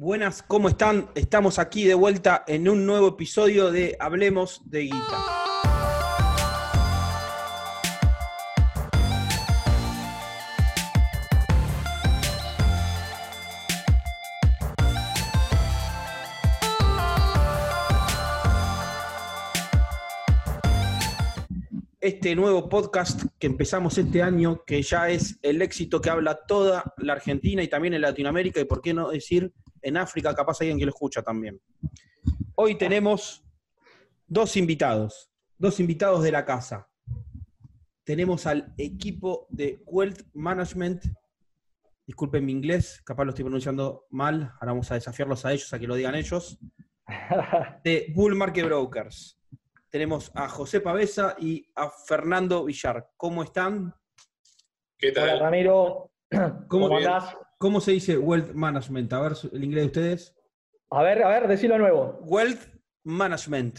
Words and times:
Buenas, 0.00 0.44
¿cómo 0.44 0.68
están? 0.68 1.10
Estamos 1.16 1.58
aquí 1.58 1.84
de 1.84 1.94
vuelta 1.94 2.44
en 2.46 2.68
un 2.68 2.86
nuevo 2.86 3.08
episodio 3.08 3.72
de 3.72 3.96
Hablemos 3.98 4.62
de 4.70 4.82
Guita. 4.82 4.98
Este 22.00 22.36
nuevo 22.36 22.68
podcast 22.68 23.24
que 23.40 23.48
empezamos 23.48 23.98
este 23.98 24.22
año, 24.22 24.62
que 24.64 24.80
ya 24.82 25.10
es 25.10 25.40
el 25.42 25.60
éxito 25.60 26.00
que 26.00 26.08
habla 26.08 26.46
toda 26.46 26.94
la 26.98 27.14
Argentina 27.14 27.64
y 27.64 27.68
también 27.68 27.94
en 27.94 28.02
Latinoamérica, 28.02 28.60
y 28.60 28.64
por 28.64 28.80
qué 28.80 28.94
no 28.94 29.10
decir 29.10 29.52
en 29.88 29.96
África, 29.96 30.34
capaz 30.34 30.60
hay 30.60 30.68
alguien 30.68 30.78
que 30.78 30.86
lo 30.86 30.90
escucha 30.90 31.22
también. 31.22 31.60
Hoy 32.54 32.76
tenemos 32.76 33.44
dos 34.26 34.56
invitados, 34.56 35.30
dos 35.56 35.80
invitados 35.80 36.22
de 36.22 36.32
la 36.32 36.44
casa. 36.44 36.88
Tenemos 38.04 38.46
al 38.46 38.72
equipo 38.78 39.46
de 39.50 39.82
Wealth 39.86 40.22
Management, 40.34 41.04
disculpen 42.06 42.44
mi 42.44 42.52
inglés, 42.52 43.02
capaz 43.04 43.24
lo 43.24 43.30
estoy 43.30 43.44
pronunciando 43.44 44.06
mal, 44.10 44.52
ahora 44.60 44.72
vamos 44.72 44.90
a 44.90 44.94
desafiarlos 44.94 45.44
a 45.44 45.52
ellos, 45.52 45.72
a 45.72 45.78
que 45.78 45.86
lo 45.86 45.94
digan 45.94 46.14
ellos, 46.14 46.58
de 47.84 48.12
Bull 48.14 48.34
Market 48.34 48.64
Brokers. 48.64 49.38
Tenemos 49.90 50.30
a 50.34 50.48
José 50.48 50.80
Pavesa 50.80 51.34
y 51.38 51.66
a 51.74 51.88
Fernando 51.88 52.64
Villar. 52.64 53.10
¿Cómo 53.16 53.42
están? 53.42 53.94
¿Qué 54.98 55.12
tal? 55.12 55.30
Hola 55.30 55.38
Ramiro, 55.38 56.10
¿Cómo, 56.68 56.88
¿cómo 56.88 56.96
andás? 56.98 57.36
¿Cómo 57.58 57.80
se 57.80 57.90
dice 57.92 58.16
Wealth 58.16 58.52
Management? 58.54 59.12
A 59.12 59.20
ver 59.20 59.32
el 59.52 59.64
inglés 59.64 59.82
de 59.82 59.86
ustedes. 59.86 60.34
A 60.90 61.02
ver, 61.02 61.22
a 61.22 61.28
ver, 61.28 61.48
decilo 61.48 61.74
de 61.74 61.80
nuevo. 61.80 62.18
Wealth 62.22 62.60
Management. 63.04 63.78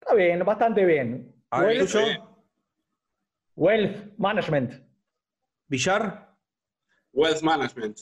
Está 0.00 0.14
bien, 0.14 0.44
bastante 0.44 0.84
bien. 0.84 1.32
A 1.50 1.60
ver, 1.60 1.78
Wealth, 1.78 1.92
tuyo, 1.92 2.44
Wealth 3.54 4.18
Management. 4.18 4.72
Villar. 5.68 6.36
Wealth 7.12 7.42
Management. 7.42 8.00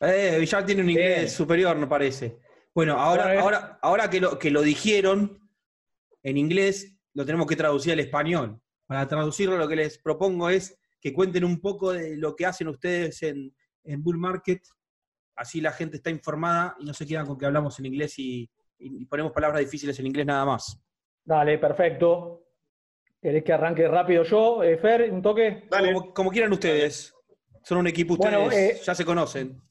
Eh, 0.00 0.36
Villar 0.38 0.66
tiene 0.66 0.82
un 0.82 0.90
inglés 0.90 1.16
Bien. 1.16 1.30
superior, 1.30 1.76
no 1.76 1.88
parece. 1.88 2.38
Bueno, 2.74 2.98
ahora, 3.00 3.24
Bueno, 3.26 3.40
ahora, 3.40 3.78
ahora 3.80 4.10
que, 4.10 4.20
lo, 4.20 4.38
que 4.38 4.50
lo 4.50 4.60
dijeron 4.60 5.40
en 6.22 6.36
inglés, 6.36 6.94
lo 7.14 7.24
tenemos 7.24 7.46
que 7.46 7.56
traducir 7.56 7.94
al 7.94 8.00
español. 8.00 8.60
Para 8.86 9.08
traducirlo, 9.08 9.56
lo 9.56 9.66
que 9.66 9.76
les 9.76 9.96
propongo 9.96 10.50
es 10.50 10.78
que 11.00 11.14
cuenten 11.14 11.44
un 11.44 11.60
poco 11.60 11.92
de 11.92 12.16
lo 12.18 12.36
que 12.36 12.44
hacen 12.44 12.68
ustedes 12.68 13.22
en, 13.22 13.54
en 13.84 14.02
Bull 14.02 14.18
Market. 14.18 14.62
Así 15.36 15.60
la 15.60 15.72
gente 15.72 15.96
está 15.96 16.10
informada 16.10 16.76
y 16.78 16.84
no 16.84 16.94
se 16.94 17.06
quedan 17.06 17.26
con 17.26 17.38
que 17.38 17.46
hablamos 17.46 17.78
en 17.78 17.86
inglés 17.86 18.18
y, 18.18 18.48
y 18.78 19.04
ponemos 19.06 19.32
palabras 19.32 19.60
difíciles 19.60 19.98
en 19.98 20.06
inglés 20.06 20.26
nada 20.26 20.44
más. 20.44 20.80
Dale, 21.24 21.58
perfecto. 21.58 22.44
¿Querés 23.20 23.42
que 23.42 23.52
arranque 23.54 23.88
rápido 23.88 24.22
yo, 24.22 24.62
eh, 24.62 24.76
Fer? 24.76 25.10
¿Un 25.10 25.22
toque? 25.22 25.64
Dale. 25.70 25.94
Como, 25.94 26.12
como 26.12 26.30
quieran 26.30 26.52
ustedes. 26.52 27.14
Son 27.62 27.78
un 27.78 27.86
equipo, 27.86 28.12
ustedes 28.12 28.34
Bueno, 28.38 28.52
eh, 28.52 28.78
ya 28.82 28.94
se 28.94 29.04
conocen. 29.04 29.62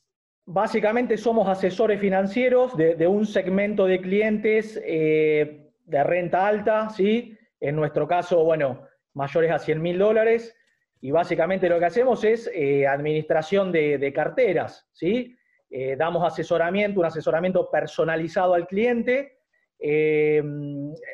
Básicamente 0.45 1.17
somos 1.17 1.47
asesores 1.47 2.01
financieros 2.01 2.75
de, 2.75 2.95
de 2.95 3.05
un 3.05 3.27
segmento 3.27 3.85
de 3.85 4.01
clientes 4.01 4.81
eh, 4.83 5.71
de 5.85 6.03
renta 6.03 6.47
alta, 6.47 6.89
¿sí? 6.89 7.37
En 7.59 7.75
nuestro 7.75 8.07
caso, 8.07 8.43
bueno, 8.43 8.87
mayores 9.13 9.51
a 9.51 9.59
100 9.59 9.81
mil 9.81 9.99
dólares. 9.99 10.55
Y 11.03 11.11
básicamente 11.11 11.67
lo 11.67 11.79
que 11.79 11.85
hacemos 11.85 12.23
es 12.23 12.49
eh, 12.53 12.87
administración 12.87 13.73
de, 13.73 14.13
carteras, 14.15 14.87
¿sí? 14.93 15.35
Eh, 15.69 15.97
damos 15.97 16.25
asesoramiento, 16.25 17.01
un 17.01 17.05
asesoramiento 17.05 17.69
personalizado 17.69 18.53
al 18.53 18.65
cliente. 18.65 19.39
Eh, 19.77 20.41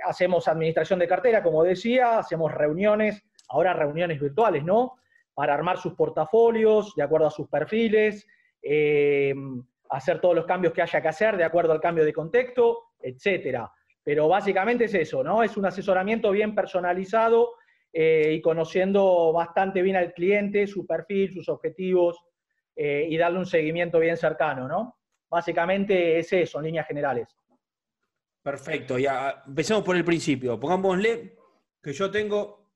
hacemos 0.06 0.48
administración 0.48 1.00
de 1.00 1.08
cartera, 1.08 1.42
como 1.42 1.64
decía, 1.64 2.20
hacemos 2.20 2.54
reuniones, 2.54 3.24
ahora 3.48 3.74
reuniones 3.74 4.20
virtuales, 4.20 4.64
¿no? 4.64 4.94
Para 5.34 5.56
armar 5.56 5.80
sus 5.80 5.96
portafolios 5.96 6.94
de 6.96 7.02
acuerdo 7.02 7.26
a 7.26 7.32
sus 7.32 7.50
perfiles, 7.50 8.28
hacer 9.90 10.22
todos 10.22 10.36
los 10.36 10.46
cambios 10.46 10.72
que 10.72 10.84
haya 10.84 11.02
que 11.02 11.08
hacer 11.08 11.36
de 11.36 11.46
acuerdo 11.46 11.74
al 11.74 11.82
cambio 11.82 12.06
de 12.06 12.14
contexto, 12.14 12.92
etcétera. 13.00 13.72
Pero 14.04 14.28
básicamente 14.28 14.84
es 14.84 14.94
eso, 14.94 15.24
¿no? 15.24 15.42
Es 15.42 15.58
un 15.58 15.66
asesoramiento 15.66 16.30
bien 16.30 16.54
personalizado 16.54 17.54
eh, 17.92 18.34
y 18.34 18.42
conociendo 18.42 19.34
bastante 19.34 19.82
bien 19.82 19.96
al 19.96 20.14
cliente, 20.14 20.68
su 20.68 20.86
perfil, 20.86 21.34
sus 21.34 21.50
objetivos 21.50 22.20
eh, 22.76 23.08
y 23.10 23.18
darle 23.18 23.40
un 23.40 23.46
seguimiento 23.46 24.00
bien 24.00 24.18
cercano, 24.18 24.68
¿no? 24.68 24.98
Básicamente 25.30 26.20
es 26.20 26.32
eso, 26.34 26.60
en 26.60 26.66
líneas 26.66 26.88
generales. 26.88 27.28
Perfecto, 28.42 28.98
ya 28.98 29.44
empecemos 29.46 29.84
por 29.84 29.96
el 29.96 30.06
principio. 30.06 30.60
Pongámosle 30.60 31.36
que 31.82 31.94
yo 31.94 32.10
tengo 32.10 32.72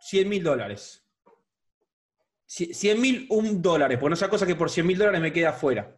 100 0.00 0.28
mil 0.28 0.42
dólares. 0.42 1.06
100 2.46 3.00
mil, 3.00 3.26
un 3.30 3.62
dólares, 3.62 3.96
porque 3.98 4.10
no 4.10 4.16
sea 4.16 4.28
cosa 4.28 4.46
que 4.46 4.56
por 4.56 4.70
100 4.70 4.86
mil 4.86 4.98
dólares 4.98 5.20
me 5.20 5.32
queda 5.32 5.50
afuera. 5.50 5.96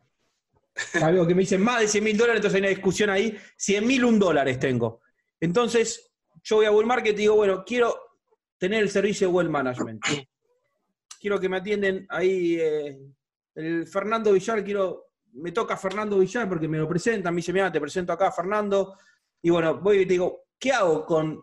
Algo 1.03 1.27
que 1.27 1.35
me 1.35 1.41
dicen 1.41 1.63
más 1.63 1.81
de 1.81 1.89
100 1.89 2.05
mil 2.05 2.17
dólares, 2.17 2.41
entonces 2.41 2.57
hay 2.57 2.61
una 2.61 2.69
discusión 2.69 3.11
ahí. 3.11 3.39
100 3.57 3.87
mil, 3.87 4.05
un 4.05 4.19
dólares 4.19 4.59
tengo. 4.59 5.01
Entonces, 5.41 6.12
yo 6.43 6.57
voy 6.57 6.67
a 6.67 6.71
Bull 6.71 6.87
Market 6.87 7.15
y 7.15 7.23
digo, 7.23 7.37
bueno, 7.37 7.65
quiero 7.65 7.95
tener 8.59 8.83
el 8.83 8.91
servicio 8.91 9.29
de 9.29 9.35
Well 9.35 9.51
Management. 9.51 10.05
Quiero 11.21 11.39
que 11.39 11.49
me 11.49 11.59
atienden 11.59 12.05
ahí 12.11 12.57
eh, 12.59 12.99
el 13.55 13.87
Fernando 13.87 14.33
Villar, 14.33 14.65
quiero, 14.65 15.13
me 15.35 15.53
toca 15.53 15.77
Fernando 15.77 16.19
Villar 16.19 16.49
porque 16.49 16.67
me 16.67 16.79
lo 16.79 16.89
presentan, 16.89 17.33
me 17.33 17.39
dice, 17.39 17.53
mira, 17.53 17.71
te 17.71 17.81
presento 17.81 18.13
acá 18.13 18.33
Fernando. 18.33 18.99
Y 19.41 19.51
bueno, 19.51 19.79
voy 19.79 19.99
y 19.99 20.07
te 20.07 20.15
digo, 20.15 20.47
¿qué 20.59 20.73
hago 20.73 21.07
con 21.07 21.41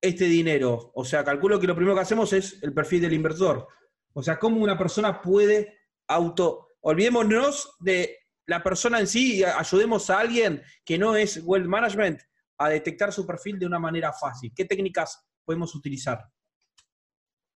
este 0.00 0.26
dinero? 0.26 0.92
O 0.94 1.04
sea, 1.04 1.24
calculo 1.24 1.58
que 1.58 1.66
lo 1.66 1.74
primero 1.74 1.96
que 1.96 2.02
hacemos 2.02 2.32
es 2.32 2.62
el 2.62 2.72
perfil 2.72 3.02
del 3.02 3.14
inversor. 3.14 3.66
O 4.12 4.22
sea, 4.22 4.38
cómo 4.38 4.62
una 4.62 4.78
persona 4.78 5.20
puede 5.20 5.78
auto... 6.06 6.68
Olvidémonos 6.84 7.76
de 7.78 8.18
la 8.46 8.60
persona 8.60 8.98
en 8.98 9.06
sí 9.06 9.38
y 9.38 9.44
ayudemos 9.44 10.10
a 10.10 10.18
alguien 10.18 10.62
que 10.84 10.98
no 10.98 11.14
es 11.14 11.40
Wealth 11.44 11.66
Management 11.66 12.20
a 12.58 12.68
detectar 12.68 13.12
su 13.12 13.26
perfil 13.26 13.58
de 13.58 13.66
una 13.66 13.78
manera 13.78 14.12
fácil. 14.12 14.52
¿Qué 14.54 14.64
técnicas 14.64 15.24
podemos 15.44 15.74
utilizar? 15.74 16.20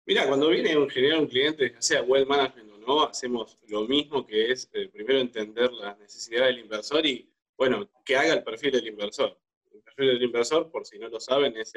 Mira, 0.07 0.27
cuando 0.27 0.49
viene 0.49 0.77
un 0.77 0.89
general 0.89 1.21
un 1.21 1.27
cliente, 1.27 1.73
ya 1.73 1.83
sea 1.83 2.03
Wealth 2.03 2.29
Management 2.29 2.73
o 2.73 2.79
no, 2.79 3.05
hacemos 3.05 3.59
lo 3.69 3.89
mismo 3.89 4.25
que 4.25 4.53
es 4.53 4.71
eh, 4.73 4.89
primero 4.89 5.19
entender 5.19 5.73
las 5.73 5.99
necesidades 5.99 6.55
del 6.55 6.65
inversor 6.65 7.05
y, 7.05 7.29
bueno, 7.59 7.91
que 8.05 8.17
haga 8.17 8.35
el 8.35 8.45
perfil 8.45 8.73
del 8.73 8.87
inversor. 8.87 9.37
El 9.73 9.83
perfil 9.83 10.07
del 10.09 10.23
inversor, 10.23 10.71
por 10.71 10.87
si 10.87 10.99
no 10.99 11.09
lo 11.09 11.19
saben, 11.19 11.57
es 11.57 11.73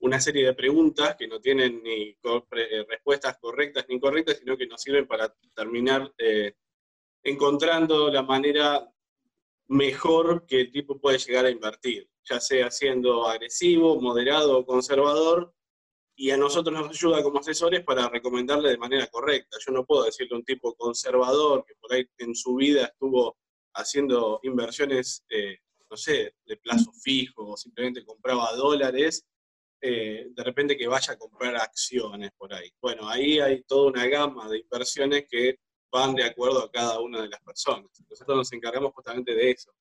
una 0.00 0.20
serie 0.20 0.46
de 0.46 0.54
preguntas 0.54 1.14
que 1.16 1.28
no 1.28 1.40
tienen 1.40 1.80
ni 1.82 2.08
eh, 2.10 2.86
respuestas 2.88 3.38
correctas 3.38 3.86
ni 3.88 3.94
incorrectas, 3.94 4.38
sino 4.38 4.56
que 4.56 4.66
nos 4.66 4.82
sirven 4.82 5.06
para 5.06 5.32
terminar 5.54 6.12
eh, 6.18 6.54
encontrando 7.22 8.10
la 8.10 8.22
manera 8.22 8.90
mejor 9.68 10.44
que 10.46 10.62
el 10.62 10.70
tipo 10.70 11.00
puede 11.00 11.18
llegar 11.18 11.46
a 11.46 11.50
invertir, 11.50 12.08
ya 12.28 12.40
sea 12.40 12.70
siendo 12.70 13.26
agresivo, 13.26 14.00
moderado 14.00 14.58
o 14.58 14.66
conservador, 14.66 15.54
y 16.16 16.30
a 16.30 16.36
nosotros 16.36 16.72
nos 16.78 16.90
ayuda 16.90 17.22
como 17.22 17.40
asesores 17.40 17.82
para 17.82 18.08
recomendarle 18.08 18.70
de 18.70 18.78
manera 18.78 19.06
correcta. 19.08 19.58
Yo 19.64 19.72
no 19.72 19.84
puedo 19.84 20.04
decirle 20.04 20.34
a 20.34 20.38
un 20.38 20.44
tipo 20.44 20.74
conservador 20.74 21.64
que 21.66 21.74
por 21.80 21.92
ahí 21.92 22.06
en 22.18 22.34
su 22.34 22.54
vida 22.54 22.84
estuvo 22.84 23.36
haciendo 23.74 24.38
inversiones, 24.44 25.24
eh, 25.28 25.58
no 25.90 25.96
sé, 25.96 26.34
de 26.44 26.56
plazo 26.58 26.92
fijo 27.02 27.50
o 27.50 27.56
simplemente 27.56 28.04
compraba 28.04 28.52
dólares, 28.52 29.26
eh, 29.80 30.28
de 30.30 30.44
repente 30.44 30.76
que 30.76 30.86
vaya 30.86 31.12
a 31.12 31.18
comprar 31.18 31.56
acciones 31.56 32.30
por 32.38 32.54
ahí. 32.54 32.70
Bueno, 32.80 33.08
ahí 33.08 33.40
hay 33.40 33.62
toda 33.64 33.90
una 33.90 34.06
gama 34.06 34.48
de 34.48 34.58
inversiones 34.58 35.26
que 35.28 35.58
van 35.92 36.14
de 36.14 36.24
acuerdo 36.24 36.62
a 36.62 36.70
cada 36.70 37.00
una 37.00 37.22
de 37.22 37.28
las 37.28 37.40
personas. 37.42 37.90
Nosotros 38.08 38.36
nos 38.36 38.52
encargamos 38.52 38.92
justamente 38.94 39.34
de 39.34 39.50
eso. 39.50 39.72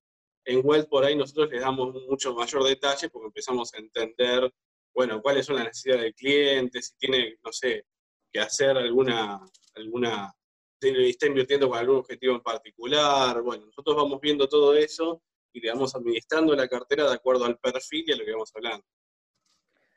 En 0.45 0.61
Wealth 0.63 0.89
por 0.89 1.05
ahí 1.05 1.15
nosotros 1.15 1.49
les 1.49 1.61
damos 1.61 1.93
mucho 2.07 2.33
mayor 2.33 2.63
detalle 2.63 3.09
porque 3.09 3.27
empezamos 3.27 3.73
a 3.73 3.77
entender, 3.77 4.51
bueno, 4.93 5.21
cuáles 5.21 5.45
son 5.45 5.55
las 5.55 5.65
necesidades 5.65 6.03
del 6.03 6.13
cliente, 6.15 6.81
si 6.81 6.95
tiene, 6.97 7.37
no 7.43 7.51
sé, 7.51 7.85
que 8.31 8.39
hacer 8.39 8.77
alguna, 8.77 9.39
alguna, 9.75 10.33
si 10.81 10.89
está 11.09 11.27
invirtiendo 11.27 11.69
con 11.69 11.77
algún 11.77 11.97
objetivo 11.97 12.35
en 12.35 12.41
particular. 12.41 13.41
Bueno, 13.41 13.65
nosotros 13.67 13.95
vamos 13.95 14.19
viendo 14.19 14.47
todo 14.47 14.75
eso 14.75 15.21
y 15.53 15.61
le 15.61 15.69
vamos 15.71 15.95
administrando 15.95 16.55
la 16.55 16.67
cartera 16.67 17.07
de 17.07 17.13
acuerdo 17.13 17.45
al 17.45 17.57
perfil 17.57 18.03
y 18.07 18.11
a 18.11 18.15
lo 18.17 18.25
que 18.25 18.31
vamos 18.31 18.51
hablando. 18.55 18.85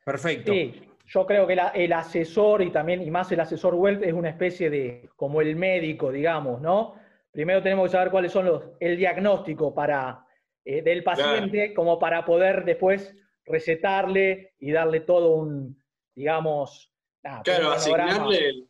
Perfecto. 0.05 0.53
Sí, 0.53 0.81
yo 1.07 1.27
creo 1.27 1.47
que 1.47 1.57
la- 1.57 1.69
el 1.71 1.93
asesor 1.93 2.63
y 2.63 2.71
también, 2.71 3.03
y 3.03 3.11
más 3.11 3.33
el 3.33 3.41
asesor 3.41 3.75
Wealth, 3.75 4.03
es 4.05 4.13
una 4.13 4.29
especie 4.29 4.71
de, 4.71 5.09
como 5.17 5.41
el 5.41 5.57
médico, 5.57 6.13
digamos, 6.13 6.61
¿no? 6.61 6.95
Primero 7.33 7.63
tenemos 7.63 7.87
que 7.87 7.93
saber 7.93 8.11
cuáles 8.11 8.33
son 8.33 8.47
los, 8.47 8.63
el 8.81 8.97
diagnóstico 8.97 9.75
para, 9.75 10.26
eh, 10.69 10.83
del 10.83 11.05
paciente, 11.05 11.73
como 11.73 11.97
para 11.97 12.25
poder 12.25 12.65
después 12.65 13.15
recetarle 13.45 14.55
y 14.59 14.73
darle 14.73 14.99
todo 14.99 15.37
un, 15.37 15.81
digamos, 16.13 16.93
nada, 17.23 17.43
Claro, 17.45 17.71
asignarle 17.71 18.49
el, 18.49 18.69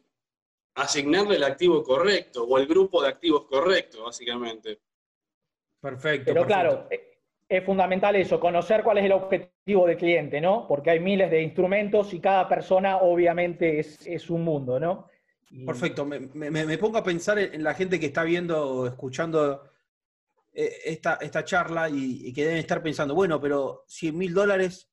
asignarle 0.75 1.37
el 1.37 1.44
activo 1.44 1.82
correcto 1.82 2.44
o 2.44 2.58
el 2.58 2.66
grupo 2.66 3.02
de 3.02 3.08
activos 3.08 3.46
correcto, 3.46 4.04
básicamente. 4.04 4.78
Perfecto. 5.81 6.34
Pero 6.34 6.44
claro, 6.44 6.87
eh, 6.90 7.19
es 7.48 7.64
fundamental 7.64 8.14
eso, 8.16 8.38
conocer 8.38 8.82
cuál 8.82 8.98
es 8.98 9.06
el 9.06 9.12
objetivo 9.12 9.87
del 9.87 9.96
cliente, 9.96 10.38
¿no? 10.38 10.69
Porque 10.69 10.90
hay 10.90 11.00
miles 11.00 11.31
de 11.31 11.40
instrumentos 11.40 12.12
y 12.12 12.20
cada 12.20 12.46
persona 12.46 12.98
obviamente 12.98 13.78
es, 13.78 14.28
un 14.28 14.44
mundo, 14.44 14.78
¿no? 14.78 15.08
Perfecto, 15.64 16.04
me, 16.04 16.76
pongo 16.76 16.98
a 16.98 17.02
pensar 17.02 17.38
en, 17.38 17.64
la 17.64 17.72
gente 17.72 17.98
que 17.98 18.06
está 18.06 18.22
viendo 18.22 18.69
o 18.69 18.87
escuchando 18.87 19.62
esta, 20.56 21.14
esta 21.20 21.44
charla 21.44 21.88
y, 21.91 22.29
y, 22.29 22.32
que 22.32 22.44
deben 22.44 22.58
estar 22.58 22.82
pensando, 22.82 23.14
bueno, 23.14 23.41
pero 23.41 23.85
100 23.88 24.17
mil 24.17 24.32
dólares, 24.32 24.88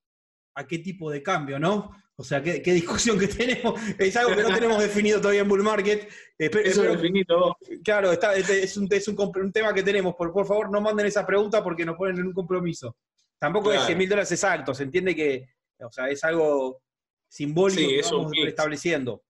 ¿a 0.54 0.66
qué 0.66 0.78
tipo 0.78 1.10
de 1.10 1.22
cambio, 1.22 1.58
no? 1.58 1.90
O 2.16 2.22
sea, 2.22 2.40
qué, 2.42 2.60
discusión 2.60 3.18
que 3.18 3.26
tenemos. 3.28 3.80
Es 3.98 4.16
algo 4.16 4.36
que 4.36 4.42
no 4.42 4.54
tenemos 4.54 4.80
definido 4.80 5.20
todavía 5.20 5.40
en 5.40 5.48
Bull 5.48 5.62
Market. 5.62 6.08
Eso 6.38 6.84
es 6.84 6.92
definido. 6.92 7.56
Claro, 7.82 8.12
está, 8.12 8.36
es, 8.36 8.76
un, 8.76 8.88
es 8.90 9.08
un, 9.08 9.52
tema 9.52 9.74
que 9.74 9.82
tenemos. 9.82 10.14
Por, 10.14 10.32
por, 10.32 10.46
favor, 10.46 10.70
no 10.70 10.80
manden 10.80 11.06
esa 11.06 11.26
pregunta 11.26 11.62
porque 11.62 11.84
nos 11.84 11.96
ponen 11.96 12.18
en 12.18 12.26
un 12.26 12.32
compromiso. 12.32 12.96
Tampoco 13.38 13.72
es 13.72 13.82
100 13.82 13.98
mil 13.98 14.08
dólares 14.08 14.30
exacto. 14.30 14.72
Se 14.74 14.84
entiende 14.84 15.14
que 15.14 15.48
o 15.80 15.90
sea, 15.90 16.08
es 16.08 16.22
algo 16.24 16.82
simbólico 17.28 17.88
que 17.88 17.98
estamos 17.98 18.32
estableciendo. 18.46 19.24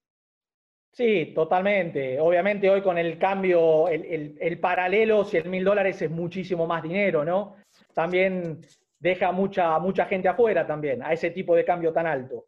Sí, 0.94 1.32
totalmente. 1.34 2.20
Obviamente 2.20 2.70
hoy 2.70 2.80
con 2.80 2.96
el 2.96 3.18
cambio, 3.18 3.88
el, 3.88 4.04
el, 4.04 4.38
el 4.40 4.60
paralelo, 4.60 5.24
100 5.24 5.50
mil 5.50 5.64
dólares 5.64 6.00
es 6.00 6.10
muchísimo 6.10 6.68
más 6.68 6.84
dinero, 6.84 7.24
¿no? 7.24 7.56
También 7.92 8.60
deja 9.00 9.32
mucha, 9.32 9.76
mucha 9.80 10.06
gente 10.06 10.28
afuera 10.28 10.64
también 10.64 11.02
a 11.02 11.12
ese 11.12 11.30
tipo 11.30 11.56
de 11.56 11.64
cambio 11.64 11.92
tan 11.92 12.06
alto. 12.06 12.46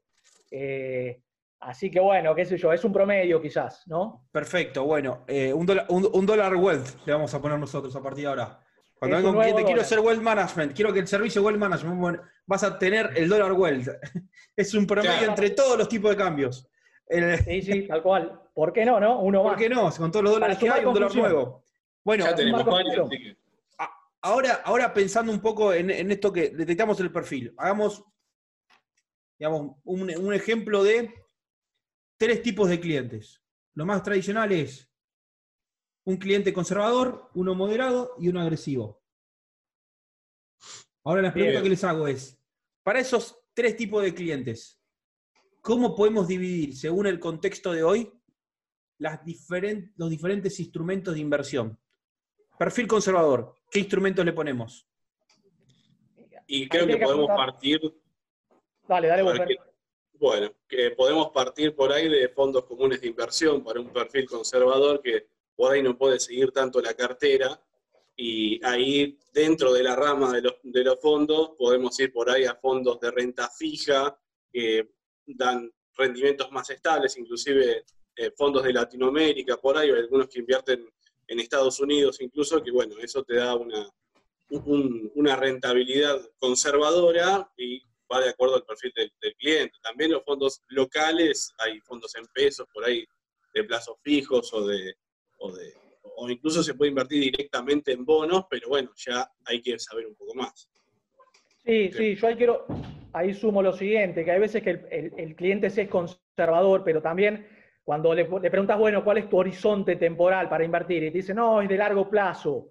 Eh, 0.51 1.21
así 1.61 1.91
que 1.91 1.99
bueno, 1.99 2.37
qué 2.37 2.47
sé 2.47 2.57
yo, 2.57 2.73
es 2.73 2.85
un 2.85 2.93
promedio 2.93 3.43
quizás, 3.43 3.83
¿no? 3.89 4.29
Perfecto, 4.31 4.85
bueno, 4.85 5.25
eh, 5.27 5.53
un, 5.53 5.67
dólar, 5.67 5.87
un, 5.89 6.25
dólar 6.25 6.55
wealth 6.55 7.05
le 7.05 7.13
vamos 7.13 7.35
a 7.35 7.43
poner 7.43 7.59
nosotros 7.59 7.95
a 7.97 8.03
partir 8.03 8.23
de 8.23 8.29
ahora. 8.31 8.61
Cuando 8.95 9.17
venga 9.17 9.31
un 9.31 9.39
cliente, 9.41 9.65
quiero 9.65 9.81
hacer 9.83 9.99
wealth 9.99 10.23
management, 10.23 10.73
quiero 10.73 10.93
que 10.93 11.01
el 11.01 11.09
servicio 11.09 11.43
wealth 11.43 11.59
management, 11.59 12.21
vas 12.47 12.63
a 12.63 12.79
tener 12.79 13.11
el 13.17 13.29
dólar 13.29 13.53
wealth. 13.53 13.89
es 14.57 14.73
un 14.73 14.87
promedio 14.87 15.29
entre 15.29 15.51
todos 15.51 15.77
los 15.77 15.89
tipos 15.89 16.13
de 16.13 16.17
cambios. 16.17 16.71
Sí, 17.09 17.63
sí, 17.63 17.87
tal 17.87 18.03
cual. 18.03 18.41
¿Por 18.55 18.73
qué 18.73 18.85
no, 18.85 18.99
no? 18.99 19.21
Uno 19.21 19.43
más. 19.43 19.53
¿Por 19.53 19.63
qué 19.63 19.69
no? 19.69 19.91
Con 19.91 20.11
todos 20.11 20.25
los 20.25 20.33
dólares 20.35 20.59
que 20.59 20.69
hay, 20.69 20.85
un 20.85 20.95
dólar 20.95 21.15
nuevo. 21.15 21.63
Bueno, 22.05 22.25
ahora, 24.23 24.63
ahora 24.65 24.95
pensando 24.95 25.33
un 25.33 25.41
poco 25.41 25.73
en, 25.73 25.91
en, 25.91 26.11
esto 26.11 26.33
que 26.33 26.51
detectamos 26.51 26.99
el 27.01 27.11
perfil, 27.11 27.53
hagamos 27.57 28.05
digamos, 29.39 29.77
un, 29.85 30.33
ejemplo 30.33 30.83
de 30.83 31.13
tres 32.19 32.43
tipos 32.43 32.69
de 32.69 32.81
clientes. 32.81 33.43
Lo 33.75 33.85
más 33.85 34.03
tradicional 34.03 34.53
es 34.53 34.91
un 36.05 36.17
cliente 36.17 36.53
conservador, 36.53 37.31
uno 37.35 37.55
moderado 37.55 38.15
y 38.19 38.29
uno 38.29 38.41
agresivo. 38.41 39.03
Ahora 41.05 41.23
la 41.23 41.33
pregunta 41.33 41.63
que 41.63 41.69
les 41.69 41.85
hago 41.85 42.09
es, 42.09 42.39
para 42.83 43.01
esos 43.01 43.39
tres 43.53 43.77
tipos 43.77 44.03
de 44.03 44.15
clientes, 44.15 44.76
¿cómo 45.67 45.97
podemos 45.97 46.29
dividir, 46.29 46.77
según 46.77 47.09
el 47.09 47.19
contexto 47.19 47.73
de 47.73 47.83
hoy, 47.83 48.13
las 48.99 49.21
los 49.97 50.11
diferentes 50.11 50.61
instrumentos 50.61 51.13
de 51.13 51.21
inversión? 51.21 51.77
Perfil 52.57 52.87
conservador, 52.87 53.53
¿qué 53.69 53.81
instrumentos 53.81 54.25
le 54.25 54.33
ponemos? 54.33 54.87
Y 56.47 56.69
creo 56.69 56.87
que 56.87 56.99
podemos 56.99 57.27
partir 57.27 57.81
Dale, 58.87 59.09
dale, 59.09 59.59
Bueno, 60.13 60.53
que 60.69 60.93
podemos 60.93 61.31
partir 61.31 61.75
por 61.75 61.93
ahí 61.93 62.09
de 62.09 62.29
fondos 62.29 62.65
comunes 62.67 63.01
de 63.01 63.09
inversión 63.09 63.65
para 63.65 63.81
un 63.81 63.93
perfil 63.93 64.27
conservador 64.27 65.03
que 65.03 65.27
por 65.57 65.73
ahí 65.73 65.83
no 65.83 65.99
puede 65.99 66.21
seguir 66.21 66.53
tanto 66.53 66.81
la 66.81 66.95
cartera 66.95 67.61
y 68.15 68.65
ahí 68.65 69.19
dentro 69.33 69.73
de 69.73 69.83
la 69.83 69.97
rama 69.97 70.33
de 70.33 70.43
los, 70.43 70.55
de 70.63 70.85
los 70.85 71.01
fondos 71.01 71.57
podemos 71.59 71.99
ir 71.99 72.13
por 72.13 72.31
ahí 72.31 72.45
a 72.45 72.55
fondos 72.55 73.01
de 73.01 73.11
renta 73.11 73.49
fija 73.49 74.17
que 74.53 74.97
dan 75.27 75.71
rendimientos 75.97 76.51
más 76.53 76.69
estables, 76.71 77.17
inclusive 77.17 77.85
eh, 78.17 78.31
fondos 78.37 78.65
de 78.65 78.73
Latinoamérica 78.73 79.57
por 79.57 79.77
ahí, 79.77 79.91
o 79.91 79.97
algunos 79.97 80.29
que 80.29 80.41
invierten 80.41 80.89
en 81.29 81.41
Estados 81.41 81.81
Unidos 81.81 82.21
incluso, 82.21 82.63
que 82.63 82.71
bueno, 82.71 82.97
eso 82.99 83.23
te 83.25 83.37
da 83.37 83.55
una, 83.57 83.89
una 85.15 85.37
rentabilidad 85.37 86.21
conservadora 86.39 87.51
y 87.57 87.81
va 88.11 88.21
de 88.21 88.31
acuerdo 88.31 88.57
al 88.57 88.65
perfil 88.65 88.93
del, 88.95 89.13
cliente. 89.37 89.77
También 89.83 90.13
los 90.13 90.25
fondos 90.25 90.63
locales, 90.69 91.53
hay 91.59 91.81
fondos 91.81 92.15
en 92.15 92.27
pesos 92.27 92.67
por 92.73 92.85
ahí 92.85 93.05
de 93.53 93.65
plazos 93.65 93.97
fijos 94.03 94.53
o 94.53 94.67
de, 94.67 94.95
o 95.39 95.53
de 95.53 95.75
o 96.19 96.31
incluso 96.31 96.63
se 96.63 96.75
puede 96.75 96.91
invertir 96.91 97.21
directamente 97.21 97.93
en 97.93 98.05
bonos, 98.05 98.45
pero 98.49 98.69
bueno, 98.69 98.91
ya 98.97 99.31
hay 99.45 99.61
que 99.61 99.79
saber 99.79 100.07
un 100.07 100.15
poco 100.15 100.35
más. 100.35 100.69
Sí, 101.65 101.91
sí, 101.93 102.15
yo 102.15 102.27
ahí 102.29 102.37
quiero, 102.37 102.67
ahí 103.17 103.35
sumo 103.35 103.63
lo 103.63 103.73
siguiente, 103.73 104.25
que 104.25 104.31
hay 104.31 104.41
veces 104.41 104.63
que 104.63 104.71
el, 104.91 105.35
cliente 105.35 105.69
es 105.69 105.89
conservador, 105.89 106.83
pero 106.85 107.01
también 107.01 107.47
cuando 107.83 108.15
le, 108.15 108.25
le, 108.25 108.51
preguntas, 108.51 108.79
bueno, 108.79 109.03
¿cuál 109.03 109.19
es 109.19 109.29
tu 109.29 109.39
horizonte 109.39 109.97
temporal 109.97 110.49
para 110.49 110.65
invertir? 110.65 111.03
Y 111.05 111.11
te 111.11 111.19
dice, 111.19 111.35
no, 111.35 111.63
es 111.63 111.69
de 111.69 111.77
largo 111.77 112.11
plazo. 112.11 112.69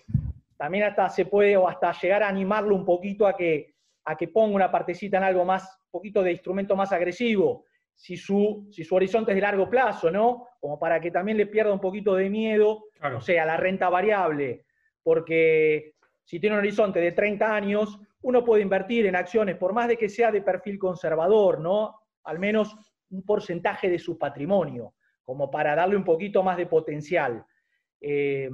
También 0.57 0.83
hasta 0.83 1.09
se 1.09 1.25
puede, 1.25 1.57
o 1.57 1.67
hasta 1.67 1.91
llegar 1.93 2.23
a 2.23 2.27
animarlo 2.27 2.75
un 2.75 2.85
poquito 2.85 3.25
a 3.25 3.35
que 3.35 3.75
a 4.05 4.15
que 4.15 4.27
ponga 4.27 4.55
una 4.55 4.71
partecita 4.71 5.17
en 5.17 5.23
algo 5.23 5.43
más, 5.45 5.63
un 5.85 5.91
poquito 5.91 6.21
de 6.21 6.31
instrumento 6.31 6.75
más 6.75 6.91
agresivo, 6.91 7.65
si 7.95 8.17
su, 8.17 8.67
si 8.71 8.83
su 8.83 8.95
horizonte 8.95 9.31
es 9.31 9.35
de 9.35 9.41
largo 9.41 9.69
plazo, 9.69 10.11
¿no? 10.11 10.47
Como 10.59 10.77
para 10.79 10.99
que 10.99 11.11
también 11.11 11.37
le 11.37 11.47
pierda 11.47 11.73
un 11.73 11.79
poquito 11.79 12.15
de 12.15 12.29
miedo, 12.29 12.85
o 13.01 13.21
sea, 13.21 13.45
la 13.45 13.57
renta 13.57 13.89
variable, 13.89 14.65
porque 15.01 15.95
si 16.23 16.39
tiene 16.39 16.55
un 16.55 16.59
horizonte 16.59 16.99
de 16.99 17.13
30 17.13 17.55
años, 17.55 17.99
uno 18.25 18.43
puede 18.43 18.63
invertir 18.63 19.05
en 19.05 19.15
acciones, 19.15 19.55
por 19.55 19.71
más 19.71 19.87
de 19.87 19.97
que 19.97 20.09
sea 20.09 20.31
de 20.31 20.41
perfil 20.41 20.79
conservador, 20.79 21.59
¿no? 21.59 21.95
Al 22.23 22.39
menos 22.39 22.75
un 23.11 23.23
porcentaje 23.23 23.87
de 23.87 23.99
su 23.99 24.17
patrimonio, 24.17 24.95
como 25.23 25.51
para 25.51 25.75
darle 25.75 25.95
un 25.95 26.03
poquito 26.03 26.41
más 26.41 26.57
de 26.57 26.65
potencial. 26.65 27.45
Eh, 28.01 28.49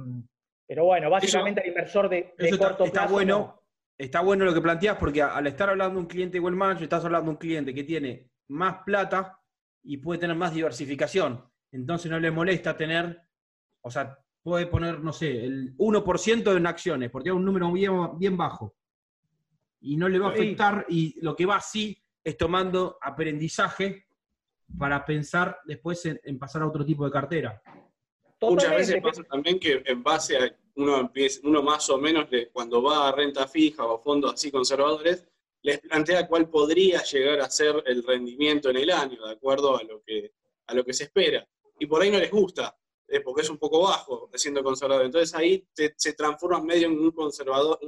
pero 0.66 0.84
bueno, 0.84 1.08
básicamente 1.08 1.62
el 1.62 1.68
inversor 1.68 2.10
de, 2.10 2.34
corto 2.58 2.84
está, 2.84 3.00
plazo. 3.00 3.14
bueno 3.14 3.62
está 3.96 4.20
bueno 4.20 4.44
lo 4.44 4.52
que 4.52 4.60
planteas 4.60 4.96
porque 4.98 5.22
al 5.22 5.46
estar 5.46 5.70
hablando 5.70 5.94
de 5.94 6.00
un 6.00 6.06
cliente 6.06 6.36
igual 6.36 6.54
manager, 6.54 6.82
estás 6.82 7.04
hablando 7.06 7.26
de 7.26 7.30
un 7.30 7.36
cliente 7.36 7.72
que 7.72 7.84
tiene 7.84 8.30
más 8.48 8.82
plata 8.84 9.40
y 9.82 9.96
puede 9.96 10.20
tener 10.20 10.36
más 10.36 10.52
diversificación. 10.52 11.42
Entonces 11.70 12.10
no 12.10 12.20
le 12.20 12.30
molesta 12.30 12.76
tener, 12.76 13.22
o 13.80 13.90
sea, 13.90 14.18
puede 14.42 14.66
poner, 14.66 15.00
no 15.00 15.14
sé, 15.14 15.44
el 15.44 15.74
1% 15.78 16.56
en 16.56 16.66
acciones, 16.66 17.10
porque 17.10 17.30
es 17.30 17.34
un 17.34 17.44
número 17.44 17.72
bien, 17.72 18.18
bien 18.18 18.36
bajo. 18.36 18.74
Y 19.82 19.96
no 19.96 20.08
le 20.08 20.18
va 20.18 20.28
a 20.28 20.32
afectar, 20.32 20.86
y 20.88 21.18
lo 21.20 21.34
que 21.34 21.44
va 21.44 21.56
así 21.56 22.00
es 22.22 22.36
tomando 22.36 22.98
aprendizaje 23.00 24.06
para 24.78 25.04
pensar 25.04 25.58
después 25.64 26.06
en, 26.06 26.38
pasar 26.38 26.62
a 26.62 26.68
otro 26.68 26.84
tipo 26.84 27.04
de 27.04 27.10
cartera. 27.10 27.62
Muchas 28.40 28.70
veces 28.70 29.02
pasa 29.02 29.22
también 29.24 29.58
que 29.58 29.82
en 29.84 30.02
base 30.02 30.36
a 30.36 30.56
uno, 30.74 30.98
empieza, 30.98 31.40
uno 31.44 31.62
más 31.62 31.88
o 31.90 31.98
menos 31.98 32.26
cuando 32.52 32.82
va 32.82 33.08
a 33.08 33.12
renta 33.12 33.46
fija 33.46 33.84
o 33.84 34.02
fondos 34.02 34.34
así 34.34 34.50
conservadores, 34.50 35.26
les 35.62 35.78
plantea 35.78 36.26
cuál 36.26 36.48
podría 36.48 37.02
llegar 37.02 37.40
a 37.40 37.50
ser 37.50 37.82
el 37.86 38.02
rendimiento 38.02 38.70
en 38.70 38.78
el 38.78 38.90
año, 38.90 39.24
de 39.26 39.32
acuerdo 39.32 39.78
a 39.78 39.82
lo 39.84 40.02
que, 40.02 40.32
a 40.66 40.74
lo 40.74 40.84
que 40.84 40.92
se 40.92 41.04
espera. 41.04 41.46
Y 41.78 41.86
por 41.86 42.02
ahí 42.02 42.10
no 42.10 42.18
les 42.18 42.30
gusta, 42.30 42.76
eh, 43.06 43.20
porque 43.20 43.42
es 43.42 43.50
un 43.50 43.58
poco 43.58 43.82
bajo 43.82 44.28
siendo 44.34 44.62
conservador. 44.62 45.04
Entonces 45.04 45.34
ahí 45.34 45.64
se 45.72 46.12
transforma 46.14 46.62
medio 46.62 46.88
en 46.88 46.98
un 46.98 47.12
conservador, 47.12 47.78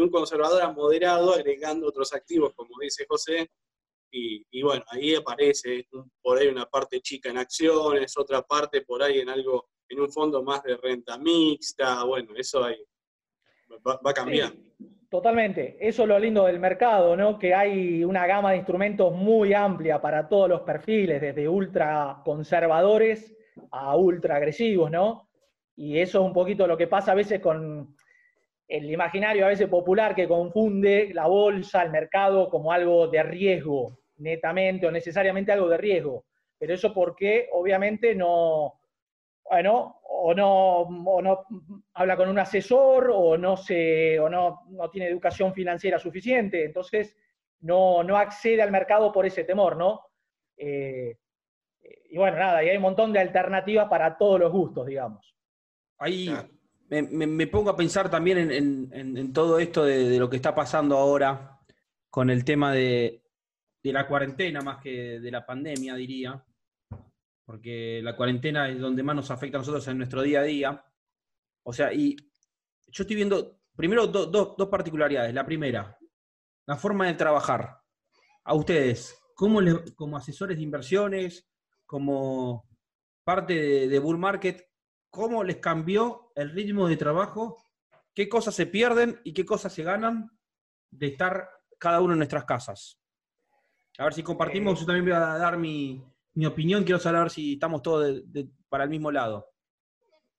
un 0.00 0.10
conservador 0.10 0.62
a 0.62 0.72
moderado, 0.72 1.32
agregando 1.32 1.88
otros 1.88 2.12
activos, 2.14 2.52
como 2.54 2.78
dice 2.80 3.04
José. 3.08 3.50
Y, 4.12 4.62
bueno, 4.62 4.84
ahí 4.88 5.14
aparece 5.14 5.86
por 6.20 6.38
ahí 6.38 6.48
una 6.48 6.66
parte 6.66 7.00
chica 7.00 7.30
en 7.30 7.38
acciones, 7.38 8.16
otra 8.16 8.42
parte 8.42 8.82
por 8.82 9.02
ahí 9.02 9.20
en 9.20 9.28
algo 9.28 9.68
en 9.88 10.00
un 10.00 10.10
fondo 10.10 10.42
más 10.42 10.62
de 10.62 10.76
renta 10.76 11.18
mixta, 11.18 12.04
bueno, 12.04 12.32
eso 12.36 12.64
ahí 12.64 12.76
va, 13.86 14.00
a 14.04 14.12
cambiar. 14.12 14.52
totalmente, 15.08 15.76
eso 15.80 16.02
es 16.02 16.08
lo 16.08 16.18
lindo 16.18 16.44
del 16.46 16.60
mercado, 16.60 17.16
¿no? 17.16 17.38
Que 17.38 17.54
hay 17.54 18.04
una 18.04 18.26
gama 18.26 18.52
de 18.52 18.58
instrumentos 18.58 19.12
muy 19.12 19.52
amplia 19.52 20.00
para 20.00 20.28
todos 20.28 20.48
los 20.48 20.60
perfiles, 20.62 21.20
desde 21.20 21.48
ultra 21.48 22.20
conservadores 22.24 23.36
a 23.72 23.96
ultra 23.96 24.36
agresivos, 24.36 24.90
¿no? 24.90 25.28
Y 25.76 25.98
eso 25.98 26.20
es 26.20 26.24
un 26.24 26.32
poquito 26.32 26.66
lo 26.66 26.76
que 26.76 26.86
pasa 26.86 27.12
a 27.12 27.16
veces 27.16 27.40
con 27.40 27.96
el 28.70 28.88
imaginario 28.88 29.44
a 29.44 29.48
veces 29.48 29.68
popular 29.68 30.14
que 30.14 30.28
confunde 30.28 31.10
la 31.12 31.26
bolsa, 31.26 31.82
el 31.82 31.90
mercado 31.90 32.48
como 32.48 32.70
algo 32.70 33.08
de 33.08 33.20
riesgo, 33.24 33.98
netamente 34.18 34.86
o 34.86 34.92
necesariamente 34.92 35.50
algo 35.50 35.68
de 35.68 35.76
riesgo. 35.76 36.24
Pero 36.56 36.74
eso 36.74 36.94
porque 36.94 37.48
obviamente 37.52 38.14
no, 38.14 38.80
bueno, 39.42 40.00
o 40.04 40.32
no, 40.32 40.86
no 40.88 41.46
habla 41.94 42.16
con 42.16 42.28
un 42.28 42.38
asesor 42.38 43.10
o 43.12 43.36
no, 43.36 43.56
se, 43.56 44.20
o 44.20 44.28
no, 44.28 44.60
no 44.68 44.88
tiene 44.88 45.08
educación 45.08 45.52
financiera 45.52 45.98
suficiente, 45.98 46.64
entonces 46.64 47.16
no, 47.62 48.04
no, 48.04 48.16
accede 48.16 48.62
al 48.62 48.70
mercado 48.70 49.10
por 49.10 49.26
ese 49.26 49.42
temor, 49.42 49.76
¿no? 49.76 50.00
Eh, 50.56 51.16
y 52.08 52.16
bueno, 52.16 52.38
nada, 52.38 52.62
y 52.62 52.68
hay 52.68 52.76
un 52.76 52.82
montón 52.82 53.12
de 53.12 53.18
alternativas 53.18 53.88
para 53.88 54.16
todos 54.16 54.38
los 54.38 54.52
gustos, 54.52 54.86
digamos. 54.86 55.34
Ahí 55.98 56.32
me, 56.90 57.46
pongo 57.46 57.70
a 57.70 57.76
pensar 57.76 58.10
también 58.10 58.50
en, 58.50 59.32
todo 59.32 59.58
esto 59.58 59.84
de, 59.84 60.18
lo 60.18 60.28
que 60.28 60.36
está 60.36 60.54
pasando 60.54 60.96
ahora 60.96 61.60
con 62.08 62.30
el 62.30 62.44
tema 62.44 62.72
de, 62.72 63.22
la 63.82 64.08
cuarentena 64.08 64.60
más 64.60 64.82
que 64.82 65.20
de 65.20 65.30
la 65.30 65.46
pandemia, 65.46 65.94
diría, 65.94 66.44
porque 67.44 68.00
la 68.02 68.16
cuarentena 68.16 68.68
es 68.68 68.80
donde 68.80 69.02
más 69.02 69.16
nos 69.16 69.30
afecta 69.30 69.58
a 69.58 69.60
nosotros 69.60 69.86
en 69.88 69.98
nuestro 69.98 70.22
día 70.22 70.40
a 70.40 70.44
día. 70.44 70.84
O 71.62 71.72
sea, 71.72 71.92
y 71.92 72.16
yo 72.88 73.02
estoy 73.04 73.16
viendo, 73.16 73.60
primero, 73.76 74.08
dos 74.08 74.68
particularidades. 74.68 75.32
La 75.32 75.46
primera, 75.46 75.96
la 76.66 76.76
forma 76.76 77.06
de 77.06 77.14
trabajar. 77.14 77.78
A 78.44 78.54
ustedes, 78.54 79.16
¿cómo 79.34 79.60
como 79.94 80.16
asesores 80.16 80.56
de 80.56 80.62
inversiones, 80.64 81.48
como 81.86 82.68
parte 83.22 83.88
de 83.88 83.98
Bull 84.00 84.18
Market, 84.18 84.69
cómo 85.10 85.44
les 85.44 85.56
cambió 85.56 86.32
el 86.36 86.50
ritmo 86.50 86.88
de 86.88 86.96
trabajo, 86.96 87.58
qué 88.14 88.28
cosas 88.28 88.54
se 88.54 88.66
pierden 88.66 89.20
y 89.24 89.34
qué 89.34 89.44
cosas 89.44 89.72
se 89.72 89.82
ganan 89.82 90.30
de 90.90 91.08
estar 91.08 91.50
cada 91.78 92.00
uno 92.00 92.12
en 92.12 92.18
nuestras 92.18 92.44
casas. 92.44 93.00
A 93.98 94.04
ver 94.04 94.14
si 94.14 94.22
compartimos, 94.22 94.78
eh. 94.78 94.80
yo 94.80 94.86
también 94.86 95.04
voy 95.04 95.14
a 95.14 95.38
dar 95.38 95.58
mi, 95.58 96.02
opinión, 96.46 96.84
quiero 96.84 96.98
saber 96.98 97.30
si 97.30 97.54
estamos 97.54 97.82
todos 97.82 98.22
para 98.68 98.84
el 98.84 98.90
mismo 98.90 99.10
lado. 99.10 99.48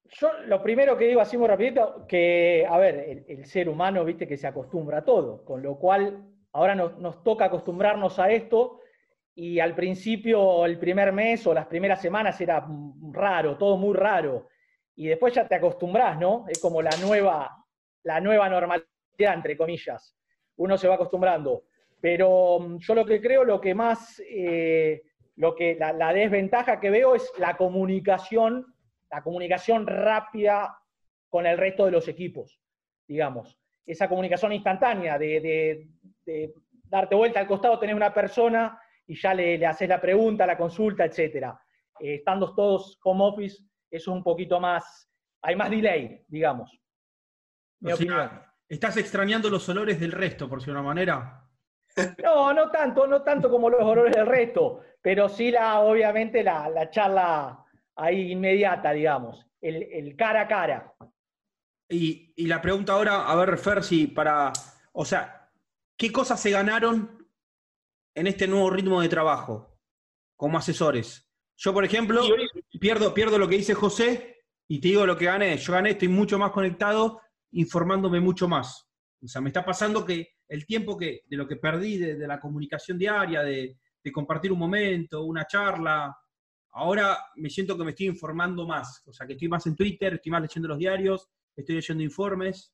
Yo 0.06 0.30
lo 0.46 0.62
primero 0.62 0.98
que 0.98 1.08
digo 1.08 1.22
así 1.22 1.38
muy 1.38 1.48
rapidito, 1.48 2.06
que, 2.08 2.66
a 2.68 2.78
ver, 2.78 3.26
el, 3.28 3.46
ser 3.46 3.70
humano, 3.70 4.04
viste, 4.04 4.28
que 4.28 4.38
se 4.38 4.48
acostumbra 4.48 5.00
a 5.00 5.06
todo, 5.06 5.46
con 5.46 5.62
lo 5.62 5.78
cual 5.78 6.28
ahora 6.54 6.76
nos, 6.76 6.98
nos 6.98 7.24
toca 7.24 7.46
acostumbrarnos 7.46 8.20
a 8.20 8.30
esto 8.30 8.82
y 9.34 9.60
al 9.60 9.74
principio, 9.74 10.66
el 10.66 10.78
primer 10.80 11.14
mes 11.14 11.48
o 11.48 11.54
las 11.54 11.68
primeras 11.68 12.02
semanas 12.02 12.40
era 12.42 12.68
raro, 13.14 13.58
todo 13.58 13.78
muy 13.78 13.96
raro 13.96 14.48
y 14.96 15.08
después 15.08 15.34
ya 15.34 15.48
te 15.48 15.56
acostumbras, 15.56 16.20
¿no? 16.20 16.46
Es 16.48 16.60
como 16.60 16.82
la 16.82 16.96
nueva, 17.02 17.66
la 18.04 18.20
nueva 18.20 18.50
normalidad, 18.50 18.88
entre 19.34 19.58
comillas. 19.58 20.16
Uno 20.58 20.78
se 20.78 20.88
va 20.88 20.96
acostumbrando. 20.96 21.64
Pero 22.00 22.60
mm, 22.60 22.78
yo 22.80 22.96
lo 22.96 23.06
que 23.06 23.22
creo, 23.22 23.44
lo 23.44 23.62
que 23.62 23.74
más, 23.74 24.22
eh, 24.28 25.04
lo 25.36 25.56
que, 25.56 25.76
la, 25.76 26.14
desventaja 26.14 26.80
que 26.80 26.90
veo 26.90 27.16
es 27.16 27.32
la 27.38 27.56
comunicación, 27.56 28.66
la 29.10 29.22
comunicación 29.22 29.88
rápida 29.88 30.78
con 31.30 31.46
el 31.46 31.58
resto 31.58 31.86
de 31.86 31.92
los 31.92 32.08
equipos, 32.08 32.60
digamos. 33.08 33.58
Esa 33.86 34.10
comunicación 34.10 34.54
instantánea 34.54 35.18
de, 35.18 35.88
darte 36.84 37.16
vuelta 37.16 37.40
al 37.40 37.48
costado, 37.48 37.80
tener 37.80 37.96
una 37.96 38.14
persona 38.14 38.80
y 39.08 39.16
ya 39.16 39.34
le, 39.34 39.58
le 39.58 39.66
haces 39.66 39.88
la 39.88 40.02
pregunta, 40.02 40.46
la 40.46 40.58
consulta, 40.58 41.06
etc. 41.06 41.48
Eh, 42.00 42.16
estando 42.16 42.54
todos 42.54 43.00
home 43.04 43.24
office, 43.24 43.64
es 43.92 44.08
un 44.08 44.24
poquito 44.24 44.60
más, 44.60 45.10
hay 45.42 45.56
más 45.56 45.70
delay, 45.70 46.24
digamos. 46.28 46.72
Mi 47.82 47.92
opinión. 47.92 48.42
¿Estás 48.68 48.96
extrañando 48.96 49.50
los 49.50 49.68
olores 49.68 50.00
del 50.00 50.14
resto, 50.14 50.48
por 50.48 50.64
si 50.64 50.72
una 50.72 50.82
manera? 50.82 51.46
No, 52.24 52.54
no 52.54 52.72
tanto, 52.72 53.06
no 53.06 53.22
tanto 53.22 53.50
como 53.50 53.70
los 53.70 53.82
olores 53.82 54.16
del 54.16 54.26
resto, 54.26 54.80
pero 55.02 55.28
sí 55.28 55.52
la, 55.52 55.82
obviamente 55.82 56.42
la, 56.42 56.90
charla 56.90 57.66
ahí 57.98 58.32
inmediata, 58.32 58.94
digamos, 58.94 59.46
el, 59.60 60.16
cara 60.16 60.44
a 60.44 60.48
cara. 60.48 60.96
Y, 61.90 62.34
y, 62.38 62.48
la 62.48 62.62
pregunta 62.62 62.94
ahora, 62.94 63.30
a 63.30 63.36
ver, 63.36 63.58
Fer, 63.58 63.84
si 63.84 64.08
para, 64.08 64.54
o 64.94 65.04
sea, 65.04 65.52
¿qué 65.98 66.14
cosas 66.14 66.40
se 66.40 66.52
ganaron 66.52 67.28
en 68.16 68.28
este 68.28 68.48
nuevo 68.48 68.70
ritmo 68.70 69.02
de 69.02 69.10
trabajo 69.10 69.78
como 70.38 70.58
asesores? 70.58 71.30
Yo, 71.58 71.74
por 71.74 71.84
ejemplo, 71.84 72.24
pierdo, 72.82 73.14
pierdo 73.14 73.38
lo 73.38 73.48
que 73.48 73.58
dice 73.58 73.76
José 73.76 74.44
y 74.68 74.82
te 74.82 74.88
digo 74.88 75.06
lo 75.06 75.16
que 75.16 75.26
gané. 75.26 75.56
Yo 75.56 75.72
gané, 75.72 75.92
estoy 75.92 76.08
mucho 76.08 76.40
más 76.40 76.52
conectado, 76.52 77.22
informándome 77.52 78.20
mucho 78.20 78.48
más. 78.48 78.90
O 79.24 79.28
sea, 79.28 79.40
me 79.40 79.50
está 79.50 79.64
pasando 79.64 80.04
que 80.04 80.30
el 80.48 80.66
tiempo 80.66 80.98
que, 80.98 81.22
de 81.28 81.38
lo 81.38 81.48
que 81.48 81.58
perdí 81.58 81.98
de, 82.00 82.28
la 82.28 82.40
comunicación 82.40 82.98
diaria, 82.98 83.44
de, 83.44 83.78
compartir 84.12 84.52
un 84.52 84.58
momento, 84.58 85.24
una 85.24 85.46
charla, 85.46 86.18
ahora 86.72 87.20
me 87.36 87.52
siento 87.52 87.78
que 87.78 87.84
me 87.84 87.92
estoy 87.92 88.08
informando 88.08 88.66
más. 88.66 89.04
O 89.06 89.14
sea, 89.14 89.28
que 89.28 89.34
estoy 89.34 89.48
más 89.48 89.68
en 89.68 89.76
Twitter, 89.76 90.16
estoy 90.16 90.32
más 90.32 90.42
leyendo 90.42 90.70
los 90.70 90.80
diarios, 90.80 91.30
estoy 91.56 91.76
leyendo 91.76 92.04
informes. 92.04 92.74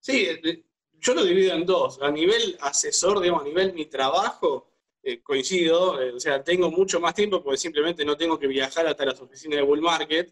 Sí, 0.00 0.28
eh, 0.30 0.64
yo 0.94 1.14
lo 1.14 1.24
divido 1.24 1.54
en 1.54 1.66
dos. 1.66 2.00
A 2.00 2.10
nivel 2.10 2.56
asesor, 2.62 3.20
digamos, 3.20 3.42
a 3.42 3.48
nivel 3.48 3.74
mi 3.74 3.84
trabajo, 3.84 4.71
eh, 5.04 5.20
coincido, 5.20 6.00
eh, 6.00 6.12
o 6.12 6.20
sea, 6.20 6.44
tengo 6.44 6.70
mucho 6.70 7.00
más 7.00 7.12
tiempo 7.12 7.42
porque 7.42 7.58
simplemente 7.58 8.04
no 8.04 8.16
tengo 8.16 8.38
que 8.38 8.46
viajar 8.46 8.86
hasta 8.86 9.04
las 9.04 9.20
oficinas 9.20 9.56
de 9.56 9.62
Bull 9.62 9.80
Market 9.80 10.30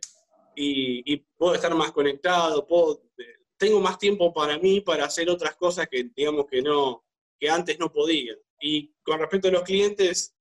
y, 0.54 1.16
puedo 1.36 1.54
estar 1.54 1.74
más 1.74 1.90
conectado, 1.90 2.64
puedo, 2.68 3.02
eh, 3.18 3.38
tengo 3.56 3.80
más 3.80 3.98
tiempo 3.98 4.32
para 4.32 4.58
mí 4.58 4.80
para 4.80 5.06
hacer 5.06 5.28
otras 5.28 5.56
cosas 5.56 5.88
que 5.88 6.10
digamos 6.14 6.46
que 6.46 6.62
no, 6.62 7.04
que 7.38 7.50
antes 7.50 7.80
no 7.80 7.90
podía. 7.92 8.36
Y 8.60 8.94
con 9.02 9.18
respecto 9.18 9.48
a 9.48 9.52
los 9.52 9.62
clientes, 9.62 10.36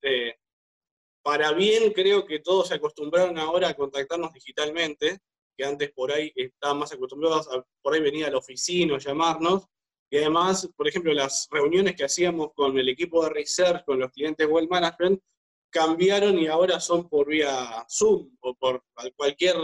para 1.23 1.51
bien 1.53 1.91
creo 1.93 2.25
que 2.25 2.39
todos 2.39 2.67
se 2.67 2.75
acostumbraron 2.75 3.37
ahora 3.39 3.69
a 3.69 3.73
contactarnos 3.73 4.33
digitalmente, 4.33 5.19
que 5.57 5.65
antes 5.65 5.91
por 5.91 6.11
ahí 6.11 6.31
estaban 6.35 6.77
más 6.77 6.91
acostumbrados 6.93 7.47
a 7.47 7.65
por 7.81 7.93
ahí 7.93 8.01
venir 8.01 8.25
a 8.25 8.31
la 8.31 8.37
oficina 8.37 8.95
o 8.95 8.99
llamarnos, 8.99 9.65
y 10.09 10.17
además, 10.17 10.67
por 10.75 10.87
ejemplo, 10.87 11.13
las 11.13 11.47
reuniones 11.51 11.95
que 11.95 12.03
hacíamos 12.03 12.53
con 12.53 12.77
el 12.79 12.89
equipo 12.89 13.23
de 13.23 13.29
research, 13.29 13.85
con 13.85 13.99
los 13.99 14.11
clientes 14.11 14.47
Well 14.49 14.67
Management, 14.67 15.21
cambiaron 15.69 16.39
y 16.39 16.47
ahora 16.47 16.79
son 16.79 17.07
por 17.07 17.27
vía 17.27 17.85
Zoom 17.87 18.35
o 18.41 18.55
por 18.55 18.83
cualquier 19.15 19.55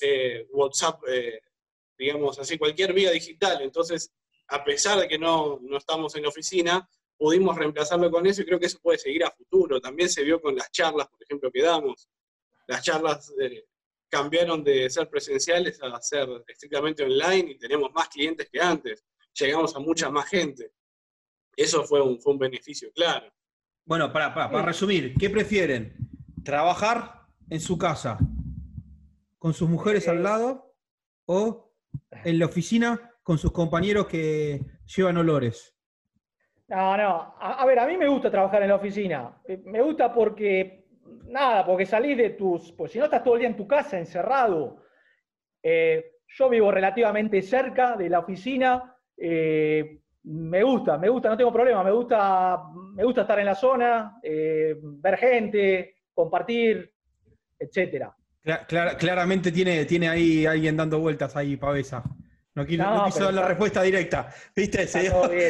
eh, 0.00 0.46
WhatsApp, 0.52 1.02
eh, 1.08 1.40
digamos 1.98 2.38
así, 2.38 2.58
cualquier 2.58 2.92
vía 2.92 3.10
digital. 3.10 3.60
Entonces, 3.60 4.12
a 4.48 4.62
pesar 4.62 5.00
de 5.00 5.08
que 5.08 5.18
no, 5.18 5.58
no 5.60 5.78
estamos 5.78 6.14
en 6.14 6.22
la 6.22 6.28
oficina, 6.28 6.88
pudimos 7.16 7.56
reemplazarlo 7.56 8.08
con 8.08 8.24
eso 8.26 8.42
y 8.42 8.44
creo 8.44 8.60
que 8.60 8.66
eso 8.66 8.78
puede 8.80 8.98
seguir 8.98 9.24
a 9.24 9.32
futuro. 9.32 9.80
También 9.80 10.08
se 10.08 10.22
vio 10.22 10.40
con 10.40 10.54
las 10.54 10.70
charlas, 10.70 11.08
por 11.08 11.20
ejemplo, 11.24 11.50
que 11.50 11.62
damos. 11.62 12.08
Las 12.68 12.84
charlas 12.84 13.34
eh, 13.40 13.64
cambiaron 14.08 14.62
de 14.62 14.88
ser 14.90 15.08
presenciales 15.10 15.82
a 15.82 16.00
ser 16.00 16.28
estrictamente 16.46 17.02
online 17.02 17.50
y 17.50 17.58
tenemos 17.58 17.90
más 17.92 18.08
clientes 18.08 18.48
que 18.48 18.60
antes 18.60 19.04
llegamos 19.34 19.74
a 19.76 19.80
mucha 19.80 20.10
más 20.10 20.28
gente. 20.28 20.72
Eso 21.56 21.84
fue 21.84 22.00
un, 22.00 22.20
fue 22.20 22.32
un 22.32 22.38
beneficio, 22.38 22.90
claro. 22.94 23.32
Bueno, 23.84 24.12
para, 24.12 24.32
para, 24.32 24.62
resumir, 24.62 25.14
¿qué 25.18 25.28
prefieren? 25.28 25.96
¿Trabajar 26.44 27.26
en 27.50 27.60
su 27.60 27.76
casa 27.76 28.18
con 29.38 29.52
sus 29.52 29.68
mujeres 29.68 30.06
al 30.08 30.22
lado 30.22 30.74
o 31.26 31.72
en 32.24 32.38
la 32.38 32.46
oficina 32.46 33.10
con 33.22 33.38
sus 33.38 33.52
compañeros 33.52 34.06
que 34.06 34.60
llevan 34.86 35.16
olores? 35.16 35.76
No, 36.68 36.96
no. 36.96 37.34
A, 37.38 37.66
ver, 37.66 37.78
a 37.78 37.86
mí 37.86 37.96
me 37.96 38.08
gusta 38.08 38.30
trabajar 38.30 38.62
en 38.62 38.68
la 38.68 38.76
oficina. 38.76 39.42
Eh, 39.44 39.60
me 39.64 39.82
gusta 39.82 40.12
porque, 40.12 40.86
nada, 41.24 41.66
porque 41.66 41.84
salís 41.84 42.16
de 42.16 42.30
tus. 42.30 42.72
Pues 42.72 42.92
si 42.92 42.98
no 42.98 43.04
estás 43.04 43.22
todo 43.22 43.34
el 43.34 43.40
día 43.40 43.48
en 43.48 43.56
tu 43.56 43.66
casa, 43.66 43.98
encerrado. 43.98 44.82
Eh, 45.62 46.20
yo 46.28 46.48
vivo 46.48 46.70
relativamente 46.70 47.42
cerca 47.42 47.96
de 47.96 48.08
la 48.08 48.20
oficina, 48.20 48.91
eh, 49.24 50.00
me 50.24 50.62
gusta, 50.64 50.98
me 50.98 51.08
gusta, 51.08 51.28
no 51.28 51.36
tengo 51.36 51.52
problema, 51.52 51.84
me 51.84 51.92
gusta, 51.92 52.60
me 52.94 53.04
gusta 53.04 53.20
estar 53.20 53.38
en 53.38 53.46
la 53.46 53.54
zona, 53.54 54.18
eh, 54.20 54.76
ver 54.82 55.16
gente, 55.16 55.94
compartir, 56.12 56.92
etcétera. 57.56 58.12
claramente 58.98 59.52
tiene, 59.52 59.84
tiene 59.84 60.08
ahí 60.08 60.44
alguien 60.44 60.76
dando 60.76 60.98
vueltas 60.98 61.36
ahí, 61.36 61.56
Pavesa. 61.56 62.02
No, 62.54 62.66
quiso, 62.66 63.24
dar 63.24 63.32
la 63.32 63.48
respuesta 63.48 63.80
directa. 63.82 64.28
¿Viste? 64.54 64.86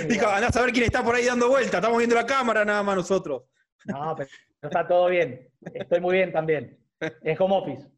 dijo, 0.07 0.27
a 0.29 0.53
saber 0.53 0.73
quién 0.73 0.85
está 0.85 1.03
por 1.03 1.15
ahí 1.15 1.25
dando 1.25 1.49
vueltas. 1.49 1.75
Estamos 1.75 1.99
viendo 1.99 2.15
la 2.15 2.27
cámara 2.27 2.65
nada 2.65 2.83
más 2.83 2.97
nosotros. 2.97 3.45
No, 3.87 4.15
pero 4.17 4.29
está 4.63 4.87
todo 4.87 5.09
bien. 5.09 5.49
Estoy 5.75 6.01
muy 6.01 6.15
bien 6.15 6.31
también. 6.31 6.79
En 7.01 7.37
home 7.41 7.57
office. 7.57 7.89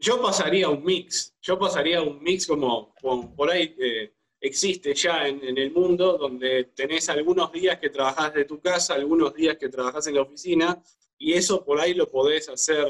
Yo 0.00 0.22
pasaría 0.22 0.68
un 0.68 0.84
mix, 0.84 1.34
yo 1.42 1.58
pasaría 1.58 2.00
un 2.00 2.22
mix 2.22 2.46
como, 2.46 2.94
por 3.34 3.50
ahí 3.50 3.74
eh, 3.80 4.12
existe 4.40 4.94
ya 4.94 5.26
en, 5.26 5.58
el 5.58 5.72
mundo, 5.72 6.16
donde 6.16 6.64
tenés 6.74 7.08
algunos 7.08 7.50
días 7.50 7.78
que 7.80 7.90
trabajás 7.90 8.32
de 8.32 8.44
tu 8.44 8.60
casa, 8.60 8.94
algunos 8.94 9.34
días 9.34 9.56
que 9.58 9.68
trabajás 9.68 10.06
en 10.06 10.14
la 10.14 10.22
oficina, 10.22 10.80
y 11.18 11.32
eso 11.32 11.64
por 11.64 11.80
ahí 11.80 11.94
lo 11.94 12.08
podés 12.08 12.48
hacer, 12.48 12.88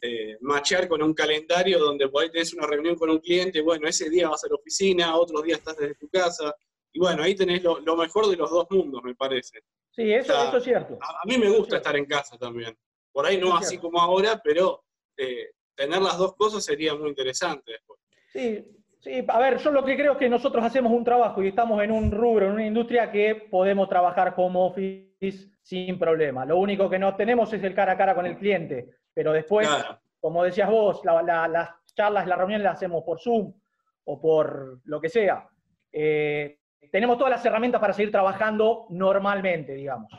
eh, 0.00 0.38
machear 0.40 0.88
con 0.88 1.02
un 1.02 1.12
calendario 1.12 1.78
donde 1.78 2.08
por 2.08 2.22
ahí 2.22 2.30
tenés 2.30 2.54
una 2.54 2.66
reunión 2.66 2.96
con 2.96 3.10
un 3.10 3.18
cliente, 3.18 3.60
bueno, 3.60 3.86
ese 3.86 4.08
día 4.08 4.30
vas 4.30 4.42
a 4.44 4.48
la 4.48 4.54
oficina, 4.54 5.16
otros 5.16 5.42
días 5.42 5.58
estás 5.58 5.76
desde 5.76 5.96
tu 5.96 6.08
casa, 6.08 6.54
y 6.94 6.98
bueno, 6.98 7.22
ahí 7.22 7.34
tenés 7.34 7.62
lo, 7.62 7.96
mejor 7.96 8.26
de 8.26 8.36
los 8.36 8.50
dos 8.50 8.66
mundos, 8.70 9.02
me 9.04 9.14
parece. 9.14 9.60
Sí, 9.90 10.10
eso, 10.12 10.56
es 10.56 10.64
cierto. 10.64 10.98
A, 11.02 11.26
mí 11.26 11.36
me 11.36 11.50
gusta 11.50 11.76
estar 11.76 11.94
en 11.96 12.06
casa 12.06 12.38
también. 12.38 12.74
Por 13.12 13.26
ahí 13.26 13.36
no 13.36 13.54
así 13.54 13.76
como 13.78 14.00
ahora, 14.00 14.40
pero 14.42 14.84
eh, 15.16 15.50
tener 15.78 16.02
las 16.02 16.18
dos 16.18 16.34
cosas 16.34 16.64
sería 16.64 16.94
muy 16.94 17.08
interesante 17.08 17.72
después. 17.72 18.00
Sí, 18.32 18.64
sí, 18.98 19.24
a 19.26 19.38
ver, 19.38 19.58
yo 19.58 19.70
lo 19.70 19.84
que 19.84 19.96
creo 19.96 20.12
es 20.12 20.18
que 20.18 20.28
nosotros 20.28 20.64
hacemos 20.64 20.92
un 20.92 21.04
trabajo 21.04 21.42
y 21.42 21.48
estamos 21.48 21.82
en 21.82 21.92
un 21.92 22.10
rubro, 22.10 22.46
en 22.46 22.52
una 22.52 22.66
industria 22.66 23.10
que 23.10 23.46
podemos 23.50 23.88
trabajar 23.88 24.34
como 24.34 24.66
office 24.66 25.50
sin 25.62 25.98
problema. 25.98 26.44
Lo 26.44 26.58
único 26.58 26.90
que 26.90 26.98
no 26.98 27.14
tenemos 27.14 27.52
es 27.52 27.62
el 27.62 27.74
cara 27.74 27.92
a 27.92 27.96
cara 27.96 28.14
con 28.14 28.26
el 28.26 28.36
cliente, 28.36 28.90
pero 29.14 29.32
después, 29.32 29.68
como 30.20 30.42
decías 30.42 30.68
vos, 30.68 31.00
las 31.04 31.70
charlas, 31.94 32.26
las 32.26 32.38
reuniones 32.38 32.64
las 32.64 32.76
hacemos 32.76 33.04
por 33.04 33.20
Zoom 33.20 33.52
o 34.04 34.20
por 34.20 34.80
lo 34.84 35.00
que 35.00 35.08
sea. 35.08 35.48
Eh, 35.92 36.58
tenemos 36.90 37.18
todas 37.18 37.30
las 37.30 37.44
herramientas 37.44 37.80
para 37.80 37.92
seguir 37.92 38.10
trabajando 38.10 38.86
normalmente, 38.90 39.74
digamos. 39.74 40.10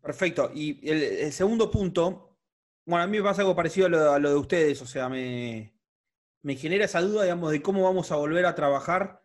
Perfecto. 0.00 0.50
Y 0.54 0.88
el, 0.88 1.32
segundo 1.32 1.70
punto, 1.70 2.29
bueno, 2.86 3.04
a 3.04 3.06
mí 3.06 3.18
me 3.18 3.24
pasa 3.24 3.42
algo 3.42 3.56
parecido 3.56 3.86
a 3.86 4.18
lo, 4.18 4.30
de 4.30 4.36
ustedes, 4.36 4.82
o 4.82 4.86
sea, 4.86 5.08
me, 5.08 5.72
genera 6.56 6.84
esa 6.84 7.00
duda, 7.00 7.24
digamos, 7.24 7.52
de 7.52 7.62
cómo 7.62 7.82
vamos 7.82 8.10
a 8.12 8.16
volver 8.16 8.46
a 8.46 8.54
trabajar 8.54 9.22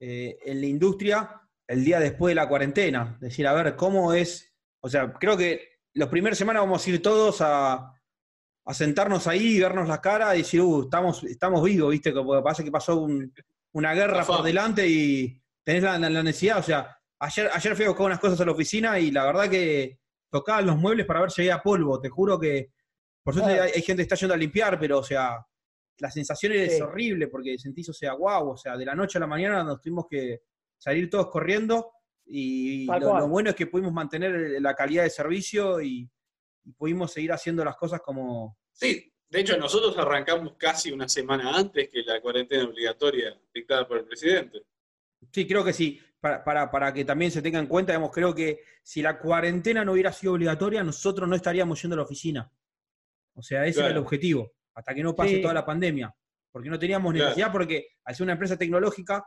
eh, 0.00 0.38
en 0.44 0.60
la 0.60 0.66
industria 0.66 1.40
el 1.66 1.84
día 1.84 1.98
después 1.98 2.30
de 2.30 2.36
la 2.36 2.48
cuarentena. 2.48 3.12
Es 3.14 3.20
decir, 3.20 3.46
a 3.46 3.52
ver, 3.52 3.74
cómo 3.76 4.12
es 4.12 4.54
o 4.84 4.90
sea, 4.90 5.14
creo 5.14 5.34
que 5.34 5.80
las 5.94 6.10
primeras 6.10 6.36
semanas 6.36 6.62
vamos 6.62 6.86
a 6.86 6.90
ir 6.90 7.00
todos 7.00 7.38
a, 7.40 7.90
sentarnos 8.70 9.26
ahí, 9.26 9.58
vernos 9.58 9.88
la 9.88 9.98
cara 9.98 10.34
y 10.34 10.38
decir, 10.38 10.60
uh, 10.60 10.82
estamos, 10.82 11.24
estamos 11.24 11.64
vivos, 11.64 11.90
¿viste? 11.90 12.12
Porque 12.12 12.42
pasa 12.42 12.62
que 12.62 12.70
pasó 12.70 13.08
una 13.72 13.94
guerra 13.94 14.26
por 14.26 14.42
delante 14.42 14.86
y 14.86 15.42
tenés 15.64 15.84
la, 15.84 15.98
necesidad. 15.98 16.58
O 16.58 16.62
sea, 16.62 16.98
ayer, 17.18 17.48
ayer 17.50 17.74
fui 17.74 17.86
a 17.86 17.88
buscar 17.88 18.06
unas 18.06 18.20
cosas 18.20 18.38
a 18.42 18.44
la 18.44 18.52
oficina 18.52 18.98
y 18.98 19.10
la 19.10 19.24
verdad 19.24 19.48
que 19.48 20.00
tocaban 20.34 20.66
los 20.66 20.76
muebles 20.76 21.06
para 21.06 21.20
ver 21.20 21.30
si 21.30 21.42
había 21.42 21.62
polvo. 21.62 22.00
Te 22.00 22.08
juro 22.08 22.40
que, 22.40 22.72
por 23.22 23.34
suerte 23.34 23.60
hay, 23.60 23.82
gente 23.82 23.98
que 23.98 24.02
está 24.02 24.16
yendo 24.16 24.34
a 24.34 24.36
limpiar, 24.36 24.80
pero, 24.80 24.98
o 24.98 25.02
sea, 25.04 25.46
la 25.98 26.10
sensación 26.10 26.54
es 26.54 26.80
horrible 26.80 27.28
porque 27.28 27.56
sentís, 27.56 27.88
o 27.90 27.92
sea, 27.92 28.14
wow, 28.14 28.50
o 28.50 28.56
sea, 28.56 28.76
de 28.76 28.84
la 28.84 28.96
noche 28.96 29.16
a 29.18 29.20
la 29.20 29.28
mañana 29.28 29.62
nos 29.62 29.80
tuvimos 29.80 30.06
que 30.10 30.40
salir 30.76 31.08
todos 31.08 31.30
corriendo 31.30 31.92
y 32.26 32.84
lo, 32.86 33.28
bueno 33.28 33.50
es 33.50 33.54
que 33.54 33.68
pudimos 33.68 33.92
mantener 33.92 34.60
la 34.60 34.74
calidad 34.74 35.04
de 35.04 35.10
servicio 35.10 35.80
y, 35.80 36.10
pudimos 36.78 37.12
seguir 37.12 37.30
haciendo 37.30 37.64
las 37.64 37.76
cosas 37.76 38.00
como... 38.00 38.58
Sí, 38.72 39.12
de 39.28 39.40
hecho 39.40 39.56
nosotros 39.56 39.96
arrancamos 39.98 40.54
casi 40.56 40.90
una 40.90 41.08
semana 41.08 41.54
antes 41.54 41.90
que 41.90 42.02
la 42.02 42.20
cuarentena 42.20 42.64
obligatoria 42.64 43.38
dictada 43.54 43.86
por 43.86 43.98
el 43.98 44.06
presidente. 44.06 44.62
Sí, 45.32 45.46
creo 45.46 45.64
que 45.64 45.72
sí. 45.72 46.00
Para, 46.20 46.70
para, 46.70 46.92
que 46.94 47.04
también 47.04 47.30
se 47.30 47.42
tenga 47.42 47.58
en 47.58 47.66
cuenta, 47.66 47.92
digamos, 47.92 48.10
creo 48.10 48.34
que 48.34 48.60
si 48.82 49.02
la 49.02 49.18
cuarentena 49.18 49.84
no 49.84 49.92
hubiera 49.92 50.10
sido 50.10 50.32
obligatoria, 50.32 50.82
nosotros 50.82 51.28
no 51.28 51.36
estaríamos 51.36 51.82
yendo 51.82 51.94
a 51.94 51.98
la 51.98 52.04
oficina. 52.04 52.50
O 53.34 53.42
sea, 53.42 53.66
ese 53.66 53.80
era 53.80 53.90
el 53.90 53.98
objetivo, 53.98 54.52
hasta 54.74 54.94
que 54.94 55.02
no 55.02 55.14
pase 55.14 55.38
toda 55.38 55.52
la 55.52 55.66
pandemia. 55.66 56.14
Porque 56.50 56.70
no 56.70 56.78
teníamos 56.78 57.12
necesidad, 57.12 57.52
porque 57.52 57.88
al 58.04 58.14
ser 58.14 58.24
una 58.24 58.32
empresa 58.32 58.56
tecnológica, 58.56 59.26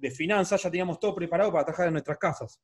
de 0.00 0.10
finanzas 0.10 0.62
ya 0.62 0.70
teníamos 0.70 0.98
todo 0.98 1.14
preparado 1.14 1.52
para 1.52 1.64
trabajar 1.64 1.86
en 1.88 1.92
nuestras 1.92 2.18
casas. 2.18 2.60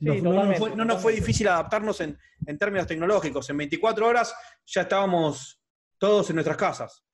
no, 0.00 0.84
nos 0.84 1.02
fue, 1.02 1.12
difícil 1.12 1.48
adaptarnos 1.48 2.00
en, 2.00 2.18
términos 2.58 2.86
tecnológicos. 2.86 3.48
En 3.50 3.56
24 3.56 4.06
horas 4.06 4.34
ya 4.66 4.82
estábamos 4.82 5.60
todos 5.98 6.30
en 6.30 6.36
nuestras 6.36 6.56
casas. 6.56 7.04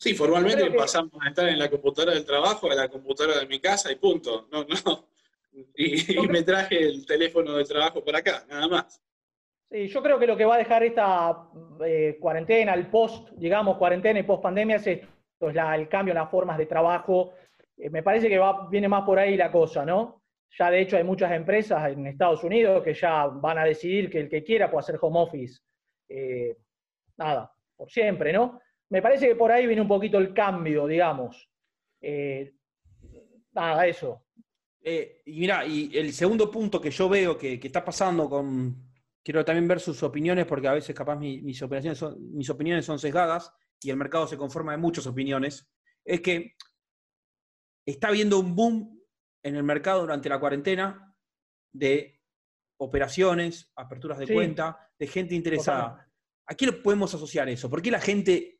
Sí, 0.00 0.14
formalmente 0.14 0.70
pasamos 0.70 1.12
a 1.20 1.28
estar 1.28 1.46
en 1.46 1.58
la 1.58 1.68
computadora 1.68 2.14
del 2.14 2.24
trabajo 2.24 2.70
a 2.70 2.74
la 2.74 2.88
computadora 2.88 3.38
de 3.38 3.46
mi 3.46 3.60
casa 3.60 3.92
y 3.92 3.96
punto. 3.96 4.48
No, 4.50 4.64
no. 4.86 5.10
Y, 5.76 6.16
me 6.28 6.42
traje 6.42 6.80
el 6.80 7.04
teléfono 7.04 7.52
del 7.56 7.68
trabajo 7.68 8.02
para 8.02 8.18
acá, 8.18 8.46
nada 8.48 8.66
más. 8.66 9.02
Sí, 9.70 9.88
yo 9.88 10.02
creo 10.02 10.18
que 10.18 10.26
lo 10.26 10.38
que 10.38 10.46
va 10.46 10.54
a 10.54 10.58
dejar 10.58 10.84
esta 10.84 11.50
eh, 11.84 12.16
cuarentena, 12.18 12.72
el 12.72 12.86
post, 12.86 13.28
digamos, 13.32 13.76
cuarentena 13.76 14.20
y 14.20 14.22
post 14.22 14.42
pandemia 14.42 14.76
es 14.76 14.86
esto, 14.86 15.50
es 15.50 15.56
el 15.56 15.88
cambio 15.88 16.12
en 16.12 16.18
las 16.18 16.30
formas 16.30 16.56
de 16.56 16.66
trabajo, 16.66 17.34
eh, 17.76 17.90
me 17.90 18.02
parece 18.02 18.28
que 18.28 18.38
va, 18.38 18.68
viene 18.70 18.88
más 18.88 19.04
por 19.04 19.18
ahí 19.18 19.36
la 19.36 19.52
cosa, 19.52 19.84
¿no? 19.84 20.22
Ya 20.58 20.70
de 20.70 20.80
hecho 20.80 20.96
hay 20.96 21.04
muchas 21.04 21.32
empresas 21.32 21.92
en 21.92 22.06
Estados 22.06 22.42
Unidos 22.42 22.82
que 22.82 22.94
ya 22.94 23.26
van 23.26 23.58
a 23.58 23.64
decidir 23.64 24.08
que 24.08 24.20
el 24.20 24.30
que 24.30 24.42
quiera 24.44 24.70
puede 24.70 24.80
hacer 24.80 24.98
home 25.00 25.20
office. 25.20 25.60
Eh, 26.08 26.56
nada, 27.18 27.52
por 27.76 27.90
siempre, 27.90 28.32
¿no? 28.32 28.60
Me 28.90 29.00
parece 29.00 29.28
que 29.28 29.36
por 29.36 29.52
ahí 29.52 29.66
viene 29.66 29.82
un 29.82 29.88
poquito 29.88 30.18
el 30.18 30.34
cambio, 30.34 30.86
digamos. 30.86 31.48
Eh, 32.00 32.54
nada, 33.52 33.86
eso. 33.86 34.26
y 34.82 35.40
mira, 35.40 35.64
y 35.64 35.96
el 35.96 36.12
segundo 36.12 36.50
punto 36.50 36.80
que 36.80 36.90
yo 36.90 37.08
veo 37.08 37.38
que, 37.38 37.60
está 37.62 37.84
pasando 37.84 38.28
con. 38.28 38.90
Quiero 39.22 39.44
también 39.44 39.68
ver 39.68 39.80
sus 39.80 40.02
opiniones, 40.02 40.46
porque 40.46 40.66
a 40.66 40.72
veces 40.72 40.94
capaz 40.94 41.16
mis, 41.16 41.62
opiniones 41.62 41.98
son, 41.98 42.16
mis 42.32 42.48
opiniones 42.50 42.84
son 42.84 42.98
sesgadas 42.98 43.52
y 43.80 43.90
el 43.90 43.96
mercado 43.96 44.26
se 44.26 44.36
conforma 44.36 44.72
de 44.72 44.78
muchas 44.78 45.06
opiniones. 45.06 45.70
Es 46.04 46.20
que 46.20 46.56
está 47.86 48.08
habiendo 48.08 48.40
un 48.40 48.56
boom 48.56 49.00
en 49.42 49.56
el 49.56 49.62
mercado 49.62 50.00
durante 50.00 50.28
la 50.28 50.40
cuarentena 50.40 51.14
de 51.72 52.20
operaciones, 52.78 53.70
aperturas 53.76 54.18
de 54.18 54.32
cuenta, 54.32 54.90
de 54.98 55.06
gente 55.06 55.34
interesada. 55.34 56.10
¿A 56.46 56.54
qué 56.54 56.66
lo 56.66 56.82
podemos 56.82 57.14
asociar 57.14 57.48
eso? 57.48 57.68
¿Por 57.68 57.82
qué 57.82 57.90
la 57.90 58.00
gente 58.00 58.59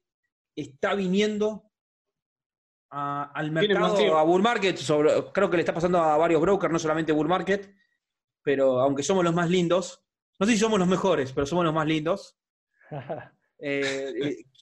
está 0.61 0.95
viniendo 0.95 1.71
al 2.91 3.51
mercado, 3.53 4.19
a 4.19 4.23
Bull 4.25 4.43
Market? 4.43 4.79
creo 5.33 5.51
que 5.51 5.57
le 5.57 5.63
está 5.63 5.75
pasando 5.75 5.99
a 5.99 6.17
varios 6.17 6.41
brokers, 6.41 6.73
no 6.73 6.79
solamente 6.79 7.13
Bull 7.13 7.29
Market, 7.29 7.73
pero 8.43 8.81
aunque 8.81 9.03
somos 9.03 9.25
los 9.25 9.35
más 9.35 9.49
lindos, 9.49 10.03
no 10.39 10.47
sé 10.47 10.53
si 10.53 10.59
somos 10.59 10.79
los 10.79 10.89
mejores, 10.89 11.33
pero 11.33 11.47
somos 11.47 11.65
los 11.65 11.75
más 11.75 11.87
lindos. 11.87 12.37
Eh, 13.63 14.15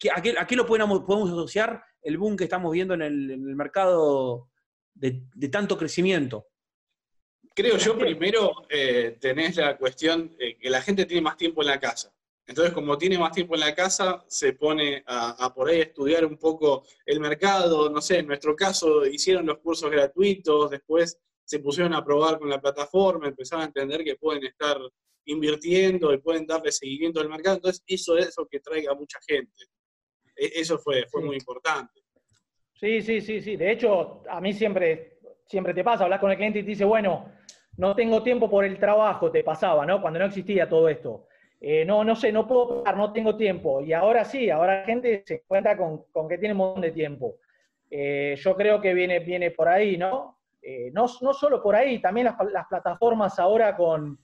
eh, 0.03 0.11
¿a, 0.13 0.21
qué, 0.21 0.57
lo 0.57 0.67
podemos, 0.67 1.03
podemos 1.03 1.31
asociar 1.31 1.85
el 2.03 2.19
boom 2.19 2.37
que 2.37 2.43
estamos 2.43 2.73
viendo 2.73 2.95
en 2.95 3.03
el, 3.03 3.39
mercado 3.55 4.51
de, 4.93 5.23
tanto 5.53 5.79
crecimiento? 5.79 6.49
Creo 7.55 7.77
yo, 7.77 7.97
primero, 7.97 8.67
eh, 8.69 9.17
tenés 9.21 9.55
la 9.55 9.77
cuestión 9.77 10.37
que 10.37 10.69
la 10.69 10.83
gente 10.83 11.07
tiene 11.07 11.23
más 11.23 11.37
tiempo 11.37 11.63
en 11.63 11.69
la 11.69 11.79
casa. 11.79 12.13
Entonces, 12.49 12.73
como 12.73 12.97
tiene 12.97 13.19
más 13.19 13.33
tiempo 13.33 13.55
en 13.55 13.61
la 13.61 13.75
casa, 13.75 14.25
se 14.27 14.55
pone 14.55 15.03
a, 15.07 15.53
por 15.55 15.69
ahí 15.69 15.83
estudiar 15.83 16.25
un 16.25 16.39
poco 16.39 16.83
el 17.05 17.21
mercado. 17.21 17.91
No 17.91 18.01
sé, 18.01 18.21
en 18.21 18.27
nuestro 18.27 18.57
caso 18.57 19.05
hicieron 19.05 19.45
los 19.45 19.59
cursos 19.59 19.91
gratuitos, 19.91 20.71
después 20.71 21.21
se 21.45 21.59
pusieron 21.59 21.93
a 21.93 22.03
probar 22.03 22.39
con 22.39 22.49
la 22.49 22.59
plataforma, 22.59 23.29
empezaron 23.29 23.65
a 23.65 23.67
entender 23.67 24.03
que 24.03 24.17
pueden 24.17 24.45
estar 24.47 24.79
invirtiendo 25.27 26.11
y 26.13 26.19
pueden 26.19 26.47
darle 26.47 26.73
seguimiento 26.73 27.21
al 27.21 27.29
mercado. 27.29 27.57
Entonces, 27.57 27.83
eso 27.87 28.17
es 28.17 28.35
lo 28.39 28.47
que 28.47 28.61
traiga 28.61 28.95
mucha 28.95 29.19
gente. 29.29 29.65
E, 30.35 30.53
eso 30.55 30.79
fue, 30.79 31.07
fue 31.11 31.23
muy 31.23 31.37
importante. 31.37 32.01
Sí, 32.73 33.03
sí, 33.03 33.21
sí, 33.21 33.43
sí. 33.43 33.57
De 33.57 33.73
hecho, 33.73 34.23
a 34.27 34.41
mí 34.41 34.55
siempre, 34.55 35.19
siempre 35.47 35.75
te 35.75 35.85
pasa, 35.85 36.05
hablas 36.05 36.21
con 36.21 36.31
el 36.31 36.39
cliente 36.39 36.61
y 36.61 36.63
te 36.63 36.71
dice, 36.71 36.87
bueno, 36.87 37.31
no 37.77 37.95
tengo 37.95 38.23
tiempo 38.23 38.49
por 38.49 38.65
el 38.65 38.79
trabajo, 38.79 39.31
te 39.31 39.45
pasaba, 39.45 39.85
¿no? 39.85 40.01
Cuando 40.01 40.19
no 40.19 40.25
existía 40.25 40.67
todo 40.67 40.89
esto. 40.89 41.28
Eh, 41.61 41.85
no, 41.85 42.05
no 42.05 42.15
sé, 42.15 42.31
no 42.31 42.47
puedo 42.47 42.83
pagar, 42.83 42.97
no 42.97 43.13
tengo 43.13 43.37
tiempo. 43.37 43.81
Y 43.81 43.93
ahora 43.93 44.25
sí, 44.25 44.49
ahora 44.51 44.81
la 44.81 44.85
gente 44.85 45.23
se 45.27 45.43
cuenta 45.43 45.77
con, 45.77 46.05
que 46.29 46.39
tiene 46.39 46.53
un 46.53 46.59
montón 46.59 46.83
de 46.83 46.93
tiempo. 46.93 47.37
Eh, 47.91 48.37
yo 48.39 48.55
creo 48.57 48.81
que 48.81 48.95
viene, 48.95 49.21
viene 49.21 49.51
por 49.51 49.69
ahí, 49.69 49.97
¿no? 49.97 50.39
Eh, 50.63 50.91
no, 50.93 51.07
no 51.21 51.33
solo 51.33 51.63
por 51.63 51.75
ahí, 51.75 52.01
también 52.01 52.27
las, 52.53 52.67
plataformas 52.67 53.39
ahora 53.39 53.77
con, 53.77 54.19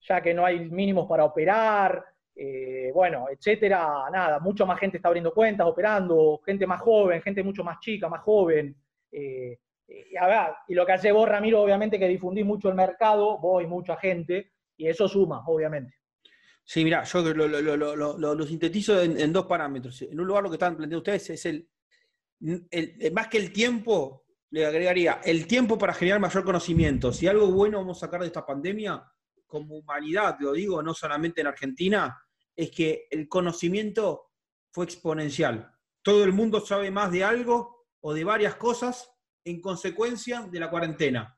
ya 0.00 0.20
que 0.20 0.34
no 0.34 0.44
hay 0.44 0.60
mínimos 0.68 1.06
para 1.06 1.24
operar, 1.24 2.04
eh, 2.34 2.90
bueno, 2.94 3.26
etcétera, 3.30 4.08
nada, 4.10 4.40
mucha 4.40 4.64
más 4.64 4.78
gente 4.80 4.96
está 4.96 5.08
abriendo 5.08 5.32
cuentas, 5.32 5.66
operando, 5.66 6.40
gente 6.44 6.66
más 6.66 6.80
joven, 6.80 7.20
gente 7.22 7.42
mucho 7.42 7.62
más 7.64 7.78
chica, 7.80 8.08
más 8.08 8.22
joven. 8.22 8.74
Eh, 9.12 9.58
y, 9.86 10.74
lo 10.74 10.86
que 10.86 10.92
hace 10.92 11.12
vos, 11.12 11.28
Ramiro, 11.28 11.62
obviamente 11.62 11.98
que 11.98 12.08
difundís 12.08 12.44
mucho 12.44 12.68
el 12.68 12.74
mercado, 12.74 13.38
vos 13.38 13.62
y 13.62 13.66
mucha 13.66 13.96
gente, 13.96 14.52
y 14.76 14.88
eso 14.88 15.06
suma, 15.06 15.42
obviamente. 15.46 15.97
Sí, 16.70 16.84
mira, 16.84 17.02
yo 17.04 17.22
lo, 17.22 18.46
sintetizo 18.46 19.00
en, 19.00 19.32
dos 19.32 19.46
parámetros. 19.46 20.02
En 20.02 20.20
un 20.20 20.26
lugar 20.26 20.42
lo 20.42 20.50
que 20.50 20.56
están 20.56 20.76
planteando 20.76 20.98
ustedes 20.98 21.30
es 21.30 21.46
el, 21.46 21.66
más 23.10 23.28
que 23.28 23.38
el 23.38 23.54
tiempo, 23.54 24.26
le 24.50 24.66
agregaría 24.66 25.22
el 25.24 25.46
tiempo 25.46 25.78
para 25.78 25.94
generar 25.94 26.20
mayor 26.20 26.44
conocimiento. 26.44 27.10
Si 27.10 27.26
algo 27.26 27.46
bueno 27.46 27.78
vamos 27.78 27.96
a 27.96 28.00
sacar 28.00 28.20
de 28.20 28.26
esta 28.26 28.44
pandemia, 28.44 29.02
como 29.46 29.78
humanidad, 29.78 30.36
lo 30.40 30.52
digo, 30.52 30.82
no 30.82 30.92
solamente 30.92 31.40
en 31.40 31.46
Argentina, 31.46 32.22
es 32.54 32.70
que 32.70 33.06
el 33.10 33.28
conocimiento 33.28 34.32
fue 34.70 34.84
exponencial. 34.84 35.72
Todo 36.02 36.22
el 36.22 36.34
mundo 36.34 36.60
sabe 36.60 36.90
más 36.90 37.10
de 37.10 37.24
algo 37.24 37.86
o 38.00 38.12
de 38.12 38.24
varias 38.24 38.56
cosas 38.56 39.10
en 39.42 39.62
consecuencia 39.62 40.42
de 40.42 40.60
la 40.60 40.68
cuarentena. 40.68 41.37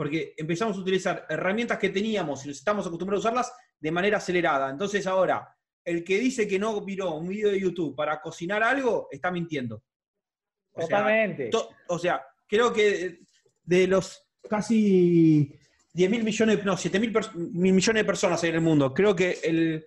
Porque 0.00 0.32
empezamos 0.38 0.78
a 0.78 0.80
utilizar 0.80 1.26
herramientas 1.28 1.76
que 1.76 1.90
teníamos 1.90 2.46
y 2.46 2.50
estamos 2.52 2.86
acostumbrados 2.86 3.22
a 3.22 3.28
usarlas 3.28 3.52
de 3.78 3.92
manera 3.92 4.16
acelerada. 4.16 4.70
Entonces 4.70 5.06
ahora, 5.06 5.54
el 5.84 6.02
que 6.02 6.18
dice 6.18 6.48
que 6.48 6.58
no 6.58 6.80
miró 6.80 7.16
un 7.16 7.28
video 7.28 7.50
de 7.50 7.60
YouTube 7.60 7.94
para 7.94 8.18
cocinar 8.18 8.62
algo, 8.62 9.08
está 9.10 9.30
mintiendo. 9.30 9.82
Totalmente. 10.74 11.50
o 11.88 11.98
sea, 11.98 12.24
creo 12.48 12.72
que 12.72 13.20
de 13.62 13.86
los 13.86 14.26
casi 14.48 15.52
10 15.92 16.10
mil 16.10 16.24
millones, 16.24 16.64
no, 16.64 16.78
7 16.78 16.98
mil 16.98 17.12
millones 17.44 18.00
de 18.02 18.06
personas 18.06 18.42
en 18.44 18.54
el 18.54 18.62
mundo, 18.62 18.94
creo 18.94 19.14
que 19.14 19.38
el 19.44 19.84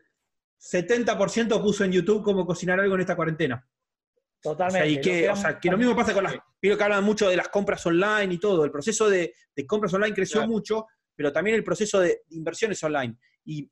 70% 0.60 1.60
puso 1.60 1.86
en 1.86 1.92
YouTube 1.92 2.22
cómo 2.22 2.46
cocinar 2.46 2.80
algo 2.80 2.94
en 2.94 3.02
esta 3.02 3.16
cuarentena. 3.16 3.68
Totalmente. 4.44 4.90
O 4.90 4.92
sea, 4.92 5.00
y 5.00 5.02
que, 5.02 5.30
o 5.30 5.36
sea, 5.36 5.58
que 5.58 5.72
lo 5.72 5.78
mismo 5.78 5.96
pasa 5.96 6.14
con 6.14 6.26
las. 6.26 6.36
Creo 6.60 6.78
que 6.78 6.84
hablan 6.84 7.04
mucho 7.04 7.30
de 7.30 7.38
las 7.38 7.48
compras 7.48 7.84
online 7.86 8.34
y 8.34 8.38
todo. 8.38 8.66
El 8.66 8.72
proceso 8.72 9.10
de, 9.10 9.34
compras 9.66 9.94
online 9.94 10.14
creció 10.14 10.46
mucho, 10.46 10.86
pero 11.16 11.32
también 11.32 11.56
el 11.56 11.64
proceso 11.64 12.00
de 12.02 12.24
inversiones 12.32 12.84
online. 12.84 13.18
y 13.46 13.72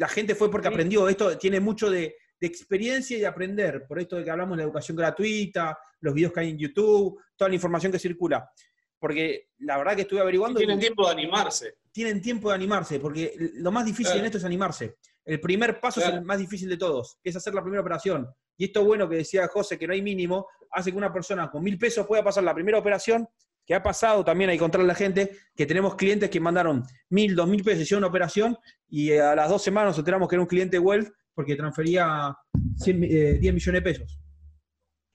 la 0.00 0.08
gente 0.08 0.34
fue 0.34 0.50
porque 0.50 0.68
aprendió. 0.68 1.08
Esto 1.08 1.36
tiene 1.36 1.60
mucho 1.60 1.90
de, 1.90 2.16
experiencia 2.40 3.18
y 3.18 3.20
de 3.20 3.26
aprender. 3.26 3.84
Por 3.86 4.00
esto 4.00 4.16
de 4.16 4.24
que 4.24 4.30
hablamos 4.30 4.56
de 4.56 4.62
la 4.62 4.64
educación 4.64 4.96
gratuita, 4.96 5.78
los 6.00 6.14
videos 6.14 6.32
que 6.32 6.40
hay 6.40 6.48
en 6.48 6.58
YouTube, 6.58 7.20
toda 7.36 7.50
la 7.50 7.54
información 7.54 7.92
que 7.92 7.98
circula. 7.98 8.50
Porque 8.98 9.48
la 9.58 9.76
verdad 9.76 9.94
que 9.94 10.02
estuve 10.02 10.20
averiguando. 10.20 10.58
tienen 10.58 10.80
tiempo 10.80 11.04
de 11.04 11.12
animarse. 11.12 11.74
Tienen 11.92 12.22
tiempo 12.22 12.48
de 12.48 12.54
animarse, 12.54 12.98
porque 12.98 13.34
lo 13.56 13.70
más 13.70 13.84
difícil 13.84 14.16
en 14.18 14.24
esto 14.24 14.38
es 14.38 14.44
animarse. 14.44 14.96
El 15.24 15.40
primer 15.40 15.80
paso 15.80 16.00
es 16.00 16.06
el 16.06 16.22
más 16.22 16.38
difícil 16.38 16.68
de 16.68 16.76
todos, 16.76 17.18
que 17.22 17.30
es 17.30 17.36
hacer 17.36 17.54
la 17.54 17.62
primera 17.62 17.82
operación. 17.82 18.28
Y 18.56 18.64
esto 18.64 18.84
bueno 18.84 19.08
que 19.08 19.16
decía 19.16 19.46
José, 19.48 19.78
que 19.78 19.86
no 19.86 19.92
hay 19.92 20.02
mínimo, 20.02 20.46
hace 20.70 20.90
que 20.90 20.98
una 20.98 21.12
persona 21.12 21.50
con 21.50 21.62
mil 21.62 21.78
pesos 21.78 22.06
pueda 22.06 22.22
pasar 22.22 22.44
la 22.44 22.54
primera 22.54 22.78
operación, 22.78 23.28
que 23.66 23.74
ha 23.74 23.82
pasado 23.82 24.24
también, 24.24 24.50
hay 24.50 24.56
que 24.56 24.62
contarle 24.62 24.84
a 24.84 24.88
la 24.88 24.94
gente, 24.94 25.30
que 25.54 25.66
tenemos 25.66 25.94
clientes 25.94 26.30
que 26.30 26.40
mandaron 26.40 26.84
mil, 27.10 27.36
dos 27.36 27.48
mil 27.48 27.62
pesos, 27.62 27.82
hicieron 27.82 28.00
una 28.00 28.08
operación, 28.08 28.56
y 28.88 29.12
a 29.12 29.34
las 29.34 29.48
dos 29.48 29.62
semanas 29.62 29.90
nos 29.90 29.98
enteramos 29.98 30.28
que 30.28 30.34
era 30.34 30.42
un 30.42 30.48
cliente 30.48 30.78
Wealth 30.78 31.10
porque 31.34 31.56
transfería 31.56 32.36
10 32.52 32.88
eh, 32.88 33.52
millones 33.52 33.64
de 33.64 33.82
pesos. 33.82 34.18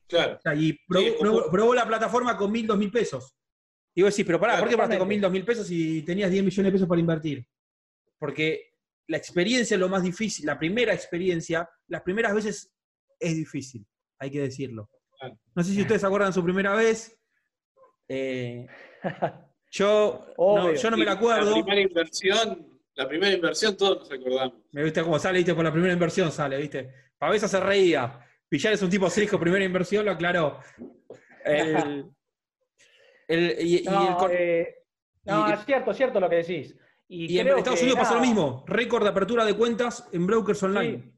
Claro. 0.07 0.39
y 0.55 0.79
probó, 0.87 1.73
la 1.73 1.85
plataforma 1.85 2.37
con 2.37 2.51
mil, 2.51 2.67
dos 2.67 2.77
mil 2.77 2.91
pesos. 2.91 3.35
Y 3.93 4.03
vos 4.03 4.13
decís, 4.13 4.25
pero 4.25 4.39
pará, 4.39 4.59
¿por 4.59 4.69
qué 4.69 4.75
probaste 4.75 4.97
con 4.97 5.07
mil, 5.07 5.19
dos 5.19 5.31
mil 5.31 5.43
pesos 5.43 5.67
si 5.67 6.03
tenías 6.03 6.29
10 6.29 6.43
millones 6.43 6.65
de 6.65 6.71
pesos 6.71 6.87
para 6.87 7.01
invertir? 7.01 7.45
Porque 8.17 8.74
la 9.07 9.17
experiencia 9.17 9.75
es 9.75 9.79
lo 9.79 9.89
más 9.89 10.03
difícil, 10.03 10.45
la 10.45 10.57
primera 10.57 10.93
experiencia, 10.93 11.69
las 11.87 12.01
primeras 12.01 12.33
veces 12.33 12.71
es 13.19 13.35
difícil, 13.35 13.85
hay 14.19 14.31
que 14.31 14.41
decirlo. 14.41 14.89
No 15.55 15.63
sé 15.63 15.71
si 15.71 15.81
ustedes 15.81 16.01
se 16.01 16.07
acuerdan 16.07 16.33
su 16.33 16.43
primera 16.43 16.75
vez. 16.75 17.17
Eh, 18.07 18.67
yo, 19.71 20.27
no, 20.37 20.73
yo 20.73 20.91
no 20.91 20.97
me 20.97 21.05
la 21.05 21.13
acuerdo. 21.13 21.55
La 21.55 21.63
primera 21.63 21.81
inversión, 21.81 22.79
la 22.95 23.07
primera 23.07 23.33
inversión 23.33 23.77
todos 23.77 23.99
nos 23.99 24.11
acordamos. 24.11 24.61
Me 24.71 24.83
viste 24.83 25.01
cómo 25.01 25.17
sale, 25.19 25.37
viste, 25.37 25.55
por 25.55 25.63
la 25.63 25.71
primera 25.71 25.93
inversión 25.93 26.31
sale, 26.31 26.57
viste. 26.57 26.93
Pavesa 27.17 27.47
se 27.47 27.59
reía. 27.59 28.19
Pillar 28.47 28.73
es 28.73 28.81
un 28.81 28.89
tipo 28.89 29.09
serio, 29.09 29.39
primera 29.39 29.65
inversión, 29.65 30.05
lo 30.05 30.11
aclaró. 30.11 30.59
El, 31.43 32.05
no, 33.85 34.29
eh, 34.29 34.75
es 35.25 35.65
cierto, 35.65 35.91
es 35.91 35.97
cierto 35.97 36.19
lo 36.19 36.29
que 36.29 36.35
decís. 36.37 36.75
Y, 37.07 37.37
en 37.37 37.47
Estados 37.47 37.81
Unidos 37.81 37.99
pasó 37.99 38.15
lo 38.15 38.21
mismo, 38.21 38.63
récord 38.67 39.03
de 39.03 39.09
apertura 39.09 39.45
de 39.45 39.53
cuentas 39.53 40.09
en 40.11 40.25
brokers 40.25 40.63
online. 40.63 41.13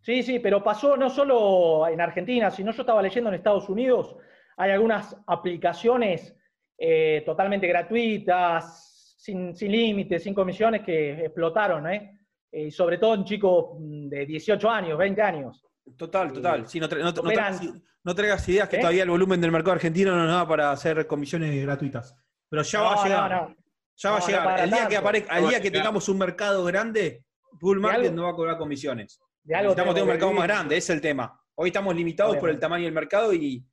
Sí, 0.00 0.22
sí, 0.22 0.38
pero 0.38 0.62
pasó 0.62 0.96
no 0.96 1.10
solo 1.10 1.86
en 1.88 2.00
Argentina, 2.00 2.50
sino 2.50 2.72
yo 2.72 2.82
estaba 2.82 3.02
leyendo 3.02 3.28
en 3.28 3.34
Estados 3.34 3.68
Unidos, 3.68 4.16
hay 4.56 4.70
algunas 4.70 5.16
aplicaciones 5.26 6.34
eh, 6.78 7.22
totalmente 7.26 7.66
gratuitas, 7.66 9.16
sin, 9.18 9.52
límites, 9.52 10.22
sin 10.22 10.34
comisiones, 10.34 10.82
que 10.82 11.24
explotaron, 11.24 11.86
¿eh? 11.90 12.20
¿eh? 12.52 12.70
sobre 12.70 12.98
todo 12.98 13.14
en 13.14 13.24
chicos 13.24 13.76
de 13.78 14.24
18 14.24 14.70
años, 14.70 14.98
20 14.98 15.22
años. 15.22 15.64
Total, 15.96 16.32
total. 16.32 16.66
Sí, 16.66 16.80
no, 16.80 16.88
traigas 16.88 18.48
ideas 18.48 18.68
que 18.68 18.76
¿Eh? 18.76 18.80
todavía 18.80 19.02
el 19.02 19.10
volumen 19.10 19.40
del 19.40 19.52
mercado 19.52 19.72
argentino 19.72 20.16
no 20.16 20.26
da 20.26 20.46
para 20.46 20.70
hacer 20.70 21.06
comisiones 21.06 21.62
gratuitas. 21.62 22.16
Pero 22.48 22.62
ya 22.62 22.80
va 22.80 22.94
a 22.94 23.04
llegar. 23.04 23.56
Ya 23.96 24.10
va 24.10 24.18
a 24.18 24.26
llegar. 24.26 24.60
El 24.60 24.70
día 24.70 24.88
que, 24.88 24.96
aparezca, 24.96 25.38
el 25.38 25.48
día 25.48 25.60
que 25.60 25.70
tengamos 25.70 26.08
un 26.08 26.18
mercado 26.18 26.64
grande, 26.64 27.24
Bull 27.52 27.80
Market 27.80 28.12
no 28.12 28.24
va 28.24 28.30
a 28.30 28.34
cobrar 28.34 28.58
comisiones. 28.58 29.20
Estamos 29.44 29.76
teniendo 29.76 30.02
un 30.02 30.08
mercado 30.08 30.32
más 30.32 30.44
grande, 30.44 30.76
ese 30.76 30.92
es 30.92 30.96
el 30.96 31.00
tema. 31.00 31.40
Hoy 31.54 31.68
estamos 31.68 31.94
limitados 31.94 32.36
por 32.36 32.50
el 32.50 32.58
tamaño 32.58 32.84
del 32.84 32.92
mercado 32.92 33.32
y 33.32 33.64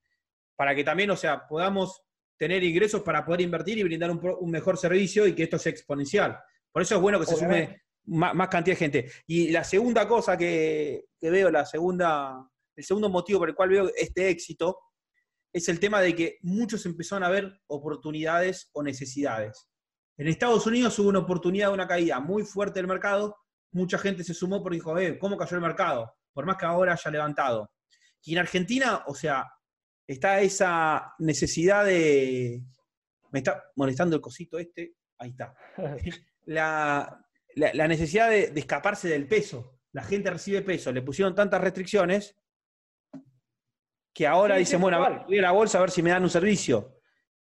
para 0.56 0.74
que 0.76 0.84
también, 0.84 1.10
o 1.10 1.18
sea, 1.18 1.46
podamos 1.48 2.04
tener 2.38 2.64
ingresos 2.64 3.02
para 3.02 3.26
poder 3.26 3.42
invertir 3.42 3.78
y 3.78 3.84
brindar 3.84 4.12
un, 4.12 4.52
mejor 4.52 4.78
servicio 4.78 5.28
y 5.28 5.34
que 5.34 5.44
esto 5.44 5.60
sea 5.60 5.72
exponencial. 5.72 6.40
Por 6.72 6.82
eso 6.82 6.96
es 6.96 7.02
bueno 7.02 7.20
que 7.20 7.26
se 7.26 7.36
sume 7.36 7.84
más, 8.06 8.48
cantidad 8.48 8.76
de 8.76 8.80
gente. 8.80 9.12
Y 9.28 9.50
la 9.50 9.64
segunda 9.64 10.08
cosa 10.08 10.38
que, 10.38 11.06
que, 11.20 11.30
veo, 11.30 11.50
la 11.52 11.66
segunda, 11.66 12.48
el 12.76 12.84
segundo 12.84 13.10
motivo 13.10 13.40
por 13.40 13.50
el 13.50 13.56
cual 13.56 13.70
veo 13.70 13.92
este 13.96 14.30
éxito, 14.30 14.80
es 15.52 15.70
el 15.70 15.80
tema 15.80 16.02
de 16.02 16.16
que 16.16 16.38
muchos 16.42 16.86
empezaron 16.86 17.24
a 17.24 17.30
ver 17.30 17.62
oportunidades 17.68 18.70
o 18.74 18.82
necesidades. 18.82 19.68
En 20.18 20.28
Estados 20.28 20.66
Unidos 20.68 20.98
hubo 21.00 21.10
una 21.10 21.20
oportunidad 21.20 21.68
de 21.70 21.74
una 21.74 21.88
caída 21.88 22.20
muy 22.20 22.44
fuerte 22.44 22.80
del 22.80 22.88
mercado 22.88 23.38
mucha 23.74 23.98
gente 23.98 24.24
se 24.24 24.34
sumó 24.34 24.62
porque 24.62 24.76
dijo, 24.76 24.98
eh, 24.98 25.18
¿cómo 25.20 25.36
cayó 25.36 25.58
el 25.58 25.62
mercado? 25.62 26.16
Por 26.32 26.46
más 26.46 26.58
que 26.58 26.66
ahora 26.66 26.94
haya 26.94 27.12
levantado. 27.12 27.72
Y 28.24 28.34
en 28.34 28.40
Argentina, 28.40 29.04
o 29.08 29.16
sea, 29.16 29.52
está 30.08 30.40
esa 30.42 31.14
necesidad 31.20 31.86
de... 31.86 32.62
Me 33.32 33.40
está 33.40 33.64
molestando 33.76 34.16
el 34.16 34.22
cosito 34.22 34.58
este, 34.60 34.94
ahí 35.18 35.32
está. 35.32 35.54
La, 36.46 37.88
necesidad 37.88 38.30
de, 38.30 38.52
escaparse 38.56 39.08
del 39.08 39.28
peso. 39.28 39.80
La 39.92 40.04
gente 40.04 40.30
recibe 40.30 40.62
peso, 40.62 40.92
le 40.92 41.04
pusieron 41.04 41.36
tantas 41.36 41.62
restricciones 41.62 42.36
que 44.14 44.28
ahora 44.28 44.56
dicen, 44.58 44.82
bueno, 44.82 45.24
voy 45.28 45.38
a 45.38 45.42
la 45.42 45.52
bolsa 45.52 45.78
a 45.78 45.82
ver 45.82 45.92
si 45.92 46.02
me 46.02 46.10
dan 46.10 46.24
un 46.24 46.30
servicio. 46.30 47.00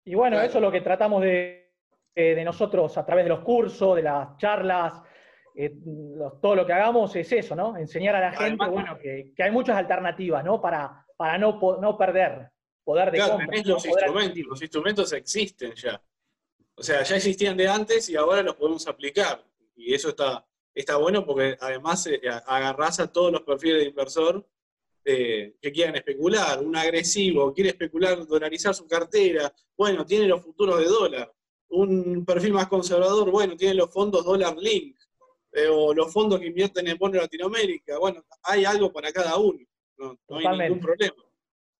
Y 0.04 0.14
bueno, 0.14 0.40
eso 0.40 0.58
es 0.58 0.62
lo 0.62 0.72
que 0.72 0.80
tratamos 0.80 1.22
de, 1.22 1.67
de 2.22 2.44
nosotros 2.44 2.96
a 2.98 3.04
través 3.06 3.24
de 3.24 3.30
los 3.30 3.40
cursos, 3.40 3.96
de 3.96 4.02
las 4.02 4.36
charlas, 4.36 5.02
eh, 5.54 5.74
todo 6.40 6.54
lo 6.54 6.64
que 6.64 6.72
hagamos 6.72 7.14
es 7.16 7.32
eso, 7.32 7.56
¿no? 7.56 7.76
Enseñar 7.76 8.14
a 8.14 8.20
la 8.20 8.32
gente, 8.32 8.64
bueno, 8.66 8.96
que, 8.98 9.34
hay 9.38 9.50
muchas 9.50 9.76
alternativas, 9.76 10.44
¿no? 10.44 10.60
Para, 10.60 11.04
para 11.16 11.36
no, 11.36 11.58
no 11.80 11.98
perder 11.98 12.50
poder 12.84 13.10
de 13.10 13.18
compra. 13.18 13.46
Los, 13.64 13.84
instrumentos, 13.84 14.44
los 14.46 14.62
instrumentos 14.62 15.12
existen 15.12 15.74
ya. 15.74 16.00
O 16.74 16.82
sea, 16.82 17.02
ya 17.02 17.16
existían 17.16 17.56
de 17.56 17.66
antes 17.66 18.08
y 18.08 18.16
ahora 18.16 18.42
los 18.42 18.54
podemos 18.54 18.86
aplicar. 18.86 19.44
Y 19.74 19.92
eso 19.92 20.10
está, 20.10 20.46
está 20.72 20.96
bueno 20.96 21.26
porque 21.26 21.56
además 21.60 22.06
eh, 22.06 22.20
agarrás 22.46 23.00
a 23.00 23.12
todos 23.12 23.32
los 23.32 23.42
perfiles 23.42 23.82
de 23.82 23.88
inversor 23.88 24.48
eh, 25.04 25.56
que 25.60 25.72
quieran 25.72 25.96
especular. 25.96 26.62
Un 26.62 26.76
agresivo 26.76 27.52
quiere 27.52 27.70
especular, 27.70 28.24
dolarizar 28.26 28.74
su 28.74 28.86
cartera. 28.86 29.52
Bueno, 29.76 30.06
tiene 30.06 30.26
los 30.26 30.40
futuros 30.40 30.78
de 30.78 30.86
dólar. 30.86 31.34
Un 31.70 32.24
perfil 32.24 32.52
más 32.54 32.68
conservador, 32.68 33.30
bueno, 33.30 33.56
tiene 33.56 33.74
los 33.74 33.92
fondos 33.92 34.24
dólar 34.24 34.56
link 34.56 34.96
eh, 35.52 35.68
o 35.70 35.92
los 35.92 36.12
fondos 36.12 36.40
que 36.40 36.46
invierten 36.46 36.88
en 36.88 36.98
bonos 36.98 37.22
Latinoamérica. 37.22 37.98
Bueno, 37.98 38.24
hay 38.42 38.64
algo 38.64 38.92
para 38.92 39.12
cada 39.12 39.36
uno, 39.36 39.60
no, 39.98 40.18
hay 40.30 40.58
ningún 40.58 40.80
problema. 40.80 41.16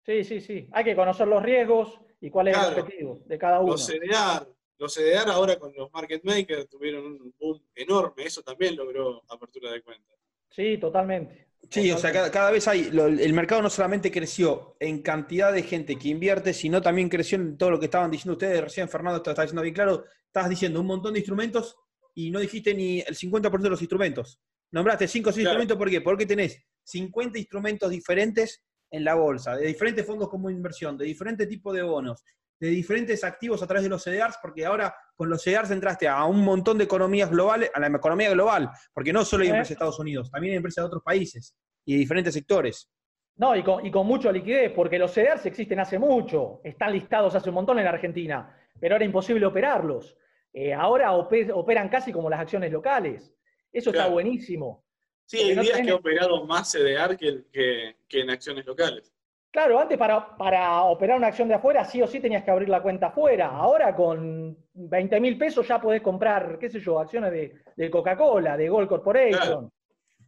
Sí, 0.04 0.24
sí, 0.24 0.40
sí. 0.40 0.68
Hay 0.72 0.84
que 0.84 0.96
conocer 0.96 1.28
los 1.28 1.42
riesgos 1.42 2.00
y 2.20 2.30
cuál 2.30 2.48
es 2.48 2.56
el 2.56 2.80
objetivo 2.80 3.20
de 3.26 3.38
cada 3.38 3.60
uno. 3.60 3.72
Los 3.72 3.86
CDR, 3.86 4.46
los 4.78 4.94
CDR 4.94 5.30
ahora 5.30 5.58
con 5.58 5.72
los 5.74 5.92
market 5.92 6.24
makers 6.24 6.68
tuvieron 6.68 7.04
un 7.04 7.34
boom 7.38 7.62
enorme, 7.74 8.24
eso 8.24 8.42
también 8.42 8.76
logró 8.76 9.22
apertura 9.28 9.70
de 9.72 9.82
cuentas. 9.82 10.16
Sí, 10.50 10.78
totalmente. 10.78 11.47
Sí, 11.70 11.90
o 11.90 11.98
sea, 11.98 12.30
cada, 12.30 12.50
vez 12.50 12.66
hay, 12.66 12.90
el 12.90 13.32
mercado 13.34 13.60
no 13.60 13.68
solamente 13.68 14.10
creció 14.10 14.76
en 14.80 15.02
cantidad 15.02 15.52
de 15.52 15.62
gente 15.62 15.96
que 15.96 16.08
invierte, 16.08 16.54
sino 16.54 16.80
también 16.80 17.10
creció 17.10 17.36
en 17.36 17.58
todo 17.58 17.70
lo 17.70 17.78
que 17.78 17.86
estaban 17.86 18.10
diciendo 18.10 18.32
ustedes, 18.32 18.62
recién 18.62 18.88
Fernando 18.88 19.18
está 19.18 19.42
diciendo 19.42 19.62
bien 19.62 19.74
claro, 19.74 20.04
estás 20.24 20.48
diciendo 20.48 20.80
un 20.80 20.86
montón 20.86 21.12
de 21.12 21.18
instrumentos 21.18 21.76
y 22.14 22.30
no 22.30 22.40
dijiste 22.40 22.74
ni 22.74 23.00
el 23.00 23.14
50% 23.14 23.60
de 23.60 23.70
los 23.70 23.82
instrumentos. 23.82 24.40
Nombraste 24.70 25.08
5 25.08 25.28
o 25.28 25.32
6 25.32 25.44
instrumentos, 25.44 25.76
¿por 25.76 25.90
qué? 25.90 26.00
Porque 26.00 26.26
tenés 26.26 26.58
50 26.84 27.38
instrumentos 27.38 27.90
diferentes 27.90 28.62
en 28.90 29.04
la 29.04 29.14
bolsa, 29.14 29.54
de 29.56 29.66
diferentes 29.66 30.06
fondos 30.06 30.28
como 30.30 30.48
inversión, 30.50 30.96
de 30.96 31.04
diferentes 31.04 31.46
tipos 31.48 31.74
de 31.74 31.82
bonos, 31.82 32.24
de 32.60 32.68
diferentes 32.68 33.22
activos 33.24 33.62
a 33.62 33.66
través 33.66 33.84
de 33.84 33.88
los 33.88 34.02
CDRs, 34.02 34.38
porque 34.42 34.66
ahora 34.66 34.94
con 35.14 35.30
los 35.30 35.42
CDRs 35.42 35.70
entraste 35.70 36.08
a 36.08 36.24
un 36.24 36.44
montón 36.44 36.78
de 36.78 36.84
economías 36.84 37.30
globales, 37.30 37.70
a 37.74 37.80
la 37.80 37.88
economía 37.88 38.30
global, 38.30 38.70
porque 38.92 39.12
no 39.12 39.24
solo 39.24 39.42
hay 39.42 39.50
empresas 39.50 39.68
de 39.68 39.74
Estados 39.74 39.98
Unidos, 39.98 40.30
también 40.30 40.52
hay 40.52 40.56
empresas 40.56 40.82
de 40.82 40.86
otros 40.86 41.02
países 41.02 41.56
y 41.84 41.94
de 41.94 41.98
diferentes 42.00 42.34
sectores. 42.34 42.90
No, 43.36 43.54
y 43.54 43.62
con, 43.62 43.86
y 43.86 43.90
con 43.90 44.06
mucha 44.06 44.32
liquidez, 44.32 44.72
porque 44.72 44.98
los 44.98 45.12
CDRs 45.12 45.46
existen 45.46 45.78
hace 45.78 45.98
mucho, 45.98 46.60
están 46.64 46.92
listados 46.92 47.34
hace 47.36 47.50
un 47.50 47.54
montón 47.54 47.78
en 47.78 47.86
Argentina, 47.86 48.52
pero 48.80 48.96
era 48.96 49.04
imposible 49.04 49.46
operarlos. 49.46 50.16
Eh, 50.52 50.74
ahora 50.74 51.12
operan 51.12 51.88
casi 51.88 52.12
como 52.12 52.28
las 52.28 52.40
acciones 52.40 52.72
locales. 52.72 53.32
Eso 53.72 53.90
está 53.90 54.08
buenísimo. 54.08 54.84
Sí, 55.26 55.38
hay 55.38 55.56
días 55.56 55.80
que 55.80 55.88
he 55.88 55.92
operado 55.92 56.46
más 56.46 56.72
CDR 56.72 57.16
que, 57.16 57.96
en 58.08 58.30
acciones 58.30 58.64
locales. 58.64 59.12
Claro, 59.50 59.80
antes 59.80 59.96
para, 59.96 60.36
para, 60.36 60.82
operar 60.82 61.16
una 61.16 61.28
acción 61.28 61.48
de 61.48 61.54
afuera, 61.54 61.84
sí 61.84 62.02
o 62.02 62.06
sí 62.06 62.20
tenías 62.20 62.44
que 62.44 62.50
abrir 62.50 62.68
la 62.68 62.82
cuenta 62.82 63.06
afuera. 63.06 63.48
Ahora 63.48 63.94
con 63.96 64.56
20 64.74 65.20
mil 65.20 65.38
pesos 65.38 65.66
ya 65.66 65.80
podés 65.80 66.02
comprar, 66.02 66.58
qué 66.58 66.68
sé 66.68 66.80
yo, 66.80 67.00
acciones 67.00 67.32
de, 67.32 67.90
Coca-Cola, 67.90 68.56
de 68.56 68.68
Gold 68.68 68.88
Corporation. 68.88 69.72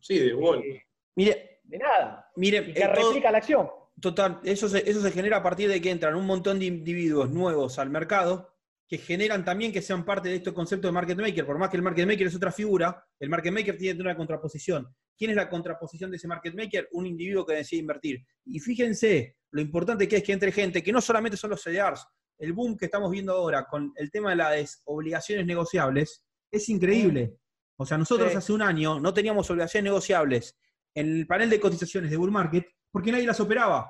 Sí, 0.00 0.18
de 0.18 0.32
Gold. 0.32 0.64
Eh, 0.64 0.86
mire, 1.16 1.60
de 1.64 1.78
nada. 1.78 2.30
Mire, 2.36 2.72
que 2.72 2.80
eh, 2.80 2.88
replica 2.88 3.30
la 3.30 3.38
acción. 3.38 3.70
Total, 4.00 4.40
eso 4.44 4.66
eso 4.66 5.00
se 5.00 5.10
genera 5.10 5.36
a 5.36 5.42
partir 5.42 5.68
de 5.68 5.82
que 5.82 5.90
entran 5.90 6.14
un 6.14 6.26
montón 6.26 6.58
de 6.58 6.64
individuos 6.64 7.30
nuevos 7.30 7.78
al 7.78 7.90
mercado 7.90 8.49
que 8.90 8.98
generan 8.98 9.44
también 9.44 9.72
que 9.72 9.80
sean 9.80 10.04
parte 10.04 10.28
de 10.28 10.34
este 10.34 10.52
concepto 10.52 10.88
de 10.88 10.92
market 10.92 11.16
maker. 11.16 11.46
Por 11.46 11.56
más 11.58 11.70
que 11.70 11.76
el 11.76 11.82
market 11.82 12.08
maker 12.08 12.26
es 12.26 12.34
otra 12.34 12.50
figura, 12.50 13.06
el 13.20 13.28
market 13.28 13.52
maker 13.52 13.76
tiene 13.78 14.00
una 14.00 14.16
contraposición. 14.16 14.92
¿Quién 15.16 15.30
es 15.30 15.36
la 15.36 15.48
contraposición 15.48 16.10
de 16.10 16.16
ese 16.16 16.26
market 16.26 16.56
maker? 16.56 16.88
Un 16.90 17.06
individuo 17.06 17.46
que 17.46 17.54
decide 17.54 17.82
invertir. 17.82 18.26
Y 18.46 18.58
fíjense 18.58 19.36
lo 19.52 19.60
importante 19.60 20.08
que 20.08 20.16
es 20.16 20.24
que 20.24 20.32
entre 20.32 20.50
gente, 20.50 20.82
que 20.82 20.90
no 20.90 21.00
solamente 21.00 21.36
son 21.36 21.50
los 21.50 21.62
CDRs, 21.62 22.04
el 22.40 22.52
boom 22.52 22.76
que 22.76 22.86
estamos 22.86 23.12
viendo 23.12 23.32
ahora 23.32 23.64
con 23.64 23.92
el 23.94 24.10
tema 24.10 24.30
de 24.30 24.36
las 24.36 24.82
obligaciones 24.86 25.46
negociables, 25.46 26.24
es 26.50 26.68
increíble. 26.68 27.36
O 27.76 27.86
sea, 27.86 27.96
nosotros 27.96 28.32
Sí. 28.32 28.38
hace 28.38 28.52
un 28.52 28.62
año 28.62 28.98
no 28.98 29.14
teníamos 29.14 29.48
obligaciones 29.50 29.84
negociables 29.84 30.58
en 30.96 31.18
el 31.20 31.28
panel 31.28 31.48
de 31.48 31.60
cotizaciones 31.60 32.10
de 32.10 32.16
Bull 32.16 32.32
Market 32.32 32.66
porque 32.90 33.12
nadie 33.12 33.24
las 33.26 33.38
operaba. 33.38 33.88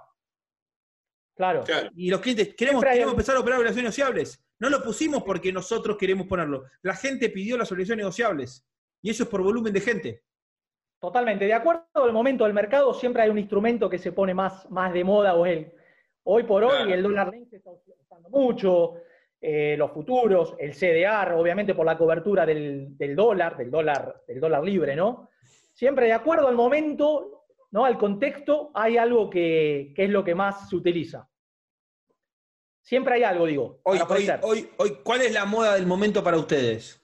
Claro. 1.34 1.64
Claro. 1.64 1.88
Y 1.96 2.10
los 2.10 2.20
clientes, 2.20 2.54
queremos, 2.54 2.84
queremos 2.84 3.12
empezar 3.12 3.36
a 3.36 3.40
operar 3.40 3.60
obligaciones 3.60 3.96
negociables. 3.96 4.44
No 4.60 4.68
lo 4.70 4.82
pusimos 4.82 5.22
porque 5.22 5.52
nosotros 5.52 5.96
queremos 5.96 6.26
ponerlo. 6.26 6.64
La 6.82 6.94
gente 6.94 7.28
pidió 7.30 7.56
las 7.56 7.72
obligaciones 7.72 8.02
negociables. 8.04 8.66
Y 9.02 9.10
eso 9.10 9.22
es 9.24 9.28
por 9.28 9.42
volumen 9.42 9.72
de 9.72 9.80
gente. 9.80 10.22
Totalmente. 11.00 11.46
De 11.46 11.54
acuerdo 11.54 11.84
al 11.94 12.12
momento 12.12 12.44
del 12.44 12.52
mercado, 12.52 12.92
siempre 12.92 13.22
hay 13.22 13.30
un 13.30 13.38
instrumento 13.38 13.88
que 13.88 13.98
se 13.98 14.12
pone 14.12 14.34
más, 14.34 14.70
más 14.70 14.92
de 14.92 15.02
moda 15.02 15.34
o 15.34 15.46
el. 15.46 15.72
Hoy 16.24 16.42
por 16.42 16.62
hoy 16.62 16.70
Claro. 16.70 16.94
el 16.94 17.02
dólar 17.02 17.30
link 17.32 17.48
se 17.48 17.56
está 17.56 17.70
usando 17.70 18.28
mucho, 18.28 18.96
eh, 19.40 19.74
los 19.78 19.90
futuros, 19.92 20.54
el 20.58 20.74
CDR, 20.74 21.32
obviamente 21.32 21.74
por 21.74 21.86
la 21.86 21.96
cobertura 21.96 22.44
del, 22.44 22.98
del 22.98 23.16
dólar, 23.16 23.56
del 23.56 23.70
dólar, 23.70 24.22
del 24.28 24.38
dólar 24.38 24.62
libre, 24.62 24.94
¿no? 24.94 25.30
Siempre 25.72 26.04
de 26.06 26.12
acuerdo 26.12 26.46
al 26.48 26.56
momento, 26.56 27.46
¿no? 27.70 27.86
Al 27.86 27.96
contexto, 27.96 28.70
hay 28.74 28.98
algo 28.98 29.30
que, 29.30 29.94
que 29.96 30.04
es 30.04 30.10
lo 30.10 30.22
que 30.22 30.34
más 30.34 30.68
se 30.68 30.76
utiliza. 30.76 31.29
Siempre 32.82 33.14
hay 33.14 33.22
algo, 33.24 33.46
digo. 33.46 33.80
Hoy, 33.84 33.98
hoy, 34.08 34.28
hoy, 34.42 34.70
hoy, 34.78 34.98
¿cuál 35.02 35.22
es 35.22 35.32
la 35.32 35.44
moda 35.44 35.74
del 35.74 35.86
momento 35.86 36.22
para 36.24 36.38
ustedes? 36.38 37.00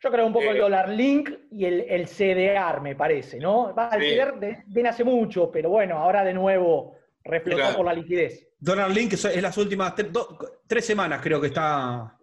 Yo 0.00 0.10
creo 0.10 0.26
un 0.26 0.32
poco 0.32 0.50
el 0.50 0.56
Eh, 0.56 0.60
dólar 0.60 0.88
link 0.90 1.30
y 1.50 1.64
el, 1.64 1.80
el 1.80 2.06
CDR, 2.06 2.80
me 2.80 2.94
parece, 2.94 3.38
¿no? 3.38 3.74
Va, 3.74 3.88
el 3.90 4.02
Sí. 4.02 4.14
CDR 4.14 4.64
viene 4.66 4.88
hace 4.90 5.04
mucho, 5.04 5.50
pero 5.50 5.70
bueno, 5.70 5.98
ahora 5.98 6.22
de 6.22 6.32
nuevo 6.34 6.96
reflotó 7.24 7.58
Claro. 7.62 7.76
por 7.78 7.86
la 7.86 7.94
liquidez. 7.94 8.46
Dólar 8.58 8.90
Link 8.90 9.12
es 9.14 9.42
las 9.42 9.58
últimas 9.58 9.94
tre- 9.94 10.10
do- 10.10 10.38
tres 10.66 10.84
semanas, 10.86 11.20
creo 11.22 11.40
que 11.40 11.48
está. 11.48 12.16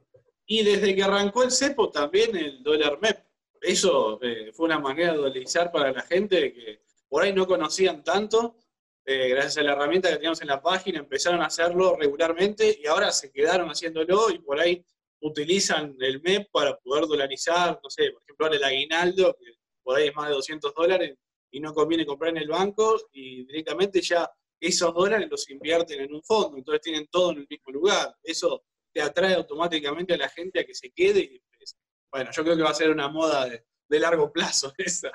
Y 0.46 0.64
desde 0.64 0.96
que 0.96 1.04
arrancó 1.04 1.44
el 1.44 1.52
cepo 1.52 1.90
también 1.92 2.36
el 2.36 2.64
dólar 2.64 2.98
MEP. 3.02 3.18
Eso 3.62 4.20
eh, 4.22 4.52
fue 4.54 4.66
una 4.66 4.80
manera 4.80 5.12
de 5.12 5.18
dolarizar 5.18 5.72
para 5.72 5.92
la 5.92 6.02
gente 6.02 6.54
que 6.54 6.82
por 7.08 7.24
ahí 7.24 7.34
no 7.34 7.46
conocían 7.46 8.04
tanto. 8.04 8.56
Eh, 9.06 9.30
gracias 9.30 9.58
a 9.58 9.64
la 9.64 9.74
herramienta 9.74 10.10
que 10.10 10.16
teníamos 10.16 10.42
en 10.42 10.48
la 10.48 10.62
página, 10.62 11.00
empezaron 11.00 11.42
a 11.42 11.48
hacerlo 11.48 11.96
regularmente 11.98 12.78
y 12.82 12.88
ahora 12.88 13.12
se 13.12 13.32
quedaron 13.32 13.70
haciéndolo 13.70 14.30
y 14.30 14.40
por 14.40 14.60
ahí 14.60 14.86
utilizan 15.22 15.96
el 16.00 16.22
MEP 16.22 16.50
para 16.52 16.78
poder 16.78 17.06
dolarizar, 17.06 17.80
no 17.84 17.90
sé, 17.90 18.12
por 18.12 18.22
ejemplo, 18.24 18.46
ahora 18.46 18.58
el 18.58 18.64
aguinaldo, 18.64 19.36
que 19.40 19.54
por 19.82 19.98
ahí 19.98 20.08
es 20.08 20.16
más 20.16 20.30
de 20.30 20.36
200 20.36 20.74
dólares 20.74 21.18
y 21.52 21.60
no 21.60 21.74
conviene 21.74 22.06
comprar 22.06 22.32
en 22.32 22.38
el 22.38 22.48
banco 22.48 23.00
y 23.12 23.46
directamente 23.46 24.02
ya 24.02 24.30
esos 24.60 24.94
dólares 24.94 25.28
los 25.30 25.50
invierten 25.50 26.02
en 26.02 26.14
un 26.14 26.24
fondo, 26.24 26.58
entonces 26.58 26.82
tienen 26.82 27.08
todo 27.08 27.32
en 27.32 27.40
el 27.40 27.48
mismo 27.50 27.72
lugar. 27.72 28.16
Eso 28.24 28.64
te 28.94 29.02
atrae 29.02 29.34
automáticamente 29.34 30.14
a 30.14 30.18
la 30.18 30.30
gente 30.30 30.62
a 30.62 30.66
que 30.66 30.74
se 30.74 30.92
quede 30.92 31.20
y 31.20 31.44
pues, 31.58 31.76
bueno, 32.12 32.32
yo 32.32 32.44
creo 32.44 32.56
que 32.56 32.64
va 32.64 32.70
a 32.70 32.76
ser 32.76 32.90
una 32.90 33.10
moda 33.10 33.48
de, 33.48 33.66
de 33.90 34.00
largo 34.00 34.32
plazo 34.32 34.74
esa. 34.78 35.12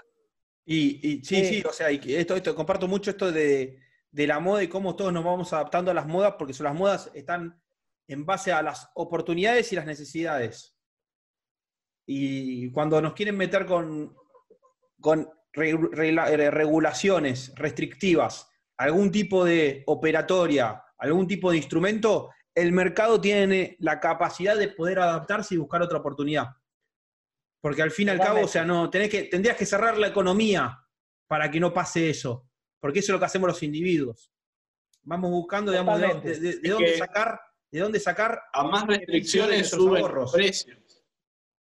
Y, 0.70 1.00
y 1.02 1.24
sí, 1.24 1.36
Sí. 1.36 1.44
sí, 1.46 1.62
o 1.66 1.72
sea, 1.72 1.90
y 1.90 1.98
esto, 2.14 2.36
esto, 2.36 2.54
comparto 2.54 2.86
mucho 2.86 3.10
esto 3.10 3.32
de, 3.32 3.78
de 4.10 4.26
la 4.26 4.38
moda 4.38 4.62
y 4.62 4.68
cómo 4.68 4.94
todos 4.96 5.12
nos 5.14 5.24
vamos 5.24 5.50
adaptando 5.54 5.90
a 5.90 5.94
las 5.94 6.06
modas, 6.06 6.34
porque 6.38 6.52
son 6.52 6.64
las 6.64 6.74
modas 6.74 7.10
están 7.14 7.58
en 8.06 8.26
base 8.26 8.52
a 8.52 8.60
las 8.62 8.90
oportunidades 8.94 9.72
y 9.72 9.76
las 9.76 9.86
necesidades. 9.86 10.76
Y 12.06 12.70
cuando 12.70 13.00
nos 13.00 13.14
quieren 13.14 13.36
meter 13.36 13.64
con, 13.66 14.14
con 15.00 15.28
re- 15.52 15.70
eh, 15.70 16.50
regulaciones 16.50 17.52
restrictivas, 17.54 18.48
algún 18.76 19.10
tipo 19.10 19.44
de 19.44 19.82
operatoria, 19.86 20.82
algún 20.98 21.26
tipo 21.26 21.50
de 21.50 21.56
instrumento, 21.58 22.30
el 22.54 22.72
mercado 22.72 23.20
tiene 23.20 23.76
la 23.80 24.00
capacidad 24.00 24.56
de 24.56 24.68
poder 24.68 24.98
adaptarse 24.98 25.54
y 25.54 25.58
buscar 25.58 25.82
otra 25.82 25.98
oportunidad. 25.98 26.46
Porque 27.60 27.82
al 27.82 27.90
fin 27.90 28.08
y 28.08 28.10
al 28.12 28.20
cabo, 28.20 28.42
o 28.42 28.48
sea, 28.48 28.64
no, 28.64 28.88
tenés 28.88 29.08
que, 29.10 29.24
tendrías 29.24 29.56
que 29.56 29.66
cerrar 29.66 29.98
la 29.98 30.08
economía 30.08 30.78
para 31.26 31.50
que 31.50 31.58
no 31.60 31.72
pase 31.72 32.08
eso. 32.10 32.48
Porque 32.80 33.00
eso 33.00 33.12
es 33.12 33.14
lo 33.14 33.18
que 33.18 33.24
hacemos 33.26 33.48
los 33.48 33.62
individuos. 33.62 34.30
Vamos 35.02 35.30
buscando, 35.30 35.72
digamos, 35.72 35.98
de, 36.00 36.06
Totalmente. 36.06 36.40
de- 36.40 36.52
de- 36.52 36.58
de 36.60 36.68
Es 36.68 36.72
dónde 36.74 36.98
sacar, 36.98 37.40
de 37.70 37.80
dónde 37.80 38.00
sacar 38.00 38.40
A 38.52 38.64
más 38.64 38.86
restricciones 38.86 39.68
suben 39.70 40.02
ahorros. 40.02 40.22
los 40.24 40.32
precios. 40.32 40.78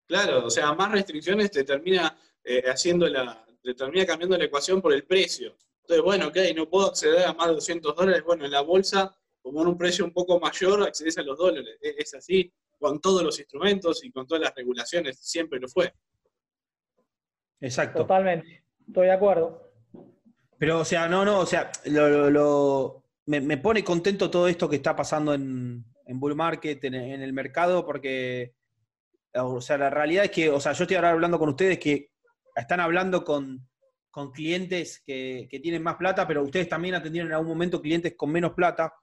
Claro, 0.06 0.44
o 0.46 0.50
sea, 0.50 0.68
a 0.68 0.74
más 0.74 0.92
restricciones 0.92 1.50
te 1.50 1.64
termina 1.64 2.16
eh, 2.44 2.62
haciendo 2.66 3.08
la, 3.08 3.44
te 3.62 3.74
termina 3.74 4.06
cambiando 4.06 4.36
la 4.38 4.44
ecuación 4.44 4.80
por 4.80 4.92
el 4.92 5.04
precio. 5.04 5.56
Entonces, 5.80 6.04
bueno, 6.04 6.28
ok, 6.28 6.36
no 6.54 6.68
puedo 6.68 6.88
acceder 6.88 7.24
a 7.24 7.32
más 7.32 7.48
de 7.48 7.54
200 7.54 7.96
dólares. 7.96 8.22
Bueno, 8.24 8.44
en 8.44 8.50
la 8.52 8.60
bolsa, 8.60 9.16
como 9.42 9.62
en 9.62 9.68
un 9.68 9.76
precio 9.78 10.04
un 10.04 10.12
poco 10.12 10.38
mayor, 10.38 10.82
accedes 10.82 11.18
a 11.18 11.22
los 11.22 11.36
dólares. 11.38 11.76
Es, 11.80 11.94
es 11.98 12.14
así 12.14 12.52
con 12.78 13.00
todos 13.00 13.22
los 13.22 13.38
instrumentos 13.38 14.04
y 14.04 14.10
con 14.10 14.26
todas 14.26 14.42
las 14.44 14.54
regulaciones, 14.54 15.18
siempre 15.20 15.58
lo 15.60 15.68
fue. 15.68 15.92
Exacto. 17.60 18.00
Totalmente. 18.00 18.64
Estoy 18.86 19.06
de 19.06 19.12
acuerdo. 19.12 19.72
Pero, 20.58 20.80
o 20.80 20.84
sea, 20.84 21.08
no, 21.08 21.24
no, 21.24 21.40
o 21.40 21.46
sea, 21.46 21.70
lo, 21.86 22.08
lo- 22.08 22.30
lo- 22.30 23.02
me, 23.26 23.40
me 23.40 23.58
pone 23.58 23.82
contento 23.82 24.30
todo 24.30 24.46
esto 24.48 24.68
que 24.68 24.76
está 24.76 24.94
pasando 24.94 25.34
en, 25.34 25.84
en 26.06 26.20
Bull 26.20 26.36
Market, 26.36 26.82
en, 26.84 26.94
en 26.94 27.22
el 27.22 27.32
mercado, 27.32 27.84
porque, 27.84 28.54
o 29.34 29.60
sea, 29.60 29.76
la 29.78 29.90
realidad 29.90 30.24
es 30.26 30.30
que, 30.30 30.48
o 30.48 30.60
sea, 30.60 30.72
yo 30.72 30.84
estoy 30.84 30.96
ahora 30.96 31.10
hablando 31.10 31.38
con 31.38 31.48
ustedes 31.48 31.78
que 31.78 32.12
están 32.54 32.78
hablando 32.80 33.24
con, 33.24 33.68
con 34.10 34.30
clientes 34.30 35.02
que, 35.04 35.48
que 35.50 35.58
tienen 35.60 35.82
más 35.82 35.96
plata, 35.96 36.26
pero 36.26 36.42
ustedes 36.44 36.68
también 36.68 36.94
atendieron 36.94 37.30
en 37.30 37.34
algún 37.34 37.48
momento 37.48 37.82
clientes 37.82 38.14
con 38.16 38.30
menos 38.30 38.52
plata 38.52 38.94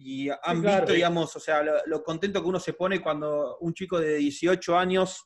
y 0.00 0.28
han 0.30 0.60
claro. 0.62 0.80
visto, 0.82 0.92
digamos, 0.92 1.34
o 1.34 1.40
sea, 1.40 1.62
lo, 1.62 1.72
lo 1.86 2.02
contento 2.04 2.40
que 2.42 2.48
uno 2.48 2.60
se 2.60 2.72
pone 2.72 3.00
cuando 3.00 3.58
un 3.58 3.74
chico 3.74 3.98
de 3.98 4.14
18 4.16 4.76
años 4.78 5.24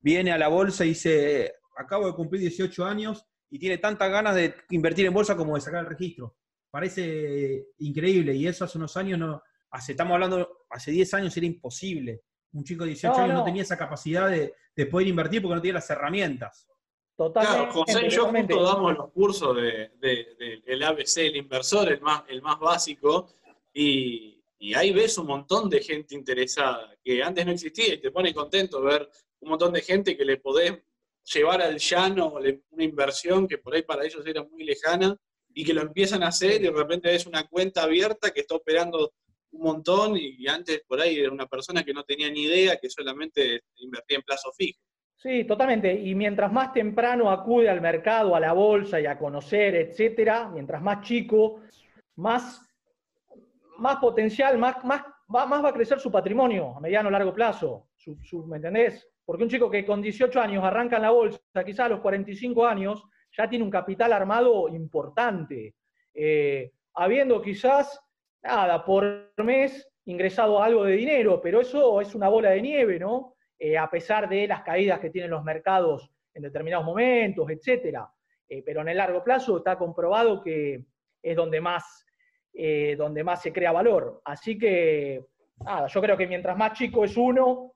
viene 0.00 0.32
a 0.32 0.38
la 0.38 0.48
bolsa 0.48 0.84
y 0.84 0.88
dice, 0.90 1.54
acabo 1.76 2.06
de 2.06 2.14
cumplir 2.14 2.40
18 2.42 2.84
años 2.84 3.24
y 3.50 3.58
tiene 3.58 3.78
tantas 3.78 4.10
ganas 4.10 4.34
de 4.34 4.54
invertir 4.70 5.06
en 5.06 5.14
bolsa 5.14 5.36
como 5.36 5.54
de 5.54 5.60
sacar 5.60 5.80
el 5.80 5.90
registro. 5.90 6.36
Parece 6.70 7.66
increíble 7.78 8.34
y 8.34 8.46
eso 8.46 8.64
hace 8.64 8.78
unos 8.78 8.96
años 8.96 9.18
no, 9.18 9.42
hace, 9.70 9.92
estamos 9.92 10.14
hablando, 10.14 10.64
hace 10.70 10.90
10 10.90 11.14
años 11.14 11.36
era 11.36 11.46
imposible. 11.46 12.22
Un 12.52 12.64
chico 12.64 12.84
de 12.84 12.90
18 12.90 13.16
No, 13.16 13.22
años 13.24 13.34
no 13.34 13.40
no. 13.40 13.44
tenía 13.44 13.62
esa 13.62 13.76
capacidad 13.76 14.30
de, 14.30 14.54
de 14.74 14.86
poder 14.86 15.08
invertir 15.08 15.42
porque 15.42 15.56
no 15.56 15.60
tenía 15.60 15.74
las 15.74 15.90
herramientas. 15.90 16.66
Totalmente. 17.16 17.58
Claro, 17.58 17.72
José 17.72 18.06
y 18.06 18.10
yo 18.10 18.26
justo 18.28 18.62
damos 18.62 18.94
los 18.96 19.10
cursos 19.12 19.56
de, 19.56 19.62
de- 19.98 20.26
de- 20.38 20.62
del 20.66 20.82
ABC, 20.82 21.16
el 21.18 21.36
inversor, 21.36 21.90
el 21.92 22.00
más, 22.00 22.24
el 22.28 22.42
más 22.42 22.58
básico, 22.58 23.28
y, 23.78 24.42
ahí 24.74 24.90
ves 24.90 25.18
un 25.18 25.26
montón 25.26 25.68
de 25.68 25.80
gente 25.80 26.14
interesada, 26.14 26.96
que 27.04 27.22
antes 27.22 27.44
no 27.44 27.52
existía, 27.52 27.94
y 27.94 28.00
te 28.00 28.10
pone 28.10 28.32
contento 28.32 28.80
ver 28.80 29.08
un 29.40 29.50
montón 29.50 29.72
de 29.72 29.82
gente 29.82 30.16
que 30.16 30.24
le 30.24 30.38
podés 30.38 30.72
llevar 31.34 31.60
al 31.60 31.78
llano 31.78 32.34
una 32.70 32.84
inversión 32.84 33.46
que 33.46 33.58
por 33.58 33.74
ahí 33.74 33.82
para 33.82 34.04
ellos 34.04 34.26
era 34.26 34.42
muy 34.42 34.64
lejana, 34.64 35.14
y 35.54 35.64
que 35.64 35.74
lo 35.74 35.82
empiezan 35.82 36.22
a 36.22 36.28
hacer, 36.28 36.60
y 36.60 36.64
de 36.64 36.70
repente 36.70 37.10
ves 37.10 37.26
una 37.26 37.46
cuenta 37.46 37.82
abierta 37.82 38.30
que 38.30 38.40
está 38.40 38.54
operando 38.54 39.12
un 39.52 39.62
montón, 39.62 40.16
y 40.16 40.46
antes 40.48 40.82
por 40.86 41.00
ahí 41.00 41.18
era 41.18 41.30
una 41.30 41.46
persona 41.46 41.84
que 41.84 41.92
no 41.92 42.02
tenía 42.02 42.30
ni 42.30 42.44
idea, 42.44 42.78
que 42.78 42.88
solamente 42.88 43.60
invertía 43.76 44.16
en 44.16 44.22
plazo 44.22 44.52
fijo. 44.52 44.80
Sí, 45.16 45.44
totalmente. 45.44 45.92
Y 45.92 46.14
mientras 46.14 46.52
más 46.52 46.72
temprano 46.72 47.30
acude 47.30 47.68
al 47.68 47.80
mercado, 47.80 48.36
a 48.36 48.40
la 48.40 48.52
bolsa 48.52 49.00
y 49.00 49.06
a 49.06 49.18
conocer, 49.18 49.74
etcétera, 49.74 50.50
mientras 50.52 50.82
más 50.82 51.06
chico, 51.06 51.62
más, 52.16 52.65
más 53.78 53.96
potencial, 53.96 54.58
más, 54.58 54.82
más, 54.84 55.02
va, 55.34 55.46
más 55.46 55.64
va 55.64 55.68
a 55.70 55.72
crecer 55.72 55.98
su 56.00 56.10
patrimonio 56.10 56.76
a 56.76 56.80
mediano 56.80 57.08
o 57.08 57.12
largo 57.12 57.32
plazo. 57.34 57.88
Su, 57.96 58.18
su- 58.22 58.46
¿Me 58.46 58.56
entendés? 58.56 59.08
Porque 59.24 59.42
un 59.42 59.48
chico 59.50 59.70
que 59.70 59.84
con 59.84 60.00
18 60.00 60.40
años 60.40 60.62
arranca 60.64 60.96
en 60.96 61.02
la 61.02 61.10
bolsa, 61.10 61.40
quizás 61.64 61.86
a 61.86 61.88
los 61.90 62.00
45 62.00 62.66
años, 62.66 63.02
ya 63.36 63.48
tiene 63.48 63.64
un 63.64 63.70
capital 63.70 64.12
armado 64.12 64.68
importante. 64.68 65.74
Eh, 66.14 66.72
habiendo 66.94 67.42
quizás, 67.42 68.00
nada, 68.42 68.84
por 68.84 69.32
mes 69.38 69.88
ingresado 70.04 70.62
algo 70.62 70.84
de 70.84 70.92
dinero, 70.92 71.40
pero 71.42 71.60
eso 71.60 72.00
es 72.00 72.14
una 72.14 72.28
bola 72.28 72.50
de 72.50 72.62
nieve, 72.62 72.98
¿no? 72.98 73.34
Eh, 73.58 73.76
a 73.76 73.90
pesar 73.90 74.28
de 74.28 74.46
las 74.46 74.62
caídas 74.62 75.00
que 75.00 75.10
tienen 75.10 75.30
los 75.32 75.42
mercados 75.42 76.10
en 76.32 76.42
determinados 76.44 76.84
momentos, 76.86 77.50
etcétera. 77.50 78.08
Eh, 78.48 78.62
pero 78.64 78.82
en 78.82 78.88
el 78.88 78.96
largo 78.98 79.24
plazo 79.24 79.56
está 79.58 79.76
comprobado 79.76 80.40
que 80.40 80.84
es 81.20 81.36
donde 81.36 81.60
más, 81.60 82.05
eh, 82.58 82.96
donde 82.96 83.22
más 83.22 83.42
se 83.42 83.52
crea 83.52 83.72
valor. 83.72 84.20
Así 84.24 84.56
que, 84.58 85.24
nada, 85.64 85.86
yo 85.88 86.00
creo 86.00 86.16
que 86.16 86.26
mientras 86.26 86.56
más 86.56 86.72
chico 86.78 87.04
es 87.04 87.16
uno, 87.16 87.74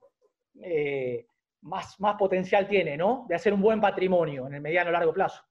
eh, 0.62 1.26
más, 1.62 1.98
más 2.00 2.16
potencial 2.16 2.66
tiene, 2.68 2.96
¿no? 2.96 3.26
De 3.28 3.34
hacer 3.34 3.52
un 3.52 3.60
buen 3.60 3.80
patrimonio 3.80 4.46
en 4.46 4.54
el 4.54 4.60
mediano 4.60 4.88
o 4.90 4.92
largo 4.92 5.12
plazo. 5.12 5.42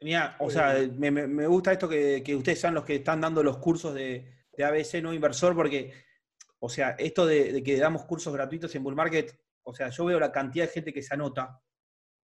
Mira, 0.00 0.36
o 0.38 0.50
sea, 0.50 0.74
me, 0.96 1.10
me- 1.10 1.46
gusta 1.46 1.72
esto 1.72 1.88
que, 1.88 2.22
que 2.22 2.36
ustedes 2.36 2.60
sean 2.60 2.74
los 2.74 2.84
que 2.84 2.96
están 2.96 3.20
dando 3.20 3.42
los 3.42 3.56
cursos 3.58 3.94
de, 3.94 4.30
de 4.52 4.64
ABC 4.64 5.02
no 5.02 5.12
inversor, 5.14 5.54
porque, 5.56 5.92
o 6.60 6.68
sea, 6.68 6.90
esto 6.98 7.26
de, 7.26 7.52
de 7.52 7.62
que 7.62 7.76
damos 7.78 8.04
cursos 8.04 8.32
gratuitos 8.32 8.74
en 8.74 8.84
Bull 8.84 8.94
Market, 8.94 9.32
o 9.64 9.74
sea, 9.74 9.88
yo 9.88 10.04
veo 10.04 10.20
la 10.20 10.30
cantidad 10.30 10.66
de 10.66 10.72
gente 10.72 10.92
que 10.92 11.02
se 11.02 11.14
anota. 11.14 11.60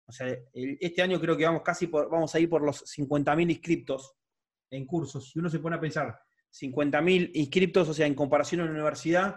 O 0.06 0.12
sea, 0.12 0.26
el- 0.26 0.76
este 0.80 1.00
año 1.00 1.20
creo 1.20 1.36
que 1.36 1.44
vamos 1.46 1.62
casi 1.62 1.86
por, 1.86 2.10
vamos 2.10 2.34
a 2.34 2.40
ir 2.40 2.50
por 2.50 2.60
los 2.62 2.84
50.000 2.84 3.50
inscriptos 3.50 4.16
en 4.70 4.84
cursos. 4.84 5.34
Y 5.34 5.38
uno 5.38 5.48
se 5.48 5.60
pone 5.60 5.76
a 5.76 5.80
pensar, 5.80 6.20
50.000 6.52 7.30
inscriptos, 7.34 7.88
o 7.88 7.94
sea, 7.94 8.06
en 8.06 8.14
comparación 8.14 8.60
a 8.60 8.64
la 8.64 8.72
universidad, 8.72 9.36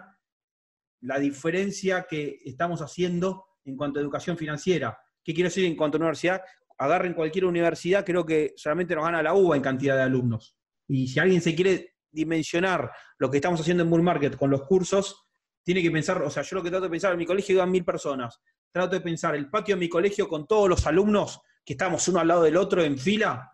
la 1.00 1.18
diferencia 1.18 2.06
que 2.08 2.38
estamos 2.44 2.80
haciendo 2.80 3.44
en 3.64 3.76
cuanto 3.76 3.98
a 3.98 4.02
educación 4.02 4.36
financiera. 4.36 4.98
¿Qué 5.22 5.34
quiero 5.34 5.48
decir 5.48 5.64
en 5.64 5.76
cuanto 5.76 5.96
a 5.96 6.00
universidad? 6.00 6.42
Agarren 6.78 7.14
cualquier 7.14 7.44
universidad, 7.44 8.04
creo 8.04 8.26
que 8.26 8.52
solamente 8.56 8.94
nos 8.94 9.04
gana 9.04 9.22
la 9.22 9.34
UBA 9.34 9.56
en 9.56 9.62
cantidad 9.62 9.96
de 9.96 10.02
alumnos. 10.02 10.56
Y 10.88 11.08
si 11.08 11.20
alguien 11.20 11.40
se 11.40 11.54
quiere 11.54 11.94
dimensionar 12.10 12.90
lo 13.18 13.30
que 13.30 13.38
estamos 13.38 13.60
haciendo 13.60 13.82
en 13.82 13.90
Bull 13.90 14.02
Market 14.02 14.36
con 14.36 14.50
los 14.50 14.62
cursos, 14.62 15.26
tiene 15.62 15.82
que 15.82 15.90
pensar, 15.90 16.22
o 16.22 16.30
sea, 16.30 16.42
yo 16.42 16.56
lo 16.56 16.62
que 16.62 16.70
trato 16.70 16.84
de 16.84 16.90
pensar, 16.90 17.12
en 17.12 17.18
mi 17.18 17.26
colegio 17.26 17.54
iban 17.54 17.70
mil 17.70 17.84
personas, 17.84 18.40
trato 18.70 18.94
de 18.94 19.00
pensar 19.00 19.34
el 19.34 19.48
patio 19.48 19.76
de 19.76 19.80
mi 19.80 19.88
colegio 19.88 20.28
con 20.28 20.46
todos 20.46 20.68
los 20.68 20.86
alumnos 20.86 21.40
que 21.64 21.72
estamos 21.72 22.06
uno 22.08 22.20
al 22.20 22.28
lado 22.28 22.42
del 22.42 22.56
otro 22.56 22.82
en 22.82 22.98
fila, 22.98 23.50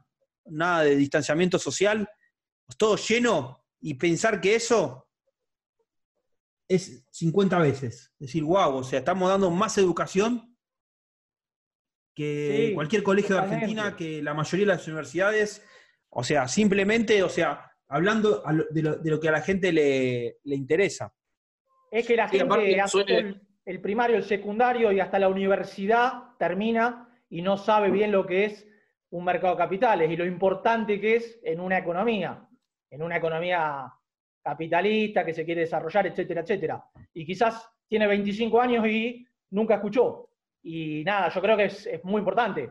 nada 0.46 0.82
de 0.82 0.96
distanciamiento 0.96 1.58
social, 1.58 2.08
todo 2.76 2.96
lleno, 2.96 3.64
y 3.80 3.94
pensar 3.94 4.40
que 4.40 4.54
eso 4.54 5.08
es 6.68 7.06
50 7.10 7.58
veces. 7.58 8.12
Decir, 8.18 8.44
wow, 8.44 8.76
o 8.76 8.84
sea, 8.84 9.00
estamos 9.00 9.28
dando 9.28 9.50
más 9.50 9.76
educación 9.78 10.56
que 12.14 12.66
Sí, 12.68 12.74
cualquier 12.74 13.02
colegio 13.02 13.36
de. 13.36 13.42
Argentina, 13.42 13.96
que 13.96 14.22
la 14.22 14.34
mayoría 14.34 14.66
de 14.66 14.72
las 14.72 14.86
universidades, 14.86 15.64
o 16.10 16.22
sea, 16.22 16.48
simplemente, 16.48 17.22
o 17.22 17.28
sea, 17.28 17.72
hablando 17.88 18.42
de, 18.70 18.82
lo, 18.82 18.96
de 18.96 19.10
lo 19.10 19.20
que 19.20 19.28
a 19.28 19.32
la 19.32 19.40
gente 19.42 19.72
le, 19.72 20.38
le 20.44 20.54
interesa. 20.54 21.14
Es 21.90 22.06
que 22.06 22.16
la 22.16 22.28
Sí, 22.28 22.38
gente 22.38 22.80
hace 22.80 23.40
el 23.64 23.80
primario, 23.80 24.16
el 24.16 24.24
secundario 24.24 24.92
y 24.92 25.00
hasta 25.00 25.18
la 25.18 25.28
universidad 25.28 26.36
termina 26.38 27.08
y 27.28 27.42
no 27.42 27.56
sabe 27.56 27.90
bien 27.90 28.12
lo 28.12 28.26
que 28.26 28.44
es 28.46 28.66
un 29.10 29.24
mercado 29.24 29.54
de 29.54 29.58
capitales 29.58 30.10
y 30.10 30.16
lo 30.16 30.24
importante 30.24 31.00
que 31.00 31.16
es 31.16 31.40
en 31.42 31.60
una 31.60 31.78
economía, 31.78 32.48
en 32.90 33.02
una 33.02 33.16
economía 33.16 33.92
capitalista 34.42 35.24
que 35.24 35.34
se 35.34 35.44
quiere 35.44 35.62
desarrollar, 35.62 36.06
etcétera, 36.06 36.40
etcétera. 36.42 36.84
Y 37.14 37.24
quizás 37.24 37.68
tiene 37.88 38.06
25 38.06 38.60
años 38.60 38.86
y 38.86 39.26
nunca 39.50 39.74
escuchó. 39.76 40.28
Y 40.62 41.02
nada, 41.04 41.32
yo 41.32 41.40
creo 41.40 41.56
que 41.56 41.64
es, 41.64 41.88
muy 42.04 42.18
importante 42.18 42.70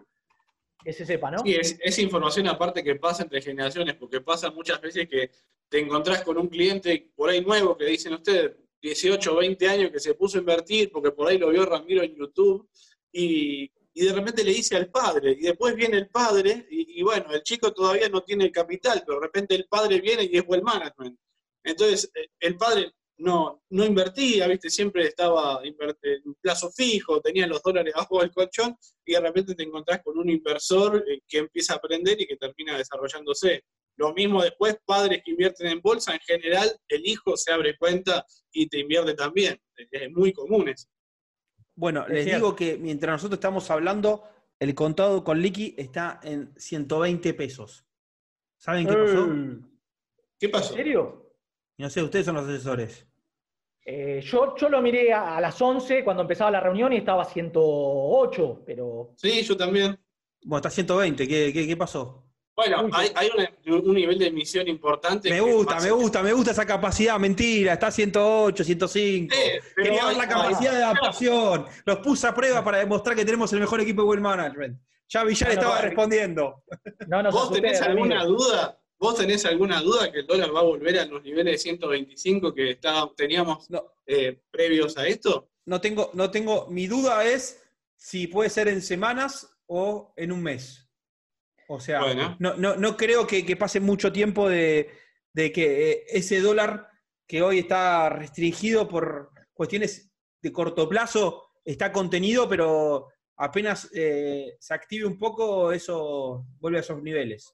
que 0.84 0.94
se 0.94 1.06
sepa, 1.06 1.32
¿no? 1.32 1.40
Sí, 1.40 1.56
es 1.56 2.00
información 2.00 2.48
aparte 2.48 2.84
que 2.84 2.96
pasa 2.96 3.24
entre 3.24 3.42
generaciones, 3.42 3.96
porque 3.96 4.22
pasa 4.22 4.50
muchas 4.52 4.80
veces 4.80 5.08
que 5.08 5.32
te 5.70 5.80
encontrás 5.80 6.24
con 6.24 6.38
un 6.38 6.48
cliente 6.48 7.12
por 7.16 7.30
ahí 7.30 7.42
nuevo 7.42 7.78
que 7.78 7.86
dicen 7.86 8.14
ustedes, 8.14 8.56
18 8.82 9.34
o 9.34 9.38
20 9.38 9.68
años 9.68 9.92
que 9.92 10.00
se 10.00 10.16
puso 10.16 10.38
a 10.38 10.42
invertir 10.42 10.92
porque 10.92 11.12
por 11.12 11.28
ahí 11.28 11.38
lo 11.38 11.50
vio 11.50 11.66
Ramiro 11.66 12.02
en 12.02 12.16
YouTube 12.16 12.68
y, 13.12 13.72
y 13.94 14.06
de 14.06 14.14
repente 14.14 14.44
le 14.44 14.52
dice 14.54 14.76
al 14.76 14.90
padre, 14.90 15.32
y 15.32 15.44
después 15.44 15.76
viene 15.76 15.98
el 15.98 16.10
padre, 16.10 16.68
y, 16.70 17.00
y 17.00 17.04
bueno, 17.04 17.32
el 17.34 17.44
chico 17.44 17.74
todavía 17.74 18.10
no 18.10 18.22
tiene 18.22 18.46
el 18.46 18.52
capital, 18.52 19.04
pero 19.06 19.20
de 19.20 19.26
repente 19.28 19.56
el 19.56 19.66
padre 19.66 20.00
viene 20.02 20.24
y 20.24 20.38
es 20.38 20.44
well 20.48 20.64
management. 20.64 21.18
Entonces, 21.64 22.10
eh, 22.16 22.28
el 22.40 22.58
padre 22.58 22.94
no, 23.20 23.64
no 23.70 23.86
invertía, 23.86 24.48
¿viste? 24.48 24.70
Siempre 24.70 25.06
estaba 25.06 25.62
en 25.64 25.76
plazo 26.42 26.72
fijo, 26.72 27.22
tenía 27.22 27.48
los 27.48 27.62
dólares 27.62 27.94
abajo 27.96 28.22
del 28.22 28.32
colchón, 28.32 28.76
y 29.06 29.14
de 29.14 29.20
repente 29.20 29.56
te 29.56 29.64
encontrás 29.64 30.02
con 30.04 30.18
un 30.18 30.30
inversor 30.30 31.04
eh, 31.08 31.22
que 31.28 31.40
empieza 31.40 31.74
a 31.74 31.78
aprender 31.78 32.20
y 32.20 32.26
que 32.26 32.38
termina 32.38 32.78
desarrollándose. 32.78 33.64
Lo 33.98 34.14
mismo 34.14 34.42
después, 34.42 34.78
padres 34.86 35.22
que 35.26 35.32
invierten 35.32 35.68
en 35.68 35.82
bolsa, 35.82 36.14
en 36.14 36.22
general, 36.22 36.74
el 36.88 37.06
hijo 37.06 37.36
se 37.36 37.52
abre 37.52 37.78
cuenta 37.78 38.26
y 38.54 38.68
te 38.68 38.80
invierte 38.80 39.14
también. 39.14 39.60
Es 39.76 40.10
muy 40.12 40.32
común 40.32 40.70
eso. 40.70 40.88
Bueno, 41.80 42.04
Es 42.08 42.10
les 42.14 42.24
cierto. 42.26 42.46
digo 42.46 42.56
que 42.58 42.78
mientras 42.78 43.14
nosotros 43.14 43.38
estamos 43.38 43.72
hablando, 43.72 44.24
el 44.60 44.76
contado 44.76 45.24
con 45.24 45.42
liqui 45.42 45.76
está 45.78 46.20
en 46.24 46.54
120 46.58 47.34
pesos. 47.34 47.86
¿Saben 48.58 48.86
qué 48.86 48.94
pasó? 48.98 49.26
Eh, 49.32 49.60
¿Qué 50.38 50.46
¿En 50.48 50.52
pasó? 50.52 50.74
serio? 50.74 51.32
No 51.78 51.90
sé, 51.90 52.04
ustedes 52.04 52.26
son 52.26 52.36
los 52.36 52.46
asesores. 52.50 53.08
Eh, 53.86 54.20
yo, 54.22 54.58
yo 54.58 54.68
lo 54.68 54.82
miré 54.82 55.14
a, 55.14 55.38
a 55.38 55.42
las 55.42 55.62
11 55.62 56.04
cuando 56.04 56.24
empezaba 56.24 56.52
la 56.52 56.60
reunión 56.60 56.92
y 56.92 56.98
estaba 56.98 57.22
a 57.22 57.26
108, 57.26 58.64
pero 58.66 59.14
Sí, 59.16 59.42
yo 59.44 59.56
también. 59.56 59.98
Bueno, 60.44 60.58
está 60.58 60.70
120, 60.70 61.28
¿qué, 61.28 61.54
qué, 61.54 61.66
qué 61.66 61.78
pasó? 61.78 62.29
Bueno, 62.60 62.90
hay, 62.92 63.10
hay 63.16 63.30
un 63.68 63.94
nivel 63.94 64.20
de 64.20 64.28
emisión 64.28 64.68
importante. 64.68 65.30
Me 65.30 65.40
gusta, 65.40 65.80
me 65.80 65.92
gusta, 65.92 66.22
me 66.22 66.34
gusta 66.34 66.52
esa 66.52 66.66
capacidad, 66.66 67.18
mentira, 67.18 67.72
está 67.72 67.90
108, 67.90 68.64
105. 68.66 69.34
Sí, 69.34 69.42
Quería 69.82 70.06
ver 70.08 70.18
la 70.18 70.28
capacidad 70.28 70.74
de 70.74 70.84
adaptación. 70.84 71.66
Los 71.86 72.00
puse 72.00 72.28
a 72.28 72.36
prueba 72.36 72.62
para 72.62 72.80
demostrar 72.80 73.16
que 73.16 73.24
tenemos 73.24 73.54
el 73.54 73.62
mejor 73.62 73.80
equipo 73.80 74.02
de 74.02 74.10
Well 74.10 74.20
Management. 74.20 74.78
Ya 75.08 75.24
Villar 75.24 75.50
Bueno, 75.52 75.62
estaba 75.62 75.82
respondiendo. 75.82 76.64
no 77.08 77.24
¿Vos 77.24 77.36
asusté, 77.44 77.62
tenés 77.62 77.82
alguna 77.82 78.26
duda? 78.26 78.78
¿Vos 79.00 79.16
tenés 79.16 79.46
alguna 79.46 79.80
duda 79.82 80.12
que 80.12 80.20
el 80.20 80.28
dólar 80.28 80.54
va 80.54 80.60
a 80.60 80.64
volver 80.64 81.00
a 81.00 81.06
los 81.06 81.24
niveles 81.24 81.54
de 81.54 81.58
125 81.60 82.54
que 82.54 82.72
está- 82.72 83.10
teníamos 83.16 83.70
No, 83.70 83.86
eh, 84.06 84.38
previos 84.52 84.98
a 84.98 85.08
esto? 85.08 85.48
no 85.66 85.80
tengo, 85.80 86.10
no 86.14 86.30
tengo. 86.30 86.68
Mi 86.70 86.88
duda 86.88 87.24
es 87.24 87.64
si 87.96 88.28
puede 88.28 88.50
ser 88.50 88.68
en 88.68 88.82
semanas 88.82 89.50
o 89.66 90.12
en 90.18 90.34
un 90.34 90.44
mes. 90.44 90.89
O 91.72 91.80
sea, 91.80 92.02
Bueno. 92.02 92.36
no, 92.40 92.56
no, 92.56 92.76
no 92.76 92.98
creo 92.98 93.28
que, 93.28 93.46
que 93.46 93.56
pase 93.56 93.80
mucho 93.80 94.12
tiempo 94.12 94.50
de, 94.50 94.90
de 95.34 95.52
que 95.52 95.92
eh, 95.92 96.04
ese 96.08 96.42
dólar 96.42 96.90
que 97.28 97.44
hoy 97.44 97.60
está 97.60 98.10
restringido 98.10 98.88
por 98.88 99.30
cuestiones 99.54 100.12
de 100.42 100.52
corto 100.52 100.90
plazo 100.90 101.52
está 101.64 101.92
contenido, 101.92 102.50
pero 102.50 103.10
apenas 103.38 103.88
eh, 103.94 104.58
se 104.60 104.74
active 104.74 105.06
un 105.06 105.20
poco, 105.20 105.72
eso 105.72 106.48
vuelve 106.60 106.80
a 106.80 106.82
esos 106.82 107.04
niveles. 107.04 107.54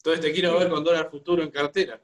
Entonces 0.00 0.22
te 0.26 0.32
quiero 0.32 0.58
ver 0.58 0.68
con 0.68 0.84
dólar 0.84 1.10
futuro 1.10 1.42
en 1.42 1.50
cartera. 1.50 1.98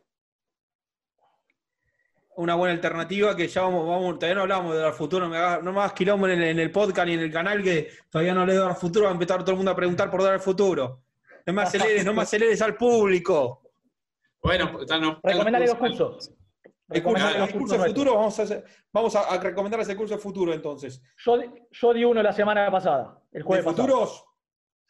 Una 2.37 2.55
buena 2.57 2.75
alternativa 2.75 3.37
que 3.37 3.47
ya 3.47 3.63
vamos, 3.63 3.87
vamos 3.87 4.19
todavía 4.19 4.35
no 4.35 4.41
hablamos 4.43 4.73
de 4.73 4.79
dólar 4.79 4.95
futuro, 4.95 5.25
no 5.27 5.31
me 5.31 5.37
hagas, 5.37 5.63
no 5.63 5.73
me 5.73 5.79
hagas 5.79 5.93
quilombo 5.93 6.27
en 6.27 6.41
el, 6.43 6.49
en 6.49 6.59
el 6.59 6.71
podcast 6.73 7.07
ni 7.07 7.15
en 7.15 7.21
el 7.21 7.33
canal 7.33 7.63
que 7.63 7.89
todavía 8.11 8.35
no 8.35 8.41
hablé 8.41 8.55
de 8.55 8.59
dólar 8.59 8.77
futuro, 8.77 9.05
va 9.05 9.11
a 9.11 9.15
empezar 9.15 9.41
todo 9.43 9.53
el 9.53 9.57
mundo 9.57 9.71
a 9.71 9.77
preguntar 9.77 10.11
por 10.11 10.21
dólar 10.21 10.41
futuro. 10.41 11.03
No 11.47 11.53
me 11.53 11.63
aceleres, 11.63 12.05
no 12.05 12.13
me 12.13 12.23
aceleres 12.23 12.61
al 12.63 12.77
público. 12.77 13.63
Bueno, 14.43 14.73
pues, 14.73 14.83
están 14.83 15.19
Recomendale 15.23 15.67
los 15.67 15.77
cursos. 15.77 16.33
El 16.91 17.03
curso, 17.03 17.29
el 17.29 17.35
curso 17.53 17.59
cursos 17.59 17.87
futuro, 17.87 18.15
vamos 18.15 18.39
a, 18.39 18.43
hacer- 18.43 18.65
vamos 18.93 19.17
a, 19.17 19.21
a 19.23 19.39
recomendarles 19.41 19.89
el 19.89 19.97
curso 19.97 20.19
futuro 20.19 20.53
entonces. 20.53 21.01
Yo, 21.25 21.39
yo 21.71 21.95
di 21.95 22.05
uno 22.05 22.23
la 22.23 22.33
semana 22.33 22.71
pasada, 22.71 23.23
el 23.33 23.41
¿De 23.43 23.47
jueves 23.47 23.65
pasado. 23.65 23.87
futuros? 23.89 24.25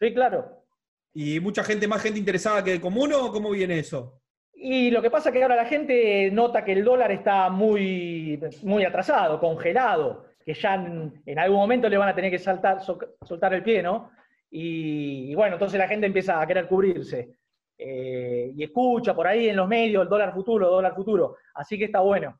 Sí, 0.00 0.12
claro. 0.12 0.64
¿Y 1.12 1.38
mucha 1.40 1.62
gente, 1.62 1.86
más 1.86 2.02
gente 2.02 2.18
interesada 2.18 2.64
que 2.64 2.72
el 2.72 2.80
común 2.80 3.12
o 3.12 3.30
cómo 3.30 3.50
viene 3.50 3.78
eso? 3.78 4.20
Y 4.56 4.90
lo 4.90 5.02
que 5.02 5.10
pasa 5.10 5.28
es 5.28 5.32
que 5.34 5.42
ahora 5.42 5.56
la 5.56 5.66
gente 5.66 6.30
nota 6.30 6.64
que 6.64 6.72
el 6.72 6.84
dólar 6.84 7.10
está 7.12 7.50
muy, 7.50 8.40
muy 8.62 8.84
atrasado, 8.84 9.38
congelado, 9.40 10.26
que 10.44 10.54
ya 10.54 10.74
en, 10.74 11.22
en 11.26 11.38
algún 11.38 11.58
momento 11.58 11.88
le 11.88 11.98
van 11.98 12.08
a 12.08 12.14
tener 12.14 12.30
que 12.30 12.38
saltar, 12.38 12.82
so- 12.82 12.98
soltar 13.22 13.52
el 13.54 13.62
pie, 13.62 13.82
¿no? 13.82 14.10
Y, 14.50 15.30
y 15.32 15.34
bueno, 15.34 15.54
entonces 15.56 15.78
la 15.78 15.88
gente 15.88 16.06
empieza 16.06 16.40
a 16.40 16.46
querer 16.46 16.66
cubrirse. 16.68 17.36
Eh, 17.76 18.52
y 18.56 18.62
escucha 18.62 19.14
por 19.14 19.26
ahí 19.26 19.48
en 19.48 19.56
los 19.56 19.66
medios 19.66 20.04
el 20.04 20.08
dólar 20.08 20.32
futuro, 20.32 20.70
dólar 20.70 20.94
futuro. 20.94 21.36
Así 21.54 21.76
que 21.76 21.86
está 21.86 21.98
bueno 22.00 22.38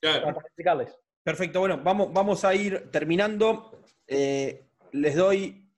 Claro. 0.00 0.26
para 0.26 0.38
explicarles. 0.46 0.96
Perfecto, 1.24 1.58
bueno, 1.60 1.78
vamos, 1.82 2.12
vamos 2.12 2.44
a 2.44 2.54
ir 2.54 2.90
terminando. 2.92 3.82
Eh, 4.06 4.68
les 4.92 5.16
doy 5.16 5.68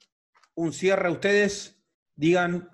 un 0.54 0.72
cierre 0.74 1.08
a 1.08 1.10
ustedes. 1.10 1.82
Digan 2.14 2.68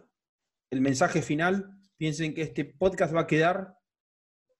el 0.70 0.80
mensaje 0.80 1.22
final. 1.22 1.75
Piensen 1.96 2.34
que 2.34 2.42
este 2.42 2.64
podcast 2.64 3.14
va 3.14 3.22
a 3.22 3.26
quedar 3.26 3.74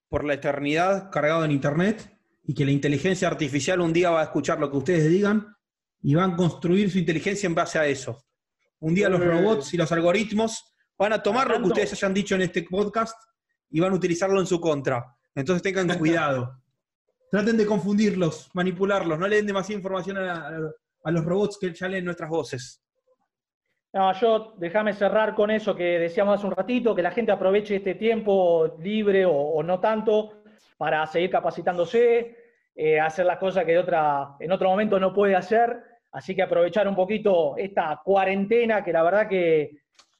por 0.09 0.25
la 0.25 0.35
eternidad 0.35 1.11
cargado 1.11 1.45
en 1.45 1.51
Internet 1.51 2.17
y 2.45 2.55
que 2.55 2.65
la 2.65 2.71
inteligencia 2.71 3.29
artificial 3.29 3.81
un 3.81 3.93
día 3.93 4.11
va 4.11 4.21
a 4.21 4.25
escuchar 4.25 4.59
lo 4.59 4.71
que 4.71 4.77
ustedes 4.79 5.09
digan 5.11 5.47
y 6.03 6.15
van 6.15 6.33
a 6.33 6.37
construir 6.37 6.91
su 6.91 6.99
inteligencia 6.99 7.47
en 7.47 7.55
base 7.55 7.79
a 7.79 7.87
eso. 7.87 8.25
Un 8.79 8.95
día 8.95 9.09
los 9.09 9.21
Eh. 9.21 9.25
robots 9.25 9.75
y 9.75 9.77
los 9.77 9.91
algoritmos 9.93 10.65
van 10.99 11.13
a 11.13 11.23
tomar 11.23 11.51
lo 11.51 11.59
que 11.61 11.67
ustedes 11.69 11.93
hayan 11.93 12.15
dicho 12.15 12.35
en 12.37 12.43
este 12.43 12.63
podcast 12.63 13.17
y 13.71 13.81
van 13.81 13.93
a 13.93 13.97
utilizarlo 13.97 14.41
en 14.41 14.47
su 14.47 14.61
contra. 14.61 15.05
Entonces 15.35 15.63
tengan 15.63 15.89
cuidado. 15.99 16.63
Traten 17.31 17.57
de 17.57 17.67
confundirlos, 17.67 18.49
manipularlos, 18.55 19.19
no 19.19 19.27
le 19.29 19.37
den 19.37 19.47
demasiada 19.47 19.77
información 19.79 20.17
a, 20.19 20.33
a- 20.49 20.71
a 21.05 21.11
los 21.11 21.25
robots 21.25 21.59
que 21.61 21.73
ya 21.75 21.89
leen 21.89 22.05
nuestras 22.05 22.31
voces. 22.31 22.83
No, 23.93 24.13
yo 24.13 24.55
déjame 24.59 24.93
cerrar 24.93 25.35
con 25.35 25.51
eso 25.51 25.75
que 25.75 25.99
decíamos 25.99 26.37
hace 26.39 26.47
un 26.47 26.53
ratito, 26.55 26.95
que 26.95 27.03
la 27.03 27.11
gente 27.13 27.33
aproveche 27.33 27.77
este 27.77 27.95
tiempo 27.95 28.77
libre 28.81 29.25
o, 29.27 29.63
no 29.63 29.81
tanto 29.81 30.43
para 30.77 31.07
seguir 31.07 31.31
capacitándose, 31.31 32.37
eh, 32.75 33.01
hacer 33.01 33.25
las 33.25 33.39
cosas 33.39 33.65
que 33.65 33.73
en 33.75 34.53
otro 34.53 34.69
momento 34.69 35.01
no 35.01 35.15
puede 35.15 35.35
hacer. 35.35 35.83
Así 36.13 36.35
que 36.35 36.43
aprovechar 36.43 36.87
un 36.89 36.95
poquito 36.95 37.57
esta 37.57 38.01
cuarentena 38.05 38.85
que 38.85 38.93
la 38.93 39.03
verdad 39.03 39.29
que, 39.29 39.71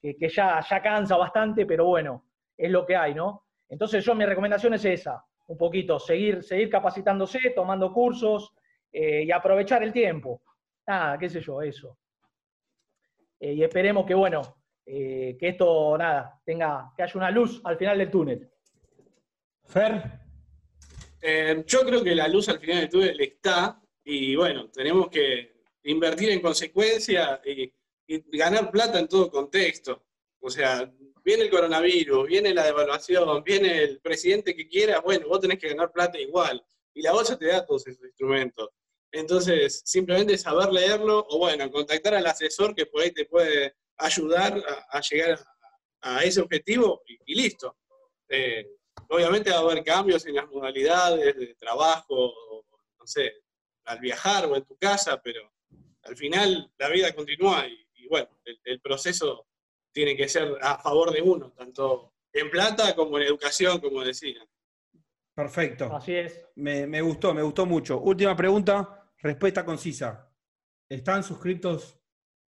que- 0.01 0.29
ya, 0.29 0.61
ya 0.61 0.81
cansa 0.83 1.17
bastante, 1.17 1.67
pero 1.67 1.85
bueno, 1.87 2.25
es 2.57 2.71
lo 2.71 2.85
que 2.87 2.97
hay, 2.97 3.15
¿no? 3.15 3.45
Entonces 3.69 4.05
yo 4.05 4.15
mi 4.15 4.25
recomendación 4.25 4.75
es 4.75 4.85
esa, 4.85 5.23
un 5.49 5.57
poquito, 5.59 5.99
seguir, 5.99 6.43
seguir 6.43 6.71
capacitándose, 6.71 7.51
tomando 7.55 7.93
cursos 7.93 8.55
eh, 8.93 9.25
y 9.25 9.31
aprovechar 9.33 9.83
el 9.83 9.93
tiempo. 9.93 10.41
Nada, 10.87 11.19
qué 11.19 11.29
sé 11.29 11.41
yo, 11.41 11.61
eso. 11.63 11.99
Eh, 13.41 13.53
y 13.55 13.63
esperemos 13.63 14.07
que, 14.07 14.15
bueno, 14.15 14.65
eh, 14.85 15.37
que 15.39 15.49
esto, 15.49 15.97
nada, 15.99 16.41
tenga, 16.45 16.93
que 16.97 17.03
haya 17.03 17.13
una 17.17 17.31
luz 17.31 17.61
al 17.65 17.77
final 17.77 17.99
del 17.99 18.11
túnel. 18.11 18.51
Fer, 19.65 20.21
Eh, 21.21 21.65
yo 21.67 21.81
creo 21.81 22.05
que 22.05 22.15
la 22.15 22.29
luz 22.29 22.49
al 22.49 22.61
final 22.61 22.81
del 22.81 22.89
túnel 22.89 23.21
está, 23.21 23.81
y 24.05 24.37
bueno, 24.37 24.71
tenemos 24.71 25.09
que 25.09 25.63
invertir 25.85 26.31
en 26.31 26.41
consecuencia 26.41 27.41
y, 27.45 27.73
y 28.07 28.39
ganar 28.39 28.71
plata 28.71 29.01
en 29.01 29.09
todo 29.09 29.31
contexto. 29.31 30.05
O 30.39 30.51
sea, 30.51 30.89
viene 31.25 31.45
el 31.45 31.51
coronavirus, 31.51 32.29
viene 32.29 32.55
la 32.55 32.65
devaluación, 32.65 33.43
viene 33.43 33.83
el 33.83 34.01
presidente 34.01 34.55
que 34.55 34.69
quiera, 34.69 35.01
bueno, 35.01 35.27
vos 35.27 35.41
tenés 35.41 35.59
que 35.59 35.69
ganar 35.69 35.91
plata 35.91 36.19
igual. 36.21 36.65
Y 36.95 37.03
la 37.03 37.13
bolsa 37.13 37.37
te 37.37 37.47
da 37.47 37.67
todos 37.67 37.87
esos 37.89 38.05
instrumentos. 38.05 38.69
Entonces, 39.13 39.83
simplemente 39.85 40.37
saber 40.37 40.73
leerlo 40.73 41.27
o 41.29 41.39
bueno, 41.39 41.71
contactar 41.71 42.15
al 42.15 42.27
asesor 42.27 42.75
que 42.75 42.87
por 42.87 43.03
ahí 43.03 43.13
te 43.13 43.25
puede 43.25 43.75
ayudar 43.99 44.63
a, 44.91 45.01
llegar 45.01 45.39
a, 46.03 46.23
ese 46.25 46.41
objetivo 46.41 47.03
y, 47.07 47.35
listo. 47.35 47.77
Eh, 48.29 48.67
obviamente 49.09 49.51
va 49.51 49.57
a 49.57 49.61
haber 49.61 49.85
cambios 49.85 50.27
en 50.27 50.35
las 50.35 50.49
modalidades 50.49 51.37
de 51.37 51.55
trabajo, 51.55 52.33
no 52.99 53.07
sé, 53.07 53.33
al 53.85 54.01
viajar 54.01 54.47
o 54.47 54.57
en 54.57 54.65
tu 54.65 54.77
casa, 54.77 55.21
pero 55.23 55.53
al 56.03 56.17
final 56.17 56.71
la 56.79 56.89
vida 56.89 57.15
continúa 57.15 57.67
y, 57.67 58.07
bueno, 58.09 58.29
el 58.65 58.81
proceso 58.81 59.47
tiene 59.93 60.17
que 60.17 60.29
ser 60.29 60.59
a 60.61 60.79
favor 60.79 61.11
de 61.11 61.23
uno, 61.23 61.53
tanto 61.53 62.13
en 62.33 62.51
plata 62.51 62.95
como 62.95 63.19
en 63.19 63.25
educación, 63.25 63.81
como 63.81 64.05
decía. 64.05 64.47
Perfecto. 65.37 65.95
Así 65.95 66.15
es. 66.15 66.49
Me, 66.55 67.01
gustó, 67.03 67.35
me 67.35 67.43
gustó 67.43 67.67
mucho. 67.67 68.01
Última 68.01 68.35
pregunta, 68.35 69.07
respuesta 69.19 69.67
concisa. 69.67 70.33
¿Están 70.89 71.23
suscritos 71.23 72.01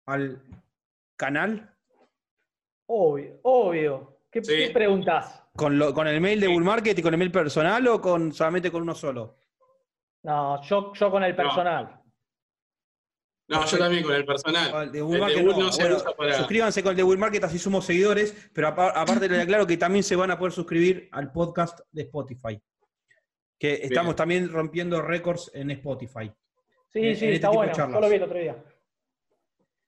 al 0.07 0.43
canal? 1.15 1.77
Obvio, 2.87 3.41
obvio. 3.43 4.21
¿Qué, 4.31 4.71
preguntas? 4.73 5.45
¿Con, 5.55 5.79
¿Con 5.93 6.09
el 6.09 6.21
mail 6.23 6.41
de 6.41 6.49
Bull 6.49 6.65
Market 6.65 6.99
y 6.99 7.03
con 7.03 7.13
el 7.13 7.19
mail 7.19 7.31
personal 7.31 7.87
o 7.89 8.01
con 8.01 8.33
solamente 8.33 8.73
con 8.73 8.83
uno 8.83 8.95
solo? 8.95 9.37
No, 10.23 10.63
yo, 10.63 10.95
yo 10.95 11.11
con 11.11 11.23
el 11.25 11.37
personal. 11.37 12.03
No, 13.49 13.67
yo 13.67 13.79
también 13.79 14.03
con 14.03 14.15
el 14.15 14.25
personal. 14.25 14.93
de 14.93 15.01
no. 15.01 15.73
Suscríbanse 16.39 16.83
con 16.83 16.91
el 16.91 16.97
de 16.97 17.03
Will 17.03 17.19
Market, 17.19 17.45
así 17.45 17.59
somos 17.59 17.85
seguidores, 17.85 18.51
pero 18.55 18.69
aparte 18.69 19.29
les 19.29 19.43
aclaro 19.43 19.67
que 19.67 19.77
también 19.77 20.03
se 20.03 20.17
van 20.17 20.31
a 20.31 20.39
poder 20.39 20.53
suscribir 20.53 21.09
al 21.13 21.33
podcast 21.33 21.81
de 21.93 22.03
Spotify. 22.03 22.63
Que 23.59 23.75
estamos 23.83 24.15
también 24.15 24.49
rompiendo 24.51 25.03
récords 25.03 25.51
en 25.53 25.71
Spotify. 25.73 26.33
Sí, 26.89 27.15
sí, 27.15 27.27
está 27.27 27.49
este 27.49 27.57
bueno. 27.57 27.73
Yo 27.75 28.01
lo 28.01 28.09
vi 28.09 28.17
el 28.17 28.23
otro 28.23 28.39
día. 28.39 28.65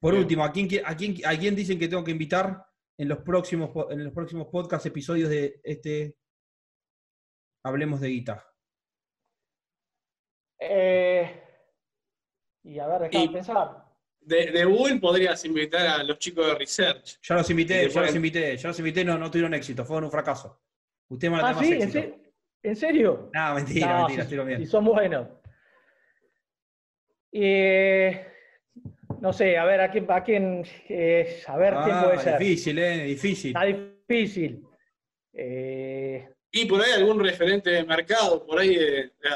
Por 0.00 0.14
último, 0.14 0.44
¿a 0.44 0.50
quién, 0.50 0.68
a, 0.84 0.96
quién, 0.96 1.54
dicen 1.54 1.78
que 1.78 1.86
tengo 1.86 2.02
que 2.02 2.10
invitar 2.10 2.66
en 2.96 3.08
los 3.08 3.18
próximos, 3.18 3.70
en 3.90 4.02
los 4.04 4.12
próximos 4.12 4.48
podcast, 4.48 4.86
episodios 4.86 5.28
de 5.28 5.60
este 5.62 6.16
Hablemos 7.62 8.00
de 8.00 8.08
Guita? 8.08 8.46
Eh, 10.58 11.42
y 12.64 12.78
a 12.78 12.86
ver, 12.86 13.10
déjame 13.10 13.32
pensar. 13.32 13.84
De, 14.20 14.50
de 14.50 14.64
Google 14.64 15.00
podrías 15.00 15.44
invitar 15.44 15.86
a 15.86 16.02
los 16.02 16.18
chicos 16.18 16.46
de 16.46 16.54
Research. 16.54 17.18
Ya 17.22 17.34
los 17.36 17.50
invité, 17.50 17.88
ya 17.88 18.00
los 18.02 18.14
invité, 18.14 18.56
ya 18.56 18.68
los 18.68 18.78
invité, 18.78 19.04
no, 19.04 19.18
no 19.18 19.30
tuvieron 19.30 19.54
éxito, 19.54 19.84
fueron 19.84 20.04
un 20.04 20.10
fracaso. 20.10 20.62
Usted 21.08 21.30
más, 21.30 21.42
¿Ah, 21.44 21.62
sí? 21.62 21.72
éxito. 21.72 22.19
¿En 22.62 22.76
serio? 22.76 23.30
No, 23.32 23.54
mentira, 23.54 23.98
mentira, 23.98 24.22
estoy 24.22 24.38
bien. 24.44 24.62
Y 24.62 24.66
son 24.66 24.84
buenos. 24.84 25.28
Eh, 27.32 28.26
no 29.20 29.32
sé, 29.32 29.56
a 29.56 29.64
ver, 29.64 29.80
a 29.80 29.90
quién, 29.90 30.06
a 30.10 30.22
quién, 30.22 30.64
eh, 30.88 31.42
a 31.46 31.56
ver 31.56 31.74
quién 31.84 32.00
puede 32.02 32.18
ser. 32.18 32.38
Difícil, 32.38 32.78
eh, 32.78 33.04
difícil. 33.04 33.50
Está 33.50 33.64
difícil. 33.64 34.64
Eh, 35.32 36.28
y 36.52 36.66
por 36.66 36.82
ahí 36.82 36.92
algún 36.92 37.22
referente 37.22 37.70
de 37.70 37.84
mercado, 37.84 38.44
por 38.44 38.58
ahí 38.58 38.76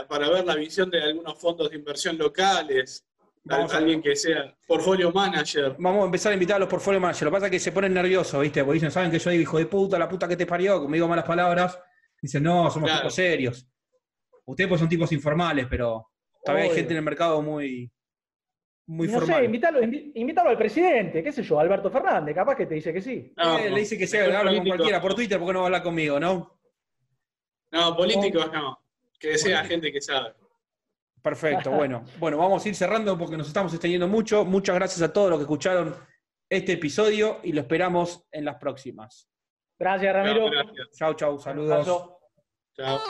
para 0.09 0.29
ver 0.29 0.45
la 0.45 0.57
visión 0.57 0.91
de 0.91 1.01
algunos 1.03 1.39
fondos 1.39 1.71
de 1.71 1.77
inversión 1.77 2.19
locales. 2.19 3.07
Vamos 3.47 3.75
alguien 3.75 4.01
que 4.01 4.17
sea 4.17 4.57
portfolio 4.67 5.13
manager. 5.13 5.77
Vamos 5.79 6.03
a 6.03 6.07
empezar 6.07 6.33
a 6.33 6.35
invitar 6.35 6.57
a 6.57 6.61
los 6.61 6.69
portfolio 6.69 6.99
managers. 6.99 7.23
Lo 7.23 7.31
que 7.31 7.35
pasa 7.35 7.47
es 7.47 7.53
que 7.53 7.61
se 7.61 7.73
ponen 7.73 7.93
nerviosos, 7.93 8.41
¿viste? 8.41 8.65
Porque 8.65 8.75
dicen, 8.75 8.91
saben 8.91 9.11
que 9.11 9.19
yo 9.19 9.25
soy 9.25 9.37
hijo 9.37 9.59
de 9.59 9.67
puta, 9.67 9.99
la 9.99 10.09
puta 10.09 10.27
que 10.27 10.37
te 10.37 10.47
parió, 10.47 10.81
como 10.81 10.95
digo 10.95 11.07
malas 11.07 11.27
palabras. 11.27 11.79
Dicen, 12.25 12.43
no, 12.43 12.71
somos 12.71 12.91
tipos 12.91 13.15
serios. 13.15 13.69
Ustedes 14.47 14.67
pues 14.67 14.81
son 14.81 14.89
tipos 14.89 15.13
informales, 15.13 15.67
pero 15.69 16.09
todavía 16.43 16.71
hay 16.71 16.75
gente 16.75 16.93
en 16.93 16.97
el 16.97 17.05
mercado 17.05 17.43
muy, 17.43 17.93
muy 18.87 19.09
no 19.09 19.21
formal. 19.21 19.41
sé, 19.41 19.45
invítalo, 20.15 20.49
al 20.49 20.57
presidente, 20.57 21.23
qué 21.23 21.31
sé 21.31 21.43
yo, 21.43 21.61
Alberto 21.61 21.91
Fernández, 21.91 22.35
capaz 22.35 22.57
que 22.57 22.65
te 22.65 22.77
dice 22.77 22.95
que 22.95 23.03
sí. 23.03 23.35
Eh, 23.37 23.69
le 23.69 23.81
dice 23.81 23.99
que 23.99 24.07
se 24.07 24.23
habla 24.23 24.57
con 24.57 24.67
cualquiera 24.67 25.03
por 25.03 25.15
Twitter, 25.15 25.39
¿por 25.39 25.49
qué 25.49 25.53
no 25.53 25.59
va 25.59 25.65
a 25.65 25.69
hablar 25.69 25.83
conmigo, 25.83 26.19
no? 26.19 26.59
No, 27.73 27.95
políticos 27.95 28.51
no. 28.51 28.83
Que 29.19 29.37
sea 29.37 29.63
gente 29.67 29.93
que 29.93 30.01
sabe. 30.01 30.33
Perfecto, 31.21 31.71
bueno. 31.73 32.07
Bueno, 32.19 32.39
vamos 32.39 32.65
a 32.65 32.69
ir 32.71 32.75
cerrando 32.75 33.19
porque 33.19 33.37
nos 33.37 33.49
estamos 33.49 33.71
extendiendo 33.75 34.09
mucho. 34.09 34.47
Muchas 34.47 34.77
gracias 34.77 35.03
a 35.03 35.13
todos 35.13 35.29
los 35.29 35.41
que 35.41 35.43
escucharon 35.43 35.95
este 36.49 36.73
episodio 36.73 37.41
y 37.43 37.53
lo 37.53 37.61
esperamos 37.61 38.27
en 38.33 38.47
las 38.47 38.55
próximas. 38.55 39.29
Gracias, 39.79 40.15
Ramiro. 40.15 40.51
Chao, 40.93 41.15
chao, 41.15 41.39
saludos. 41.39 41.87
Chao. 42.77 43.01